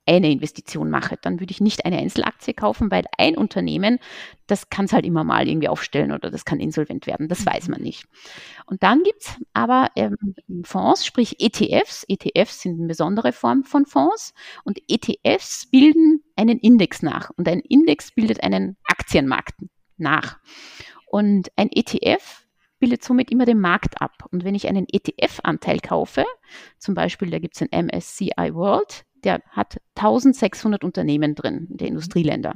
eine 0.06 0.30
Investition 0.30 0.90
mache, 0.90 1.18
dann 1.20 1.40
würde 1.40 1.50
ich 1.50 1.60
nicht 1.60 1.84
eine 1.84 1.98
Einzelaktie 1.98 2.54
kaufen, 2.54 2.90
weil 2.90 3.04
ein 3.18 3.36
Unternehmen, 3.36 3.98
das 4.46 4.70
kann 4.70 4.84
es 4.84 4.92
halt 4.92 5.04
immer 5.04 5.24
mal 5.24 5.48
irgendwie 5.48 5.68
aufstellen 5.68 6.12
oder 6.12 6.30
das 6.30 6.44
kann 6.44 6.60
insolvent 6.60 7.06
werden, 7.06 7.28
das 7.28 7.44
weiß 7.44 7.68
man 7.68 7.82
nicht. 7.82 8.06
Und 8.66 8.82
dann 8.82 9.02
gibt 9.02 9.22
es 9.22 9.36
aber 9.52 9.88
ähm, 9.96 10.16
Fonds, 10.62 11.04
sprich 11.04 11.40
ETFs. 11.40 12.04
ETFs 12.08 12.62
sind 12.62 12.78
eine 12.78 12.88
besondere 12.88 13.32
Form 13.32 13.64
von 13.64 13.86
Fonds 13.86 14.32
und 14.64 14.78
ETFs 14.88 15.66
bilden 15.70 16.22
einen 16.36 16.58
Index 16.58 17.02
nach 17.02 17.30
und 17.36 17.48
ein 17.48 17.60
Index 17.60 18.12
bildet 18.12 18.42
einen 18.42 18.76
Aktienmarkt 18.84 19.54
nach. 19.96 20.38
Und 21.06 21.50
ein 21.56 21.70
ETF 21.72 22.46
bildet 22.78 23.02
somit 23.02 23.30
immer 23.30 23.46
den 23.46 23.60
Markt 23.60 24.00
ab. 24.00 24.26
Und 24.30 24.44
wenn 24.44 24.54
ich 24.54 24.68
einen 24.68 24.86
ETF-Anteil 24.88 25.80
kaufe, 25.80 26.24
zum 26.78 26.94
Beispiel, 26.94 27.30
da 27.30 27.38
gibt 27.38 27.56
es 27.56 27.62
ein 27.62 27.86
MSCI 27.86 28.54
World, 28.54 29.04
der 29.26 29.42
hat 29.50 29.76
1600 29.96 30.84
Unternehmen 30.84 31.34
drin, 31.34 31.66
der 31.68 31.88
Industrieländer. 31.88 32.54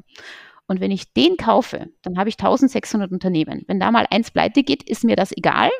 Und 0.66 0.80
wenn 0.80 0.92
ich 0.92 1.12
den 1.12 1.36
kaufe, 1.36 1.88
dann 2.02 2.16
habe 2.16 2.28
ich 2.28 2.36
1600 2.36 3.10
Unternehmen. 3.10 3.64
Wenn 3.66 3.80
da 3.80 3.90
mal 3.90 4.06
eins 4.08 4.30
pleite 4.30 4.62
geht, 4.62 4.84
ist 4.88 5.02
mir 5.02 5.16
das 5.16 5.36
egal. 5.36 5.70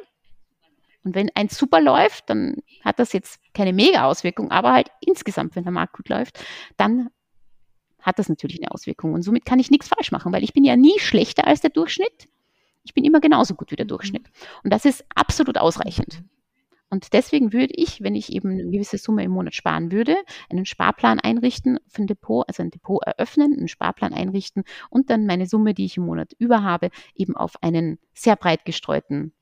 Und 1.05 1.14
wenn 1.14 1.30
eins 1.34 1.57
super 1.57 1.80
läuft, 1.80 2.28
dann 2.28 2.57
hat 2.84 2.99
das 2.99 3.12
jetzt 3.12 3.41
keine 3.55 3.72
Mega-Auswirkung, 3.72 4.51
aber 4.51 4.72
halt 4.72 4.91
insgesamt, 5.01 5.55
wenn 5.55 5.62
der 5.62 5.72
Markt 5.72 5.97
gut 5.97 6.09
läuft, 6.09 6.45
dann 6.76 7.09
hat 8.01 8.18
das 8.18 8.28
natürlich 8.28 8.61
eine 8.61 8.72
Auswirkung. 8.72 9.14
Und 9.14 9.22
somit 9.22 9.45
kann 9.45 9.61
ich 9.61 9.70
nichts 9.70 9.88
falsch 9.88 10.11
machen, 10.11 10.32
weil 10.32 10.43
ich 10.43 10.53
bin 10.53 10.64
ja 10.64 10.76
nie 10.76 10.99
schlechter 10.99 11.47
als 11.47 11.61
der 11.61 11.70
Durchschnitt. 11.70 12.28
Ich 12.82 12.93
bin 12.93 13.05
immer 13.05 13.20
genauso 13.20 13.55
gut 13.55 13.70
wie 13.70 13.76
der 13.76 13.86
Durchschnitt. 13.86 14.28
Und 14.64 14.72
das 14.72 14.84
ist 14.84 15.05
absolut 15.14 15.57
ausreichend. 15.57 16.22
Und 16.91 17.12
deswegen 17.12 17.53
würde 17.53 17.72
ich, 17.76 18.03
wenn 18.03 18.14
ich 18.14 18.32
eben 18.32 18.51
eine 18.51 18.64
gewisse 18.64 18.99
Summe 18.99 19.24
im 19.24 19.30
Monat 19.30 19.55
sparen 19.55 19.93
würde, 19.93 20.16
einen 20.51 20.66
Sparplan 20.66 21.20
einrichten 21.20 21.78
für 21.88 22.03
ein 22.03 22.07
Depot, 22.07 22.45
also 22.49 22.62
ein 22.62 22.70
Depot 22.70 23.03
eröffnen, 23.05 23.55
einen 23.57 23.68
Sparplan 23.68 24.12
einrichten 24.12 24.64
und 24.91 25.09
dann 25.09 25.26
meine 25.26 25.47
Summe, 25.47 25.72
die 25.72 25.84
ich 25.84 25.97
im 25.97 26.05
Monat 26.05 26.32
über 26.38 26.62
habe, 26.62 26.91
eben 27.14 27.36
auf 27.36 27.62
einen 27.62 27.99
sehr 28.12 28.36
breit 28.36 28.64
gestreuten 28.64 29.32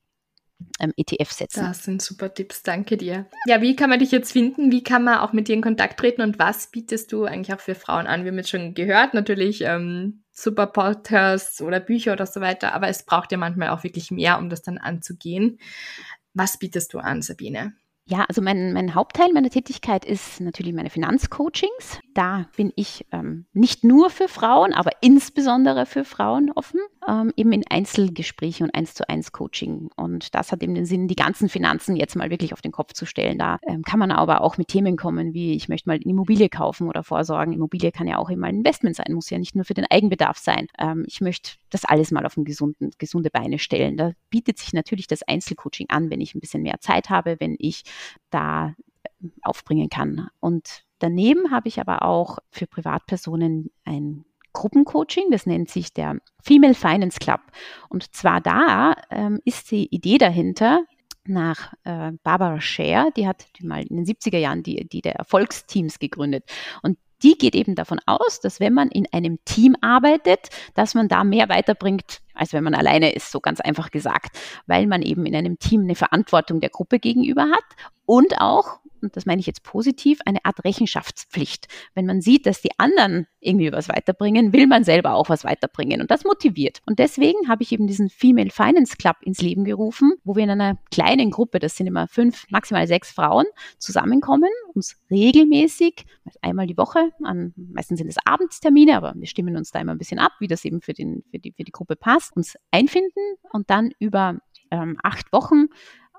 ähm, 0.81 0.93
ETF 0.97 1.31
setzen. 1.31 1.65
Das 1.65 1.85
sind 1.85 2.03
super 2.03 2.33
Tipps, 2.33 2.63
danke 2.63 2.97
dir. 2.97 3.27
Ja, 3.47 3.63
wie 3.63 3.77
kann 3.77 3.91
man 3.91 3.99
dich 3.99 4.11
jetzt 4.11 4.33
finden? 4.33 4.71
Wie 4.73 4.83
kann 4.83 5.05
man 5.05 5.19
auch 5.19 5.33
mit 5.33 5.49
dir 5.49 5.55
in 5.55 5.63
Kontakt 5.63 5.99
treten 5.99 6.23
und 6.23 6.39
was 6.39 6.71
bietest 6.71 7.13
du 7.13 7.25
eigentlich 7.25 7.55
auch 7.55 7.61
für 7.61 7.75
Frauen 7.75 8.07
an? 8.07 8.25
Wir 8.25 8.31
haben 8.31 8.39
jetzt 8.39 8.51
schon 8.51 8.75
gehört, 8.75 9.15
natürlich 9.15 9.63
ähm, 9.63 10.25
super 10.31 10.67
Podcasts 10.67 11.61
oder 11.63 11.81
Bücher 11.81 12.13
oder 12.13 12.27
so 12.27 12.41
weiter, 12.41 12.75
aber 12.75 12.89
es 12.89 13.05
braucht 13.05 13.33
ja 13.33 13.39
manchmal 13.39 13.71
auch 13.71 13.85
wirklich 13.85 14.11
mehr, 14.11 14.39
um 14.39 14.49
das 14.49 14.63
dann 14.63 14.79
anzugehen. 14.79 15.59
Was 16.39 16.57
bietest 16.57 16.93
du 16.93 17.01
an, 17.01 17.21
Sabine? 17.21 17.75
Ja, 18.11 18.25
also 18.27 18.41
mein, 18.41 18.73
mein 18.73 18.95
Hauptteil 18.95 19.35
meiner 19.35 19.51
Tätigkeit 19.51 20.07
ist 20.07 20.41
natürlich 20.41 20.73
meine 20.73 20.89
Finanzcoachings. 20.89 22.01
Da 22.15 22.47
bin 22.57 22.73
ich 22.75 23.05
ähm, 23.13 23.45
nicht 23.53 23.85
nur 23.85 24.09
für 24.09 24.29
Frauen, 24.29 24.73
aber 24.73 24.93
insbesondere 25.03 25.85
für 25.85 26.05
Frauen 26.05 26.51
offen, 26.55 26.81
ähm, 27.07 27.35
eben 27.37 27.53
in 27.53 27.65
Einzelgesprächen 27.69 28.65
und 28.65 28.75
eins 28.75 28.95
zu 28.95 29.07
eins 29.11 29.33
Coaching. 29.33 29.91
Und 29.95 30.35
das 30.35 30.53
hat 30.53 30.63
eben 30.63 30.75
den 30.75 30.87
Sinn, 30.87 31.07
die 31.07 31.17
ganzen 31.17 31.51
Finanzen 31.51 31.97
jetzt 31.97 32.17
mal 32.17 32.31
wirklich 32.31 32.55
auf 32.55 32.63
den 32.63 32.73
Kopf 32.73 32.95
zu 32.95 33.05
stellen. 33.05 33.37
Da 33.37 33.59
ähm, 33.69 33.83
kann 33.83 33.99
man 33.99 34.11
aber 34.11 34.41
auch 34.41 34.57
mit 34.57 34.69
Themen 34.69 34.97
kommen, 34.97 35.35
wie 35.35 35.53
ich 35.53 35.69
möchte 35.69 35.91
mal 35.91 35.97
eine 35.97 36.05
Immobilie 36.05 36.49
kaufen 36.49 36.89
oder 36.89 37.05
vorsorgen. 37.05 37.53
Immobilie 37.53 37.93
kann 37.93 38.09
ja 38.09 38.17
auch 38.17 38.31
immer 38.31 38.47
ein 38.47 38.57
Investment 38.57 38.97
sein, 38.97 39.13
muss 39.13 39.29
ja 39.29 39.37
nicht 39.37 39.55
nur 39.55 39.67
für 39.67 39.75
den 39.75 39.87
Eigenbedarf 39.91 40.39
sein. 40.39 40.67
Ähm, 40.79 41.05
ich 41.07 41.21
möchte 41.21 41.53
das 41.69 41.85
alles 41.85 42.11
mal 42.11 42.25
auf 42.25 42.39
ein 42.39 42.47
gesunden, 42.47 42.91
gesunde 42.97 43.29
Beine 43.29 43.59
stellen. 43.59 43.99
Da 43.99 44.13
bietet 44.31 44.57
sich 44.57 44.73
natürlich 44.73 45.07
das 45.09 45.23
Einzelcoaching 45.23 45.91
an, 45.91 46.09
wenn 46.09 46.23
ich 46.23 46.35
ein 46.35 46.41
bisschen 46.41 46.63
mehr 46.63 46.81
Zeit 46.81 47.11
habe, 47.11 47.37
wenn 47.39 47.55
ich 47.59 47.85
da 48.31 48.75
äh, 49.03 49.29
aufbringen 49.43 49.89
kann. 49.89 50.29
Und 50.41 50.85
daneben 50.99 51.51
habe 51.51 51.69
ich 51.69 51.81
aber 51.81 52.03
auch 52.03 52.39
für 52.51 52.67
Privatpersonen 52.67 53.71
ein 53.85 54.25
Gruppencoaching, 54.53 55.31
das 55.31 55.47
nennt 55.47 55.71
sich 55.71 55.93
der 55.93 56.19
Female 56.43 56.75
Finance 56.75 57.19
Club. 57.19 57.41
Und 57.89 58.15
zwar 58.15 58.41
da 58.41 58.95
ähm, 59.11 59.41
ist 59.45 59.71
die 59.71 59.87
Idee 59.95 60.19
dahinter, 60.19 60.85
nach 61.29 61.73
äh, 61.85 62.13
Barbara 62.23 62.61
Scher, 62.61 63.11
die 63.17 63.27
hat 63.27 63.47
die 63.59 63.67
mal 63.67 63.83
in 63.83 63.97
den 63.97 64.07
70er 64.07 64.39
Jahren 64.39 64.63
die, 64.63 64.89
die 64.89 65.03
der 65.03 65.17
Erfolgsteams 65.17 65.99
gegründet. 65.99 66.45
Und 66.83 66.99
die 67.23 67.37
geht 67.37 67.55
eben 67.55 67.75
davon 67.75 68.01
aus, 68.07 68.41
dass 68.41 68.61
wenn 68.61 68.73
man 68.73 68.89
in 68.91 69.07
einem 69.13 69.39
Team 69.45 69.77
arbeitet, 69.81 70.49
dass 70.75 70.95
man 70.95 71.09
da 71.09 71.25
mehr 71.25 71.49
weiterbringt, 71.49 72.21
als 72.39 72.53
wenn 72.53 72.65
man 72.65 72.75
alleine 72.75 73.13
ist, 73.13 73.31
so 73.31 73.41
ganz 73.41 73.61
einfach 73.61 73.91
gesagt, 73.91 74.39
weil 74.67 74.87
man 74.87 75.03
eben 75.03 75.27
in 75.27 75.37
einem 75.37 75.59
Team 75.59 75.83
eine 75.83 75.95
Verantwortung 75.95 76.61
der 76.61 76.71
Gruppe 76.71 76.99
gegenüber 76.99 77.43
hat 77.43 77.65
und 78.09 78.41
auch, 78.41 78.81
und 79.03 79.15
das 79.17 79.27
meine 79.27 79.41
ich 79.41 79.47
jetzt 79.47 79.63
positiv, 79.63 80.21
eine 80.25 80.45
Art 80.45 80.65
Rechenschaftspflicht. 80.65 81.69
Wenn 81.95 82.07
man 82.07 82.23
sieht, 82.23 82.47
dass 82.47 82.63
die 82.63 82.71
anderen 82.79 83.27
irgendwie 83.39 83.71
was 83.71 83.91
weiterbringen, 83.91 84.55
will 84.55 84.67
man 84.67 84.83
selber 84.83 85.15
auch 85.15 85.29
was 85.29 85.45
weiterbringen 85.45 86.01
und 86.01 86.11
das 86.11 86.25
motiviert. 86.25 86.81
Und 86.87 86.99
deswegen 86.99 87.49
habe 87.49 87.63
ich 87.63 87.71
eben 87.71 87.87
diesen 87.87 88.09
Female 88.09 88.49
Finance 88.51 88.97
Club 88.97 89.17
ins 89.21 89.43
Leben 89.43 89.65
gerufen, 89.65 90.15
wo 90.25 90.37
wir 90.37 90.45
in 90.45 90.51
einer 90.51 90.79
kleinen 90.91 91.31
Gruppe, 91.31 91.59
das 91.59 91.77
sind 91.77 91.87
immer 91.87 92.09
fünf, 92.09 92.47
maximal 92.49 92.87
sechs 92.87 93.13
Frauen, 93.13 93.45
zusammenkommen, 93.79 94.49
uns 94.75 94.97
regelmäßig, 95.11 96.07
einmal 96.41 96.67
die 96.67 96.79
Woche, 96.79 97.11
an, 97.23 97.53
meistens 97.57 97.99
sind 97.99 98.09
es 98.09 98.17
Abendstermine, 98.25 98.97
aber 98.97 99.13
wir 99.17 99.27
stimmen 99.27 99.57
uns 99.57 99.71
da 99.71 99.81
immer 99.81 99.93
ein 99.93 99.99
bisschen 99.99 100.19
ab, 100.19 100.33
wie 100.41 100.49
das 100.49 100.65
eben 100.65 100.81
für, 100.81 100.95
den, 100.95 101.25
für, 101.31 101.39
die, 101.39 101.53
für 101.53 101.65
die 101.65 101.73
Gruppe 101.73 101.95
passt, 101.95 102.28
uns 102.35 102.57
einfinden 102.71 103.37
und 103.53 103.71
dann 103.71 103.93
über 103.99 104.39
ähm, 104.71 104.99
acht 105.03 105.33
Wochen 105.33 105.67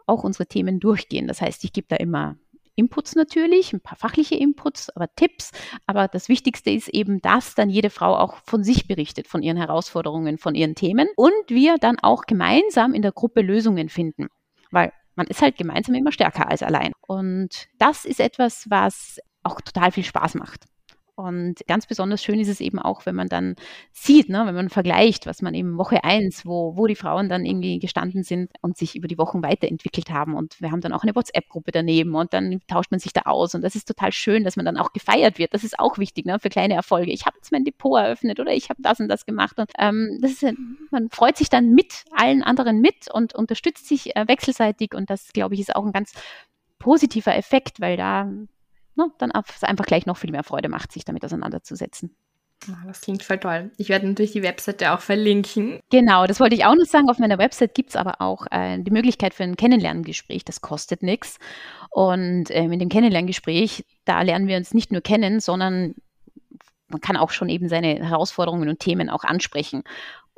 auch 0.07 0.23
unsere 0.23 0.47
Themen 0.47 0.79
durchgehen. 0.79 1.27
Das 1.27 1.41
heißt, 1.41 1.63
ich 1.63 1.73
gebe 1.73 1.87
da 1.87 1.95
immer 1.97 2.35
Inputs 2.79 3.15
natürlich, 3.15 3.73
ein 3.73 3.81
paar 3.81 3.97
fachliche 3.97 4.35
Inputs, 4.35 4.89
aber 4.95 5.13
Tipps. 5.15 5.51
Aber 5.85 6.07
das 6.07 6.29
Wichtigste 6.29 6.71
ist 6.71 6.87
eben, 6.87 7.21
dass 7.21 7.53
dann 7.53 7.69
jede 7.69 7.89
Frau 7.89 8.15
auch 8.15 8.37
von 8.45 8.63
sich 8.63 8.87
berichtet, 8.87 9.27
von 9.27 9.43
ihren 9.43 9.57
Herausforderungen, 9.57 10.37
von 10.37 10.55
ihren 10.55 10.75
Themen 10.75 11.09
und 11.17 11.33
wir 11.49 11.77
dann 11.77 11.99
auch 11.99 12.23
gemeinsam 12.23 12.93
in 12.93 13.01
der 13.01 13.11
Gruppe 13.11 13.41
Lösungen 13.41 13.89
finden. 13.89 14.27
Weil 14.71 14.93
man 15.15 15.27
ist 15.27 15.41
halt 15.41 15.57
gemeinsam 15.57 15.95
immer 15.95 16.13
stärker 16.13 16.49
als 16.49 16.63
allein. 16.63 16.93
Und 17.05 17.67
das 17.77 18.05
ist 18.05 18.21
etwas, 18.21 18.65
was 18.69 19.19
auch 19.43 19.59
total 19.59 19.91
viel 19.91 20.05
Spaß 20.05 20.35
macht. 20.35 20.65
Und 21.19 21.55
ganz 21.67 21.85
besonders 21.85 22.23
schön 22.23 22.39
ist 22.39 22.47
es 22.47 22.61
eben 22.61 22.79
auch, 22.79 23.05
wenn 23.05 23.13
man 23.13 23.27
dann 23.27 23.55
sieht, 23.91 24.29
ne, 24.29 24.43
wenn 24.45 24.55
man 24.55 24.69
vergleicht, 24.69 25.25
was 25.25 25.41
man 25.41 25.53
eben 25.53 25.77
Woche 25.77 26.05
eins, 26.05 26.45
wo, 26.45 26.77
wo 26.77 26.87
die 26.87 26.95
Frauen 26.95 27.27
dann 27.27 27.45
irgendwie 27.45 27.77
gestanden 27.77 28.23
sind 28.23 28.51
und 28.61 28.77
sich 28.77 28.95
über 28.95 29.09
die 29.09 29.17
Wochen 29.17 29.43
weiterentwickelt 29.43 30.11
haben. 30.11 30.33
Und 30.33 30.61
wir 30.61 30.71
haben 30.71 30.79
dann 30.79 30.93
auch 30.93 31.03
eine 31.03 31.13
WhatsApp-Gruppe 31.13 31.73
daneben 31.73 32.15
und 32.15 32.33
dann 32.33 32.61
tauscht 32.67 32.91
man 32.91 33.01
sich 33.01 33.11
da 33.11 33.23
aus. 33.25 33.53
Und 33.53 33.63
das 33.63 33.75
ist 33.75 33.85
total 33.85 34.13
schön, 34.13 34.45
dass 34.45 34.55
man 34.55 34.65
dann 34.65 34.77
auch 34.77 34.93
gefeiert 34.93 35.39
wird. 35.39 35.53
Das 35.53 35.65
ist 35.65 35.77
auch 35.77 35.97
wichtig 35.97 36.25
ne, 36.25 36.39
für 36.39 36.49
kleine 36.49 36.75
Erfolge. 36.75 37.11
Ich 37.11 37.25
habe 37.25 37.35
jetzt 37.35 37.51
mein 37.51 37.65
Depot 37.65 37.99
eröffnet 37.99 38.39
oder 38.39 38.53
ich 38.53 38.69
habe 38.69 38.81
das 38.81 39.01
und 39.01 39.09
das 39.09 39.25
gemacht. 39.25 39.59
Und 39.59 39.71
ähm, 39.77 40.19
das 40.21 40.31
ist, 40.31 40.53
man 40.89 41.09
freut 41.09 41.35
sich 41.35 41.49
dann 41.49 41.71
mit 41.71 42.05
allen 42.15 42.43
anderen 42.43 42.79
mit 42.79 43.11
und 43.13 43.35
unterstützt 43.35 43.89
sich 43.89 44.15
äh, 44.15 44.25
wechselseitig. 44.25 44.95
Und 44.95 45.09
das, 45.09 45.33
glaube 45.33 45.55
ich, 45.55 45.59
ist 45.59 45.75
auch 45.75 45.85
ein 45.85 45.91
ganz 45.91 46.13
positiver 46.79 47.35
Effekt, 47.35 47.81
weil 47.81 47.97
da 47.97 48.31
ne, 48.99 49.11
dann 49.17 49.31
einfach 49.31 49.85
gleich 49.85 50.05
noch 50.05 50.17
viel 50.17 50.31
mehr 50.31 50.43
Freude 50.43 50.69
macht, 50.69 50.91
sich 50.91 51.05
damit 51.05 51.25
auseinanderzusetzen. 51.25 52.15
Ah, 52.67 52.83
das 52.85 53.01
klingt 53.01 53.23
voll 53.23 53.39
toll. 53.39 53.71
Ich 53.77 53.89
werde 53.89 54.07
natürlich 54.07 54.33
die 54.33 54.43
Webseite 54.43 54.91
auch 54.91 54.99
verlinken. 54.99 55.79
Genau, 55.89 56.27
das 56.27 56.39
wollte 56.39 56.55
ich 56.55 56.65
auch 56.65 56.75
noch 56.75 56.85
sagen. 56.85 57.09
Auf 57.09 57.17
meiner 57.17 57.37
Website 57.37 57.73
gibt 57.73 57.91
es 57.91 57.95
aber 57.95 58.19
auch 58.19 58.47
äh, 58.51 58.77
die 58.79 58.91
Möglichkeit 58.91 59.33
für 59.33 59.43
ein 59.43 59.55
Kennenlerngespräch. 59.55 60.43
Das 60.43 60.61
kostet 60.61 61.01
nichts. 61.01 61.37
Und 61.89 62.47
ähm, 62.49 62.71
in 62.73 62.79
dem 62.79 62.89
Kennenlerngespräch, 62.89 63.85
da 64.03 64.21
lernen 64.21 64.47
wir 64.47 64.57
uns 64.57 64.73
nicht 64.73 64.91
nur 64.91 65.01
kennen, 65.01 65.39
sondern 65.39 65.95
man 66.89 67.01
kann 67.01 67.17
auch 67.17 67.29
schon 67.29 67.49
eben 67.49 67.69
seine 67.69 68.05
Herausforderungen 68.05 68.67
und 68.67 68.79
Themen 68.79 69.09
auch 69.09 69.23
ansprechen. 69.23 69.83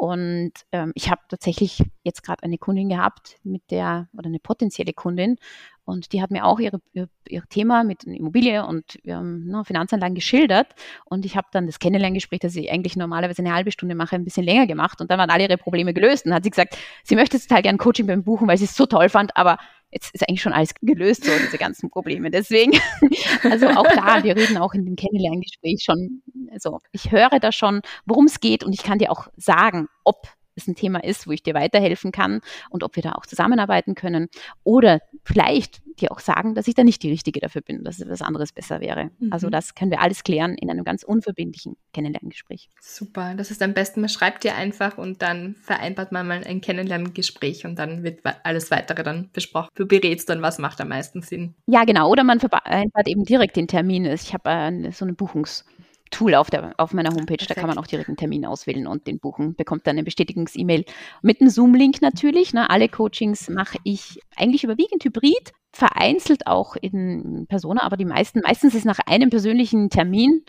Und 0.01 0.53
ähm, 0.71 0.93
ich 0.95 1.11
habe 1.11 1.21
tatsächlich 1.29 1.83
jetzt 2.01 2.23
gerade 2.23 2.41
eine 2.41 2.57
Kundin 2.57 2.89
gehabt, 2.89 3.37
mit 3.43 3.69
der, 3.69 4.09
oder 4.17 4.29
eine 4.29 4.39
potenzielle 4.39 4.93
Kundin, 4.93 5.35
und 5.83 6.11
die 6.13 6.21
hat 6.23 6.31
mir 6.31 6.45
auch 6.45 6.59
ihre, 6.59 6.79
ihr, 6.93 7.07
ihr 7.27 7.43
Thema 7.49 7.83
mit 7.83 8.05
Immobilie 8.05 8.65
und 8.65 8.97
ähm, 9.03 9.45
ne, 9.45 9.63
Finanzanlagen 9.63 10.15
geschildert. 10.15 10.67
Und 11.05 11.25
ich 11.25 11.35
habe 11.35 11.47
dann 11.51 11.67
das 11.67 11.79
Kennenlerngespräch, 11.79 12.39
das 12.39 12.55
ich 12.55 12.71
eigentlich 12.71 12.95
normalerweise 12.95 13.41
eine 13.41 13.53
halbe 13.53 13.71
Stunde 13.71 13.93
mache, 13.93 14.15
ein 14.15 14.23
bisschen 14.23 14.45
länger 14.45 14.67
gemacht. 14.67 15.01
Und 15.01 15.11
dann 15.11 15.19
waren 15.19 15.29
alle 15.29 15.43
ihre 15.43 15.57
Probleme 15.57 15.93
gelöst. 15.93 16.25
Und 16.25 16.33
hat 16.33 16.43
sie 16.43 16.49
gesagt, 16.49 16.77
sie 17.03 17.15
möchte 17.15 17.39
total 17.39 17.61
gerne 17.61 17.77
Coaching 17.77 18.07
beim 18.07 18.23
Buchen, 18.23 18.47
weil 18.47 18.57
sie 18.57 18.65
es 18.65 18.75
so 18.75 18.85
toll 18.85 19.09
fand, 19.09 19.35
aber 19.35 19.57
jetzt 19.91 20.13
ist 20.13 20.27
eigentlich 20.27 20.41
schon 20.41 20.53
alles 20.53 20.73
gelöst, 20.81 21.25
so 21.25 21.31
diese 21.37 21.57
ganzen 21.57 21.89
Probleme. 21.89 22.31
Deswegen, 22.31 22.79
also 23.43 23.67
auch 23.67 23.87
da, 23.87 24.23
wir 24.23 24.35
reden 24.35 24.57
auch 24.57 24.73
in 24.73 24.85
dem 24.85 24.95
Kennenlerngespräch 24.95 25.83
schon, 25.83 26.21
also 26.51 26.79
ich 26.91 27.11
höre 27.11 27.39
da 27.39 27.51
schon, 27.51 27.81
worum 28.05 28.25
es 28.25 28.39
geht 28.39 28.63
und 28.63 28.73
ich 28.73 28.83
kann 28.83 28.99
dir 28.99 29.11
auch 29.11 29.27
sagen, 29.37 29.87
ob 30.03 30.27
es 30.61 30.67
ein 30.67 30.75
Thema 30.75 31.03
ist, 31.03 31.27
wo 31.27 31.31
ich 31.31 31.43
dir 31.43 31.53
weiterhelfen 31.53 32.11
kann 32.11 32.41
und 32.69 32.83
ob 32.83 32.95
wir 32.95 33.03
da 33.03 33.13
auch 33.13 33.25
zusammenarbeiten 33.25 33.95
können. 33.95 34.29
Oder 34.63 35.01
vielleicht 35.23 35.81
dir 35.99 36.11
auch 36.11 36.19
sagen, 36.19 36.55
dass 36.55 36.67
ich 36.67 36.75
da 36.75 36.83
nicht 36.83 37.03
die 37.03 37.09
Richtige 37.09 37.39
dafür 37.39 37.61
bin, 37.61 37.83
dass 37.83 37.99
etwas 37.99 38.21
anderes 38.21 38.51
besser 38.51 38.81
wäre. 38.81 39.11
Mhm. 39.19 39.31
Also 39.31 39.49
das 39.49 39.75
können 39.75 39.91
wir 39.91 40.01
alles 40.01 40.23
klären 40.23 40.55
in 40.55 40.69
einem 40.69 40.83
ganz 40.83 41.03
unverbindlichen 41.03 41.77
Kennenlerngespräch. 41.93 42.69
Super, 42.79 43.35
das 43.35 43.51
ist 43.51 43.61
am 43.61 43.73
besten, 43.73 44.01
man 44.01 44.09
schreibt 44.09 44.43
dir 44.43 44.55
einfach 44.55 44.97
und 44.97 45.21
dann 45.21 45.55
vereinbart 45.61 46.11
man 46.11 46.27
mal 46.27 46.43
ein 46.43 46.61
Kennenlerngespräch 46.61 47.65
und 47.65 47.77
dann 47.77 48.03
wird 48.03 48.21
alles 48.43 48.71
weitere 48.71 49.03
dann 49.03 49.29
besprochen. 49.31 49.69
Du 49.75 49.85
berätst 49.85 50.29
dann, 50.29 50.41
was 50.41 50.57
macht 50.57 50.81
am 50.81 50.89
meisten 50.89 51.21
Sinn. 51.21 51.55
Ja, 51.67 51.83
genau. 51.83 52.09
Oder 52.09 52.23
man 52.23 52.39
vereinbart 52.39 53.07
eben 53.07 53.23
direkt 53.23 53.55
den 53.55 53.67
Termin. 53.67 54.05
Ich 54.05 54.33
habe 54.33 54.49
äh, 54.49 54.91
so 54.91 55.05
eine 55.05 55.13
Buchungs- 55.13 55.65
Tool 56.11 56.35
auf, 56.35 56.49
der, 56.49 56.73
auf 56.77 56.93
meiner 56.93 57.09
Homepage. 57.09 57.37
Perfekt. 57.37 57.51
Da 57.51 57.55
kann 57.55 57.67
man 57.67 57.77
auch 57.77 57.87
direkt 57.87 58.09
einen 58.09 58.17
Termin 58.17 58.45
auswählen 58.45 58.85
und 58.85 59.07
den 59.07 59.19
buchen. 59.19 59.55
Bekommt 59.55 59.87
dann 59.87 59.95
eine 59.95 60.03
Bestätigungs-E-Mail 60.03 60.85
mit 61.21 61.41
einem 61.41 61.49
Zoom-Link 61.49 62.01
natürlich. 62.01 62.53
Ne? 62.53 62.69
Alle 62.69 62.89
Coachings 62.89 63.49
mache 63.49 63.77
ich 63.83 64.19
eigentlich 64.35 64.63
überwiegend 64.63 65.03
hybrid, 65.03 65.53
vereinzelt 65.71 66.47
auch 66.47 66.75
in 66.75 67.47
Persona, 67.47 67.83
aber 67.83 67.97
die 67.97 68.05
meisten, 68.05 68.41
meistens 68.41 68.75
ist 68.75 68.85
nach 68.85 68.99
einem 69.05 69.29
persönlichen 69.29 69.89
Termin 69.89 70.43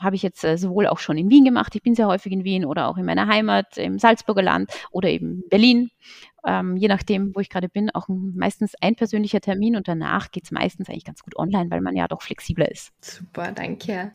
habe 0.00 0.16
ich 0.16 0.22
jetzt 0.22 0.44
äh, 0.44 0.58
sowohl 0.58 0.86
auch 0.86 0.98
schon 0.98 1.16
in 1.16 1.30
Wien 1.30 1.44
gemacht, 1.44 1.74
ich 1.74 1.82
bin 1.82 1.94
sehr 1.94 2.08
häufig 2.08 2.32
in 2.32 2.44
Wien 2.44 2.64
oder 2.64 2.88
auch 2.88 2.96
in 2.96 3.04
meiner 3.04 3.28
Heimat 3.28 3.76
im 3.76 3.98
Salzburger 3.98 4.42
Land 4.42 4.70
oder 4.90 5.08
eben 5.08 5.44
Berlin, 5.48 5.90
ähm, 6.44 6.76
je 6.76 6.88
nachdem, 6.88 7.34
wo 7.34 7.40
ich 7.40 7.50
gerade 7.50 7.68
bin, 7.68 7.90
auch 7.90 8.08
meistens 8.08 8.74
ein 8.80 8.96
persönlicher 8.96 9.40
Termin 9.40 9.76
und 9.76 9.88
danach 9.88 10.30
geht 10.30 10.44
es 10.44 10.50
meistens 10.50 10.88
eigentlich 10.88 11.04
ganz 11.04 11.22
gut 11.22 11.36
online, 11.36 11.70
weil 11.70 11.80
man 11.80 11.96
ja 11.96 12.08
doch 12.08 12.22
flexibler 12.22 12.70
ist. 12.70 12.92
Super, 13.00 13.52
danke. 13.52 14.12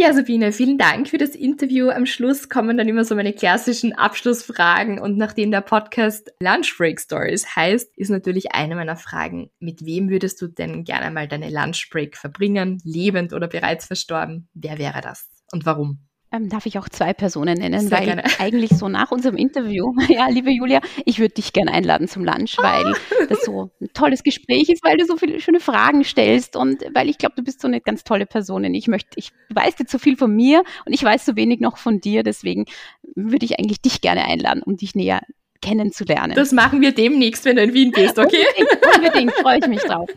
Ja, 0.00 0.12
Sabine, 0.12 0.52
vielen 0.52 0.78
Dank 0.78 1.08
für 1.08 1.18
das 1.18 1.30
Interview. 1.30 1.90
Am 1.90 2.06
Schluss 2.06 2.48
kommen 2.48 2.78
dann 2.78 2.86
immer 2.86 3.04
so 3.04 3.16
meine 3.16 3.32
klassischen 3.32 3.94
Abschlussfragen 3.94 5.00
und 5.00 5.16
nachdem 5.16 5.50
der 5.50 5.60
Podcast 5.60 6.30
Lunch 6.40 6.76
Break 6.78 7.00
Stories 7.00 7.56
heißt, 7.56 7.98
ist 7.98 8.08
natürlich 8.08 8.52
eine 8.52 8.76
meiner 8.76 8.94
Fragen, 8.94 9.50
mit 9.58 9.84
wem 9.84 10.08
würdest 10.08 10.40
du 10.40 10.46
denn 10.46 10.84
gerne 10.84 11.10
mal 11.10 11.26
deine 11.26 11.50
Lunch 11.50 11.88
Break 11.90 12.16
verbringen, 12.16 12.80
lebend 12.84 13.32
oder 13.32 13.48
bereits 13.48 13.86
verstorben? 13.86 14.48
Wer 14.54 14.78
wäre 14.78 15.00
das 15.00 15.28
und 15.50 15.66
warum? 15.66 15.98
Ähm, 16.30 16.50
darf 16.50 16.66
ich 16.66 16.78
auch 16.78 16.88
zwei 16.90 17.14
Personen 17.14 17.58
nennen, 17.58 17.88
Sehr 17.88 17.98
weil 17.98 18.04
gerne. 18.06 18.24
eigentlich 18.38 18.70
so 18.70 18.88
nach 18.88 19.10
unserem 19.10 19.36
Interview, 19.36 19.94
ja, 20.08 20.28
liebe 20.28 20.50
Julia, 20.50 20.80
ich 21.06 21.18
würde 21.18 21.34
dich 21.34 21.52
gerne 21.52 21.72
einladen 21.72 22.06
zum 22.06 22.24
Lunch, 22.24 22.58
weil 22.58 22.94
das 23.28 23.44
so 23.44 23.70
ein 23.80 23.88
tolles 23.94 24.22
Gespräch 24.22 24.68
ist, 24.68 24.84
weil 24.84 24.98
du 24.98 25.06
so 25.06 25.16
viele 25.16 25.40
schöne 25.40 25.60
Fragen 25.60 26.04
stellst 26.04 26.54
und 26.54 26.82
weil 26.92 27.08
ich 27.08 27.16
glaube, 27.16 27.34
du 27.36 27.42
bist 27.42 27.62
so 27.62 27.68
eine 27.68 27.80
ganz 27.80 28.04
tolle 28.04 28.26
Person. 28.26 28.66
Und 28.66 28.74
ich 28.74 28.88
möchte, 28.88 29.10
ich 29.16 29.30
weiß 29.50 29.76
dir 29.76 29.86
zu 29.86 29.98
viel 29.98 30.16
von 30.16 30.34
mir 30.34 30.62
und 30.84 30.92
ich 30.92 31.02
weiß 31.02 31.24
so 31.24 31.34
wenig 31.34 31.60
noch 31.60 31.78
von 31.78 32.00
dir, 32.00 32.22
deswegen 32.22 32.66
würde 33.14 33.46
ich 33.46 33.58
eigentlich 33.58 33.80
dich 33.80 34.00
gerne 34.02 34.24
einladen, 34.24 34.62
um 34.62 34.76
dich 34.76 34.94
näher 34.94 35.22
kennenzulernen. 35.60 36.34
Das 36.34 36.52
machen 36.52 36.80
wir 36.80 36.92
demnächst, 36.92 37.44
wenn 37.44 37.56
du 37.56 37.62
in 37.62 37.74
Wien 37.74 37.90
bist, 37.90 38.18
okay? 38.18 38.44
unbedingt, 38.58 38.96
unbedingt 38.96 39.32
freue 39.34 39.58
ich 39.58 39.66
mich 39.66 39.80
drauf. 39.82 40.08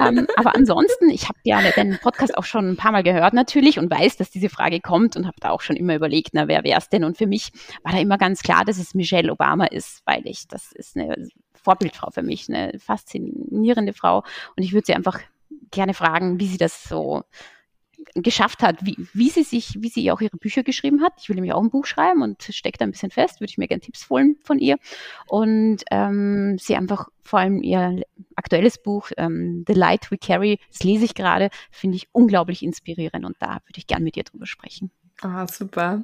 ähm, 0.00 0.26
aber 0.36 0.54
ansonsten, 0.54 1.10
ich 1.10 1.28
habe 1.28 1.38
ja 1.44 1.60
den 1.72 1.98
Podcast 1.98 2.36
auch 2.36 2.44
schon 2.44 2.70
ein 2.70 2.76
paar 2.76 2.92
Mal 2.92 3.02
gehört 3.02 3.34
natürlich 3.34 3.78
und 3.78 3.90
weiß, 3.90 4.16
dass 4.16 4.30
diese 4.30 4.48
Frage 4.48 4.80
kommt 4.80 5.16
und 5.16 5.26
habe 5.26 5.36
da 5.40 5.50
auch 5.50 5.60
schon 5.60 5.76
immer 5.76 5.94
überlegt, 5.94 6.30
na, 6.32 6.48
wer 6.48 6.64
wäre 6.64 6.78
es 6.78 6.88
denn? 6.88 7.04
Und 7.04 7.18
für 7.18 7.26
mich 7.26 7.50
war 7.82 7.92
da 7.92 7.98
immer 7.98 8.18
ganz 8.18 8.42
klar, 8.42 8.64
dass 8.64 8.78
es 8.78 8.94
Michelle 8.94 9.32
Obama 9.32 9.66
ist, 9.66 10.02
weil 10.04 10.26
ich, 10.26 10.46
das 10.48 10.72
ist 10.72 10.96
eine 10.96 11.28
Vorbildfrau 11.54 12.10
für 12.10 12.22
mich, 12.22 12.48
eine 12.48 12.78
faszinierende 12.78 13.92
Frau 13.92 14.22
und 14.56 14.62
ich 14.62 14.72
würde 14.72 14.86
sie 14.86 14.94
einfach 14.94 15.20
gerne 15.70 15.94
fragen, 15.94 16.38
wie 16.40 16.46
sie 16.46 16.58
das 16.58 16.84
so 16.84 17.24
geschafft 18.14 18.62
hat, 18.62 18.84
wie, 18.84 18.96
wie 19.12 19.30
sie 19.30 19.42
sich, 19.42 19.76
wie 19.80 19.88
sie 19.88 20.10
auch 20.10 20.20
ihre 20.20 20.36
Bücher 20.36 20.62
geschrieben 20.62 21.02
hat. 21.02 21.14
Ich 21.18 21.28
will 21.28 21.36
nämlich 21.36 21.52
auch 21.52 21.62
ein 21.62 21.70
Buch 21.70 21.86
schreiben 21.86 22.22
und 22.22 22.42
stecke 22.42 22.78
da 22.78 22.84
ein 22.84 22.90
bisschen 22.90 23.10
fest, 23.10 23.40
würde 23.40 23.50
ich 23.50 23.58
mir 23.58 23.68
gerne 23.68 23.80
Tipps 23.80 24.08
holen 24.08 24.36
von 24.42 24.58
ihr. 24.58 24.76
Und 25.26 25.82
ähm, 25.90 26.56
sie 26.58 26.76
einfach 26.76 27.08
vor 27.22 27.40
allem 27.40 27.62
ihr 27.62 28.02
aktuelles 28.36 28.82
Buch, 28.82 29.10
ähm, 29.16 29.64
The 29.66 29.74
Light 29.74 30.10
We 30.10 30.18
Carry, 30.18 30.58
das 30.70 30.82
lese 30.82 31.04
ich 31.04 31.14
gerade, 31.14 31.50
finde 31.70 31.96
ich 31.96 32.08
unglaublich 32.12 32.62
inspirierend 32.62 33.24
und 33.24 33.36
da 33.40 33.54
würde 33.66 33.78
ich 33.78 33.86
gerne 33.86 34.04
mit 34.04 34.16
ihr 34.16 34.24
drüber 34.24 34.46
sprechen. 34.46 34.90
Ah, 35.22 35.46
super. 35.48 36.02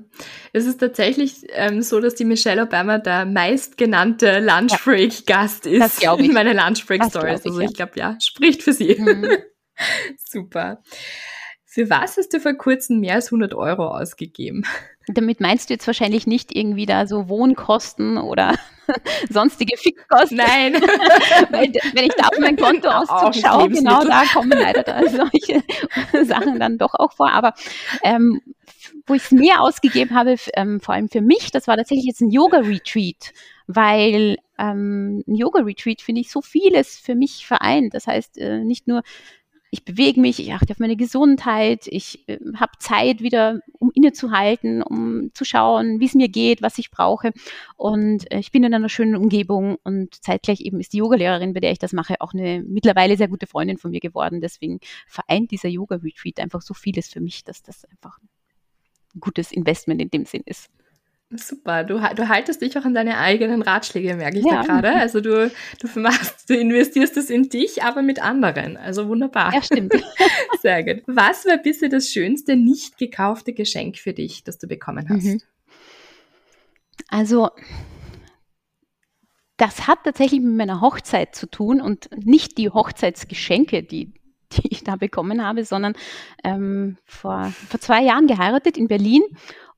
Es 0.54 0.64
ist 0.64 0.78
tatsächlich 0.78 1.44
ähm, 1.50 1.82
so, 1.82 2.00
dass 2.00 2.14
die 2.14 2.24
Michelle 2.24 2.62
Obama 2.62 2.98
der 2.98 3.26
meistgenannte 3.26 4.40
Lunchbreak-Gast 4.40 5.66
ja, 5.66 5.84
ist 5.84 6.02
in 6.02 6.32
meiner 6.32 6.54
Lunchbreak-Stories. 6.54 7.44
Also 7.44 7.60
ich 7.60 7.74
glaube, 7.74 7.92
ja, 7.96 8.16
spricht 8.20 8.62
für 8.62 8.72
sie. 8.72 8.96
Mhm. 8.98 9.28
super. 10.26 10.82
Für 11.74 11.88
was 11.88 12.18
hast 12.18 12.34
du 12.34 12.38
vor 12.38 12.52
kurzem 12.52 13.00
mehr 13.00 13.14
als 13.14 13.28
100 13.28 13.54
Euro 13.54 13.86
ausgegeben? 13.86 14.66
Damit 15.06 15.40
meinst 15.40 15.70
du 15.70 15.72
jetzt 15.72 15.86
wahrscheinlich 15.86 16.26
nicht 16.26 16.54
irgendwie 16.54 16.84
da 16.84 17.06
so 17.06 17.30
Wohnkosten 17.30 18.18
oder 18.18 18.56
sonstige 19.30 19.78
Fixkosten? 19.78 20.36
Nein. 20.36 20.74
Weil, 21.50 21.72
wenn 21.94 22.04
ich 22.04 22.12
da 22.12 22.24
auf 22.24 22.38
mein 22.38 22.56
Konto 22.56 22.88
ausschaue, 22.90 23.70
genau 23.70 24.04
da 24.04 24.24
kommen 24.34 24.50
leider 24.50 24.82
da 24.82 25.00
solche 25.08 25.62
Sachen 26.26 26.60
dann 26.60 26.76
doch 26.76 26.92
auch 26.92 27.14
vor. 27.14 27.32
Aber 27.32 27.54
ähm, 28.04 28.42
wo 29.06 29.14
ich 29.14 29.22
es 29.22 29.30
mehr 29.30 29.62
ausgegeben 29.62 30.14
habe, 30.14 30.36
ähm, 30.52 30.78
vor 30.78 30.92
allem 30.92 31.08
für 31.08 31.22
mich, 31.22 31.52
das 31.52 31.68
war 31.68 31.78
tatsächlich 31.78 32.04
jetzt 32.04 32.20
ein 32.20 32.30
Yoga-Retreat, 32.30 33.32
weil 33.66 34.36
ähm, 34.58 35.24
ein 35.26 35.36
Yoga-Retreat 35.36 36.02
finde 36.02 36.20
ich 36.20 36.30
so 36.30 36.42
vieles 36.42 36.98
für 36.98 37.14
mich 37.14 37.46
vereint. 37.46 37.94
Das 37.94 38.06
heißt, 38.06 38.36
äh, 38.36 38.62
nicht 38.62 38.88
nur 38.88 39.02
ich 39.74 39.86
bewege 39.86 40.20
mich, 40.20 40.38
ich 40.38 40.52
achte 40.52 40.70
auf 40.74 40.78
meine 40.80 40.96
Gesundheit, 40.96 41.86
ich 41.86 42.28
äh, 42.28 42.38
habe 42.56 42.72
Zeit 42.78 43.22
wieder, 43.22 43.60
um 43.78 43.90
innezuhalten, 43.94 44.82
um 44.82 45.30
zu 45.32 45.46
schauen, 45.46 45.98
wie 45.98 46.04
es 46.04 46.14
mir 46.14 46.28
geht, 46.28 46.60
was 46.60 46.76
ich 46.76 46.90
brauche. 46.90 47.32
Und 47.78 48.30
äh, 48.30 48.38
ich 48.38 48.52
bin 48.52 48.64
in 48.64 48.74
einer 48.74 48.90
schönen 48.90 49.16
Umgebung 49.16 49.78
und 49.82 50.22
zeitgleich 50.22 50.60
eben 50.60 50.78
ist 50.78 50.92
die 50.92 50.98
Yogalehrerin, 50.98 51.54
bei 51.54 51.60
der 51.60 51.72
ich 51.72 51.78
das 51.78 51.94
mache, 51.94 52.20
auch 52.20 52.34
eine 52.34 52.62
mittlerweile 52.62 53.16
sehr 53.16 53.28
gute 53.28 53.46
Freundin 53.46 53.78
von 53.78 53.92
mir 53.92 54.00
geworden. 54.00 54.42
Deswegen 54.42 54.78
vereint 55.06 55.50
dieser 55.50 55.70
Yoga-Retreat 55.70 56.38
einfach 56.40 56.60
so 56.60 56.74
vieles 56.74 57.08
für 57.08 57.22
mich, 57.22 57.42
dass 57.42 57.62
das 57.62 57.86
einfach 57.86 58.18
ein 59.14 59.20
gutes 59.20 59.52
Investment 59.52 60.02
in 60.02 60.10
dem 60.10 60.26
Sinn 60.26 60.42
ist. 60.44 60.68
Super, 61.34 61.84
du, 61.84 61.94
du 61.94 62.28
haltest 62.28 62.60
dich 62.60 62.76
auch 62.76 62.84
an 62.84 62.94
deine 62.94 63.16
eigenen 63.18 63.62
Ratschläge, 63.62 64.14
merke 64.14 64.38
ich 64.38 64.44
ja. 64.44 64.62
da 64.62 64.62
gerade. 64.62 64.94
Also 64.94 65.20
du, 65.20 65.50
du 65.80 66.00
machst, 66.00 66.48
du 66.50 66.54
investierst 66.54 67.16
es 67.16 67.30
in 67.30 67.48
dich, 67.48 67.82
aber 67.82 68.02
mit 68.02 68.22
anderen. 68.22 68.76
Also 68.76 69.08
wunderbar. 69.08 69.54
Ja, 69.54 69.62
stimmt. 69.62 69.94
Sehr 70.62 70.84
gut. 70.84 71.02
Was 71.06 71.46
war 71.46 71.56
bisher 71.56 71.88
das 71.88 72.08
schönste 72.08 72.56
nicht 72.56 72.98
gekaufte 72.98 73.54
Geschenk 73.54 73.96
für 73.96 74.12
dich, 74.12 74.44
das 74.44 74.58
du 74.58 74.66
bekommen 74.66 75.08
hast? 75.08 75.24
Mhm. 75.24 75.40
Also 77.08 77.50
das 79.56 79.86
hat 79.86 80.00
tatsächlich 80.04 80.40
mit 80.40 80.56
meiner 80.56 80.80
Hochzeit 80.80 81.34
zu 81.34 81.46
tun 81.46 81.80
und 81.80 82.10
nicht 82.16 82.58
die 82.58 82.70
Hochzeitsgeschenke, 82.70 83.82
die, 83.82 84.12
die 84.52 84.68
ich 84.70 84.84
da 84.84 84.96
bekommen 84.96 85.44
habe, 85.44 85.64
sondern 85.64 85.94
ähm, 86.44 86.98
vor, 87.04 87.52
vor 87.68 87.80
zwei 87.80 88.02
Jahren 88.02 88.26
geheiratet 88.26 88.76
in 88.76 88.88
Berlin 88.88 89.22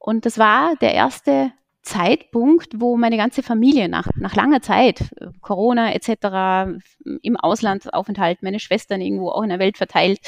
und 0.06 0.26
das 0.26 0.36
war 0.36 0.76
der 0.82 0.92
erste 0.92 1.50
Zeitpunkt, 1.80 2.78
wo 2.78 2.98
meine 2.98 3.16
ganze 3.16 3.42
Familie 3.42 3.88
nach, 3.88 4.06
nach 4.16 4.34
langer 4.34 4.60
Zeit, 4.60 5.14
Corona 5.40 5.94
etc., 5.94 6.78
im 7.22 7.38
Auslandsaufenthalt, 7.38 8.42
meine 8.42 8.60
Schwestern 8.60 9.00
irgendwo 9.00 9.30
auch 9.30 9.42
in 9.42 9.48
der 9.48 9.58
Welt 9.58 9.78
verteilt, 9.78 10.18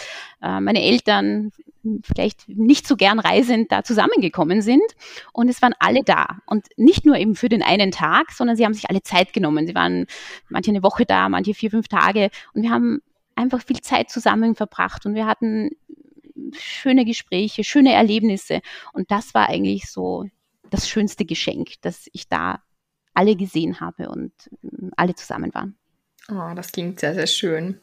äh, 0.41 0.61
meine 0.61 0.81
Eltern 0.81 1.53
vielleicht 2.03 2.49
nicht 2.49 2.89
so 2.89 2.97
gern 2.97 3.19
reisend 3.19 3.71
da 3.71 3.85
zusammengekommen 3.85 4.63
sind 4.63 4.83
und 5.35 5.51
es 5.51 5.61
waren 5.61 5.75
alle 5.79 6.03
da 6.03 6.39
und 6.47 6.69
nicht 6.79 7.05
nur 7.05 7.17
eben 7.17 7.35
für 7.35 7.51
den 7.51 7.63
einen 7.63 7.91
Tag, 7.91 8.33
sondern 8.33 8.57
sie 8.57 8.65
haben 8.65 8.73
sich 8.73 8.89
alle 8.89 9.03
Zeit 9.03 9.35
genommen. 9.35 9.67
Sie 9.67 9.75
waren 9.75 10.07
manche 10.49 10.71
eine 10.71 10.83
Woche 10.83 11.05
da, 11.05 11.29
manche 11.29 11.53
vier, 11.53 11.71
fünf 11.71 11.89
Tage 11.89 12.31
und 12.55 12.63
wir 12.63 12.71
haben 12.71 13.03
einfach 13.35 13.61
viel 13.61 13.83
Zeit 13.83 14.09
zusammen 14.09 14.55
verbracht 14.55 15.05
und 15.05 15.15
wir 15.15 15.27
hatten 15.27 15.69
schöne 16.53 17.05
Gespräche, 17.05 17.65
schöne 17.65 17.93
Erlebnisse. 17.93 18.61
Und 18.93 19.11
das 19.11 19.35
war 19.35 19.49
eigentlich 19.49 19.91
so 19.91 20.25
das 20.71 20.89
schönste 20.89 21.25
Geschenk, 21.25 21.81
dass 21.83 22.09
ich 22.13 22.29
da 22.29 22.63
alle 23.15 23.37
gesehen 23.37 23.81
habe 23.81 24.09
und 24.09 24.33
ähm, 24.63 24.91
alle 24.97 25.15
zusammen 25.15 25.55
waren. 25.55 25.79
Oh, 26.29 26.55
das 26.55 26.73
klingt 26.73 27.01
sehr, 27.01 27.15
sehr 27.15 27.27
schön. 27.27 27.81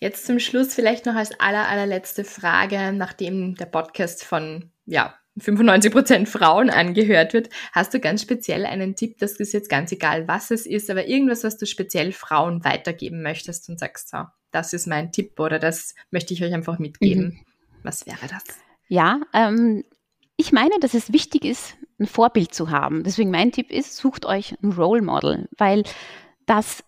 Jetzt 0.00 0.24
zum 0.24 0.38
Schluss 0.38 0.74
vielleicht 0.74 1.04
noch 1.04 1.14
als 1.14 1.38
aller, 1.40 1.68
allerletzte 1.68 2.24
Frage, 2.24 2.92
nachdem 2.92 3.54
der 3.56 3.66
Podcast 3.66 4.24
von, 4.24 4.70
ja, 4.86 5.14
95 5.38 5.92
Prozent 5.92 6.28
Frauen 6.28 6.70
angehört 6.70 7.34
wird. 7.34 7.50
Hast 7.72 7.94
du 7.94 8.00
ganz 8.00 8.22
speziell 8.22 8.66
einen 8.66 8.96
Tipp, 8.96 9.18
das 9.18 9.32
ist 9.32 9.52
jetzt 9.52 9.68
ganz 9.68 9.92
egal, 9.92 10.26
was 10.26 10.50
es 10.50 10.66
ist, 10.66 10.90
aber 10.90 11.06
irgendwas, 11.06 11.44
was 11.44 11.56
du 11.56 11.66
speziell 11.66 12.12
Frauen 12.12 12.64
weitergeben 12.64 13.22
möchtest 13.22 13.68
und 13.68 13.78
sagst, 13.78 14.10
so, 14.10 14.24
das 14.50 14.72
ist 14.72 14.86
mein 14.86 15.12
Tipp 15.12 15.38
oder 15.38 15.58
das 15.58 15.94
möchte 16.10 16.34
ich 16.34 16.42
euch 16.42 16.52
einfach 16.52 16.78
mitgeben? 16.78 17.24
Mhm. 17.24 17.49
Was 17.82 18.06
wäre 18.06 18.26
das? 18.28 18.44
Ja, 18.88 19.20
ähm, 19.32 19.84
ich 20.36 20.52
meine, 20.52 20.78
dass 20.80 20.94
es 20.94 21.12
wichtig 21.12 21.44
ist, 21.44 21.76
ein 21.98 22.06
Vorbild 22.06 22.54
zu 22.54 22.70
haben. 22.70 23.04
Deswegen 23.04 23.30
mein 23.30 23.52
Tipp 23.52 23.70
ist, 23.70 23.96
sucht 23.96 24.24
euch 24.24 24.56
ein 24.62 24.72
Role 24.72 25.02
Model, 25.02 25.48
weil 25.56 25.84
das 26.46 26.82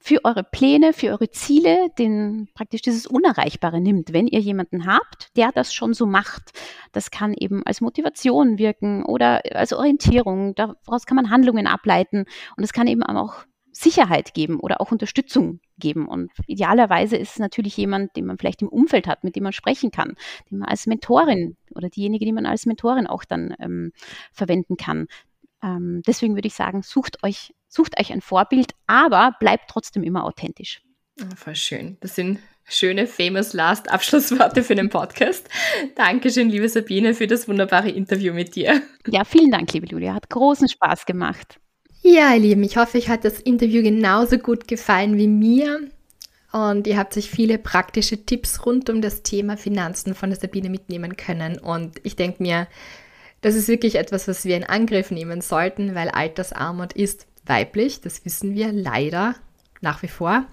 für 0.00 0.24
eure 0.24 0.44
Pläne, 0.44 0.92
für 0.92 1.08
eure 1.08 1.30
Ziele, 1.30 1.90
den 1.98 2.48
praktisch 2.54 2.82
dieses 2.82 3.06
Unerreichbare 3.06 3.80
nimmt. 3.80 4.12
Wenn 4.12 4.26
ihr 4.26 4.40
jemanden 4.40 4.86
habt, 4.86 5.36
der 5.36 5.52
das 5.52 5.74
schon 5.74 5.92
so 5.92 6.06
macht, 6.06 6.52
das 6.92 7.10
kann 7.10 7.34
eben 7.34 7.62
als 7.66 7.80
Motivation 7.80 8.58
wirken 8.58 9.04
oder 9.04 9.42
als 9.54 9.72
Orientierung. 9.72 10.54
Daraus 10.54 11.06
kann 11.06 11.16
man 11.16 11.30
Handlungen 11.30 11.66
ableiten 11.66 12.24
und 12.56 12.64
es 12.64 12.72
kann 12.72 12.86
eben 12.86 13.02
auch 13.02 13.44
Sicherheit 13.72 14.34
geben 14.34 14.60
oder 14.60 14.80
auch 14.80 14.92
Unterstützung 14.92 15.60
geben. 15.78 16.08
Und 16.08 16.30
idealerweise 16.46 17.16
ist 17.16 17.32
es 17.32 17.38
natürlich 17.38 17.76
jemand, 17.76 18.16
den 18.16 18.26
man 18.26 18.38
vielleicht 18.38 18.62
im 18.62 18.68
Umfeld 18.68 19.06
hat, 19.06 19.24
mit 19.24 19.36
dem 19.36 19.44
man 19.44 19.52
sprechen 19.52 19.90
kann, 19.90 20.14
den 20.50 20.58
man 20.58 20.68
als 20.68 20.86
Mentorin 20.86 21.56
oder 21.74 21.88
diejenige, 21.88 22.24
die 22.24 22.32
man 22.32 22.46
als 22.46 22.66
Mentorin 22.66 23.06
auch 23.06 23.24
dann 23.24 23.54
ähm, 23.60 23.92
verwenden 24.32 24.76
kann. 24.76 25.06
Ähm, 25.62 26.02
deswegen 26.06 26.34
würde 26.34 26.48
ich 26.48 26.54
sagen, 26.54 26.82
sucht 26.82 27.22
euch, 27.22 27.54
sucht 27.68 27.98
euch 27.98 28.12
ein 28.12 28.20
Vorbild, 28.20 28.72
aber 28.86 29.34
bleibt 29.40 29.70
trotzdem 29.70 30.02
immer 30.02 30.24
authentisch. 30.24 30.82
Oh, 31.20 31.34
voll 31.36 31.56
schön. 31.56 31.96
Das 32.00 32.14
sind 32.14 32.38
schöne 32.64 33.06
Famous 33.06 33.52
Last 33.52 33.90
Abschlussworte 33.90 34.62
für 34.62 34.74
den 34.74 34.88
Podcast. 34.88 35.48
Dankeschön, 35.96 36.48
liebe 36.48 36.68
Sabine, 36.68 37.14
für 37.14 37.26
das 37.26 37.48
wunderbare 37.48 37.90
Interview 37.90 38.32
mit 38.32 38.54
dir. 38.54 38.82
Ja, 39.06 39.24
vielen 39.24 39.50
Dank, 39.50 39.72
liebe 39.72 39.86
Julia. 39.86 40.14
Hat 40.14 40.30
großen 40.30 40.68
Spaß 40.68 41.06
gemacht. 41.06 41.58
Ja, 42.10 42.32
ihr 42.32 42.40
Lieben, 42.40 42.62
ich 42.62 42.78
hoffe, 42.78 42.96
euch 42.96 43.10
hat 43.10 43.26
das 43.26 43.38
Interview 43.38 43.82
genauso 43.82 44.38
gut 44.38 44.66
gefallen 44.66 45.18
wie 45.18 45.28
mir. 45.28 45.90
Und 46.52 46.86
ihr 46.86 46.96
habt 46.96 47.14
euch 47.18 47.28
viele 47.28 47.58
praktische 47.58 48.24
Tipps 48.24 48.64
rund 48.64 48.88
um 48.88 49.02
das 49.02 49.22
Thema 49.22 49.58
Finanzen 49.58 50.14
von 50.14 50.30
der 50.30 50.38
Sabine 50.38 50.70
mitnehmen 50.70 51.18
können. 51.18 51.58
Und 51.58 52.00
ich 52.04 52.16
denke 52.16 52.42
mir, 52.42 52.66
das 53.42 53.54
ist 53.54 53.68
wirklich 53.68 53.96
etwas, 53.96 54.26
was 54.26 54.46
wir 54.46 54.56
in 54.56 54.64
Angriff 54.64 55.10
nehmen 55.10 55.42
sollten, 55.42 55.94
weil 55.94 56.08
Altersarmut 56.08 56.94
ist 56.94 57.26
weiblich. 57.44 58.00
Das 58.00 58.24
wissen 58.24 58.54
wir 58.54 58.72
leider 58.72 59.34
nach 59.82 60.02
wie 60.02 60.08
vor. 60.08 60.46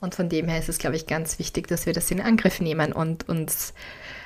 Und 0.00 0.14
von 0.14 0.30
dem 0.30 0.48
her 0.48 0.58
ist 0.58 0.70
es, 0.70 0.78
glaube 0.78 0.96
ich, 0.96 1.06
ganz 1.06 1.38
wichtig, 1.38 1.68
dass 1.68 1.84
wir 1.84 1.92
das 1.92 2.10
in 2.10 2.22
Angriff 2.22 2.60
nehmen 2.60 2.94
und 2.94 3.28
uns 3.28 3.74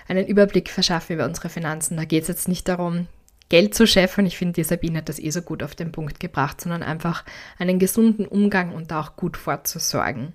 einen 0.07 0.29
Überblick 0.29 0.71
verschaffen 0.71 1.15
über 1.17 1.25
unsere 1.25 1.49
Finanzen. 1.49 1.97
Da 1.97 2.05
geht 2.05 2.23
es 2.23 2.29
jetzt 2.29 2.47
nicht 2.47 2.69
darum, 2.69 3.09
Geld 3.49 3.75
zu 3.75 3.87
scheffeln. 3.87 4.27
Ich 4.27 4.37
finde, 4.37 4.53
die 4.55 4.65
Sabine 4.65 4.99
hat 4.99 5.09
das 5.09 5.19
eh 5.19 5.31
so 5.31 5.41
gut 5.43 5.63
auf 5.63 5.75
den 5.75 5.93
Punkt 5.93 6.21
gebracht, 6.21 6.61
sondern 6.61 6.83
einfach 6.83 7.25
einen 7.59 7.79
gesunden 7.79 8.27
Umgang 8.27 8.75
und 8.75 8.93
auch 8.93 9.17
gut 9.17 9.37
vorzusorgen. 9.37 10.35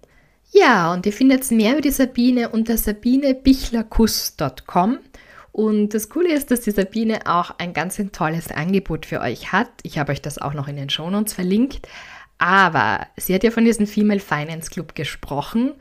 Ja, 0.52 0.94
und 0.94 1.06
ihr 1.06 1.14
findet 1.14 1.50
mehr 1.52 1.74
über 1.74 1.82
die 1.82 1.92
Sabine 1.92 2.50
unter 2.50 2.78
sabinebichlerkuss.com. 2.78 5.00
Und 5.52 5.94
das 5.94 6.10
Coole 6.10 6.34
ist, 6.34 6.50
dass 6.52 6.62
die 6.62 6.72
Sabine 6.72 7.20
auch 7.26 7.52
ein 7.60 7.74
ganz 7.74 8.00
ein 8.00 8.12
tolles 8.12 8.50
Angebot 8.52 9.06
für 9.06 9.22
euch 9.22 9.52
hat. 9.52 9.70
Ich 9.84 10.00
habe 10.00 10.12
euch 10.12 10.22
das 10.22 10.40
auch 10.40 10.54
noch 10.54 10.68
in 10.68 10.76
den 10.76 10.90
Shownotes 10.90 11.34
verlinkt. 11.34 11.88
Aber 12.40 13.06
sie 13.18 13.36
hat 13.36 13.44
ja 13.44 13.52
von 13.52 13.64
diesem 13.64 13.86
Female 13.88 14.20
Finance 14.20 14.72
Club 14.72 14.96
gesprochen 14.96 15.74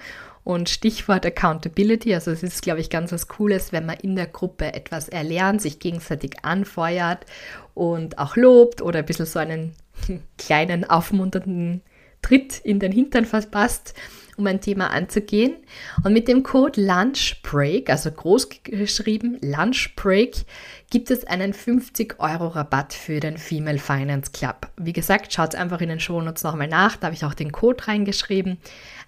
Und 0.45 0.68
Stichwort 0.68 1.24
Accountability, 1.24 2.14
also 2.14 2.32
es 2.32 2.43
ist, 2.43 2.62
glaube 2.62 2.80
ich, 2.80 2.90
ganz 2.90 3.12
was 3.12 3.28
Cooles, 3.28 3.72
wenn 3.72 3.86
man 3.86 3.99
in 3.99 4.16
der 4.16 4.26
Gruppe 4.26 4.74
etwas 4.74 5.09
erlernt, 5.09 5.62
sich 5.62 5.78
gegenseitig 5.78 6.45
anfeuert 6.45 7.26
und 7.74 8.18
auch 8.18 8.36
lobt 8.36 8.82
oder 8.82 9.01
ein 9.01 9.07
bisschen 9.07 9.26
so 9.26 9.38
einen 9.38 9.74
kleinen 10.38 10.84
aufmunternden 10.84 11.82
Tritt 12.22 12.59
in 12.59 12.80
den 12.80 12.93
Hintern 12.93 13.24
verpasst 13.24 13.95
um 14.37 14.47
ein 14.47 14.61
Thema 14.61 14.91
anzugehen. 14.91 15.57
Und 16.05 16.12
mit 16.12 16.28
dem 16.28 16.43
Code 16.43 16.80
LUNCHBREAK, 16.80 17.91
also 17.91 18.11
groß 18.11 18.49
geschrieben 18.64 19.39
LUNCHBREAK, 19.41 20.45
gibt 20.91 21.11
es 21.11 21.24
einen 21.24 21.55
50 21.55 22.16
Euro 22.18 22.49
Rabatt 22.49 22.93
für 22.93 23.18
den 23.18 23.39
Female 23.39 23.78
Finance 23.78 24.30
Club. 24.30 24.68
Wie 24.76 24.93
gesagt, 24.93 25.33
schaut 25.33 25.55
einfach 25.55 25.80
in 25.80 25.89
den 25.89 26.01
Shownotes 26.01 26.43
nochmal 26.43 26.68
nach, 26.68 26.97
da 26.97 27.07
habe 27.07 27.14
ich 27.14 27.24
auch 27.24 27.33
den 27.33 27.51
Code 27.51 27.89
reingeschrieben. 27.89 28.59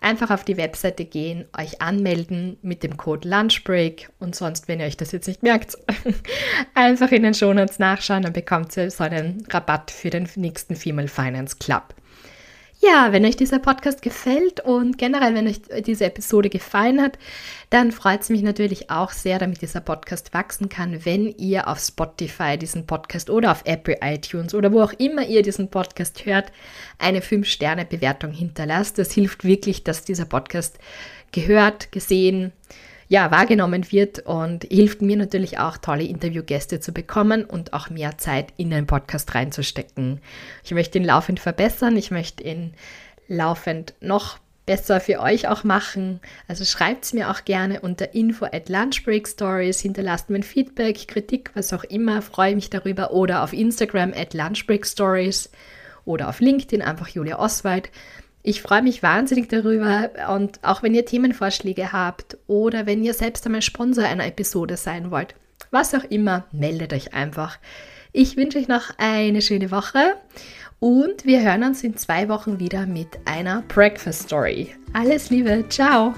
Einfach 0.00 0.30
auf 0.30 0.44
die 0.44 0.56
Webseite 0.56 1.04
gehen, 1.04 1.46
euch 1.56 1.82
anmelden 1.82 2.56
mit 2.62 2.82
dem 2.82 2.96
Code 2.96 3.28
LUNCHBREAK 3.28 4.10
und 4.18 4.34
sonst, 4.34 4.66
wenn 4.66 4.80
ihr 4.80 4.86
euch 4.86 4.96
das 4.96 5.12
jetzt 5.12 5.28
nicht 5.28 5.42
merkt, 5.42 5.76
einfach 6.74 7.12
in 7.12 7.22
den 7.22 7.34
Shownotes 7.34 7.78
nachschauen, 7.78 8.22
dann 8.22 8.32
bekommt 8.32 8.76
ihr 8.76 8.90
so 8.90 9.04
einen 9.04 9.46
Rabatt 9.50 9.90
für 9.90 10.10
den 10.10 10.28
nächsten 10.36 10.76
Female 10.76 11.08
Finance 11.08 11.56
Club. 11.58 11.94
Ja, 12.86 13.12
wenn 13.12 13.24
euch 13.24 13.36
dieser 13.36 13.60
Podcast 13.60 14.02
gefällt 14.02 14.60
und 14.60 14.98
generell, 14.98 15.34
wenn 15.34 15.48
euch 15.48 15.62
diese 15.86 16.04
Episode 16.04 16.50
gefallen 16.50 17.00
hat, 17.00 17.18
dann 17.70 17.92
freut 17.92 18.20
es 18.20 18.28
mich 18.28 18.42
natürlich 18.42 18.90
auch 18.90 19.10
sehr, 19.10 19.38
damit 19.38 19.62
dieser 19.62 19.80
Podcast 19.80 20.34
wachsen 20.34 20.68
kann, 20.68 21.04
wenn 21.06 21.28
ihr 21.38 21.68
auf 21.68 21.78
Spotify 21.78 22.58
diesen 22.58 22.86
Podcast 22.86 23.30
oder 23.30 23.52
auf 23.52 23.62
Apple 23.64 23.98
iTunes 24.02 24.54
oder 24.54 24.70
wo 24.72 24.82
auch 24.82 24.92
immer 24.92 25.26
ihr 25.26 25.40
diesen 25.42 25.70
Podcast 25.70 26.26
hört, 26.26 26.52
eine 26.98 27.20
5-Sterne-Bewertung 27.20 28.32
hinterlasst. 28.32 28.98
Das 28.98 29.12
hilft 29.12 29.44
wirklich, 29.44 29.84
dass 29.84 30.04
dieser 30.04 30.26
Podcast 30.26 30.78
gehört, 31.32 31.90
gesehen, 31.90 32.52
ja, 33.14 33.30
wahrgenommen 33.30 33.92
wird 33.92 34.26
und 34.26 34.64
hilft 34.64 35.00
mir 35.00 35.16
natürlich 35.16 35.60
auch, 35.60 35.76
tolle 35.76 36.02
Interviewgäste 36.02 36.80
zu 36.80 36.90
bekommen 36.90 37.44
und 37.44 37.72
auch 37.72 37.88
mehr 37.88 38.18
Zeit 38.18 38.48
in 38.56 38.70
den 38.70 38.88
Podcast 38.88 39.36
reinzustecken. 39.36 40.20
Ich 40.64 40.72
möchte 40.72 40.98
ihn 40.98 41.04
laufend 41.04 41.38
verbessern, 41.38 41.96
ich 41.96 42.10
möchte 42.10 42.42
ihn 42.42 42.74
laufend 43.28 43.94
noch 44.00 44.38
besser 44.66 44.98
für 44.98 45.20
euch 45.20 45.46
auch 45.46 45.62
machen. 45.62 46.18
Also 46.48 46.64
schreibt 46.64 47.04
es 47.04 47.12
mir 47.12 47.30
auch 47.30 47.44
gerne 47.44 47.82
unter 47.82 48.14
info 48.14 48.46
at 48.46 48.68
lunchbreak 48.68 49.28
stories, 49.28 49.78
hinterlasst 49.78 50.28
mir 50.28 50.38
ein 50.38 50.42
Feedback, 50.42 51.06
Kritik, 51.06 51.52
was 51.54 51.72
auch 51.72 51.84
immer, 51.84 52.20
freue 52.20 52.56
mich 52.56 52.68
darüber 52.68 53.12
oder 53.12 53.44
auf 53.44 53.52
Instagram 53.52 54.12
at 54.12 54.34
lunchbreak 54.34 54.84
stories 54.84 55.52
oder 56.04 56.28
auf 56.28 56.40
LinkedIn 56.40 56.82
einfach 56.82 57.06
Julia 57.06 57.38
Oswald. 57.38 57.90
Ich 58.46 58.60
freue 58.60 58.82
mich 58.82 59.02
wahnsinnig 59.02 59.48
darüber 59.48 60.10
und 60.34 60.60
auch 60.62 60.82
wenn 60.82 60.94
ihr 60.94 61.06
Themenvorschläge 61.06 61.94
habt 61.94 62.36
oder 62.46 62.84
wenn 62.84 63.02
ihr 63.02 63.14
selbst 63.14 63.46
einmal 63.46 63.62
Sponsor 63.62 64.04
einer 64.04 64.26
Episode 64.26 64.76
sein 64.76 65.10
wollt, 65.10 65.34
was 65.70 65.94
auch 65.94 66.04
immer, 66.04 66.44
meldet 66.52 66.92
euch 66.92 67.14
einfach. 67.14 67.58
Ich 68.12 68.36
wünsche 68.36 68.58
euch 68.58 68.68
noch 68.68 68.90
eine 68.98 69.40
schöne 69.40 69.70
Woche 69.70 70.16
und 70.78 71.24
wir 71.24 71.40
hören 71.40 71.64
uns 71.64 71.82
in 71.82 71.96
zwei 71.96 72.28
Wochen 72.28 72.60
wieder 72.60 72.84
mit 72.84 73.08
einer 73.24 73.62
Breakfast 73.62 74.24
Story. 74.24 74.76
Alles 74.92 75.30
Liebe, 75.30 75.64
ciao! 75.70 76.14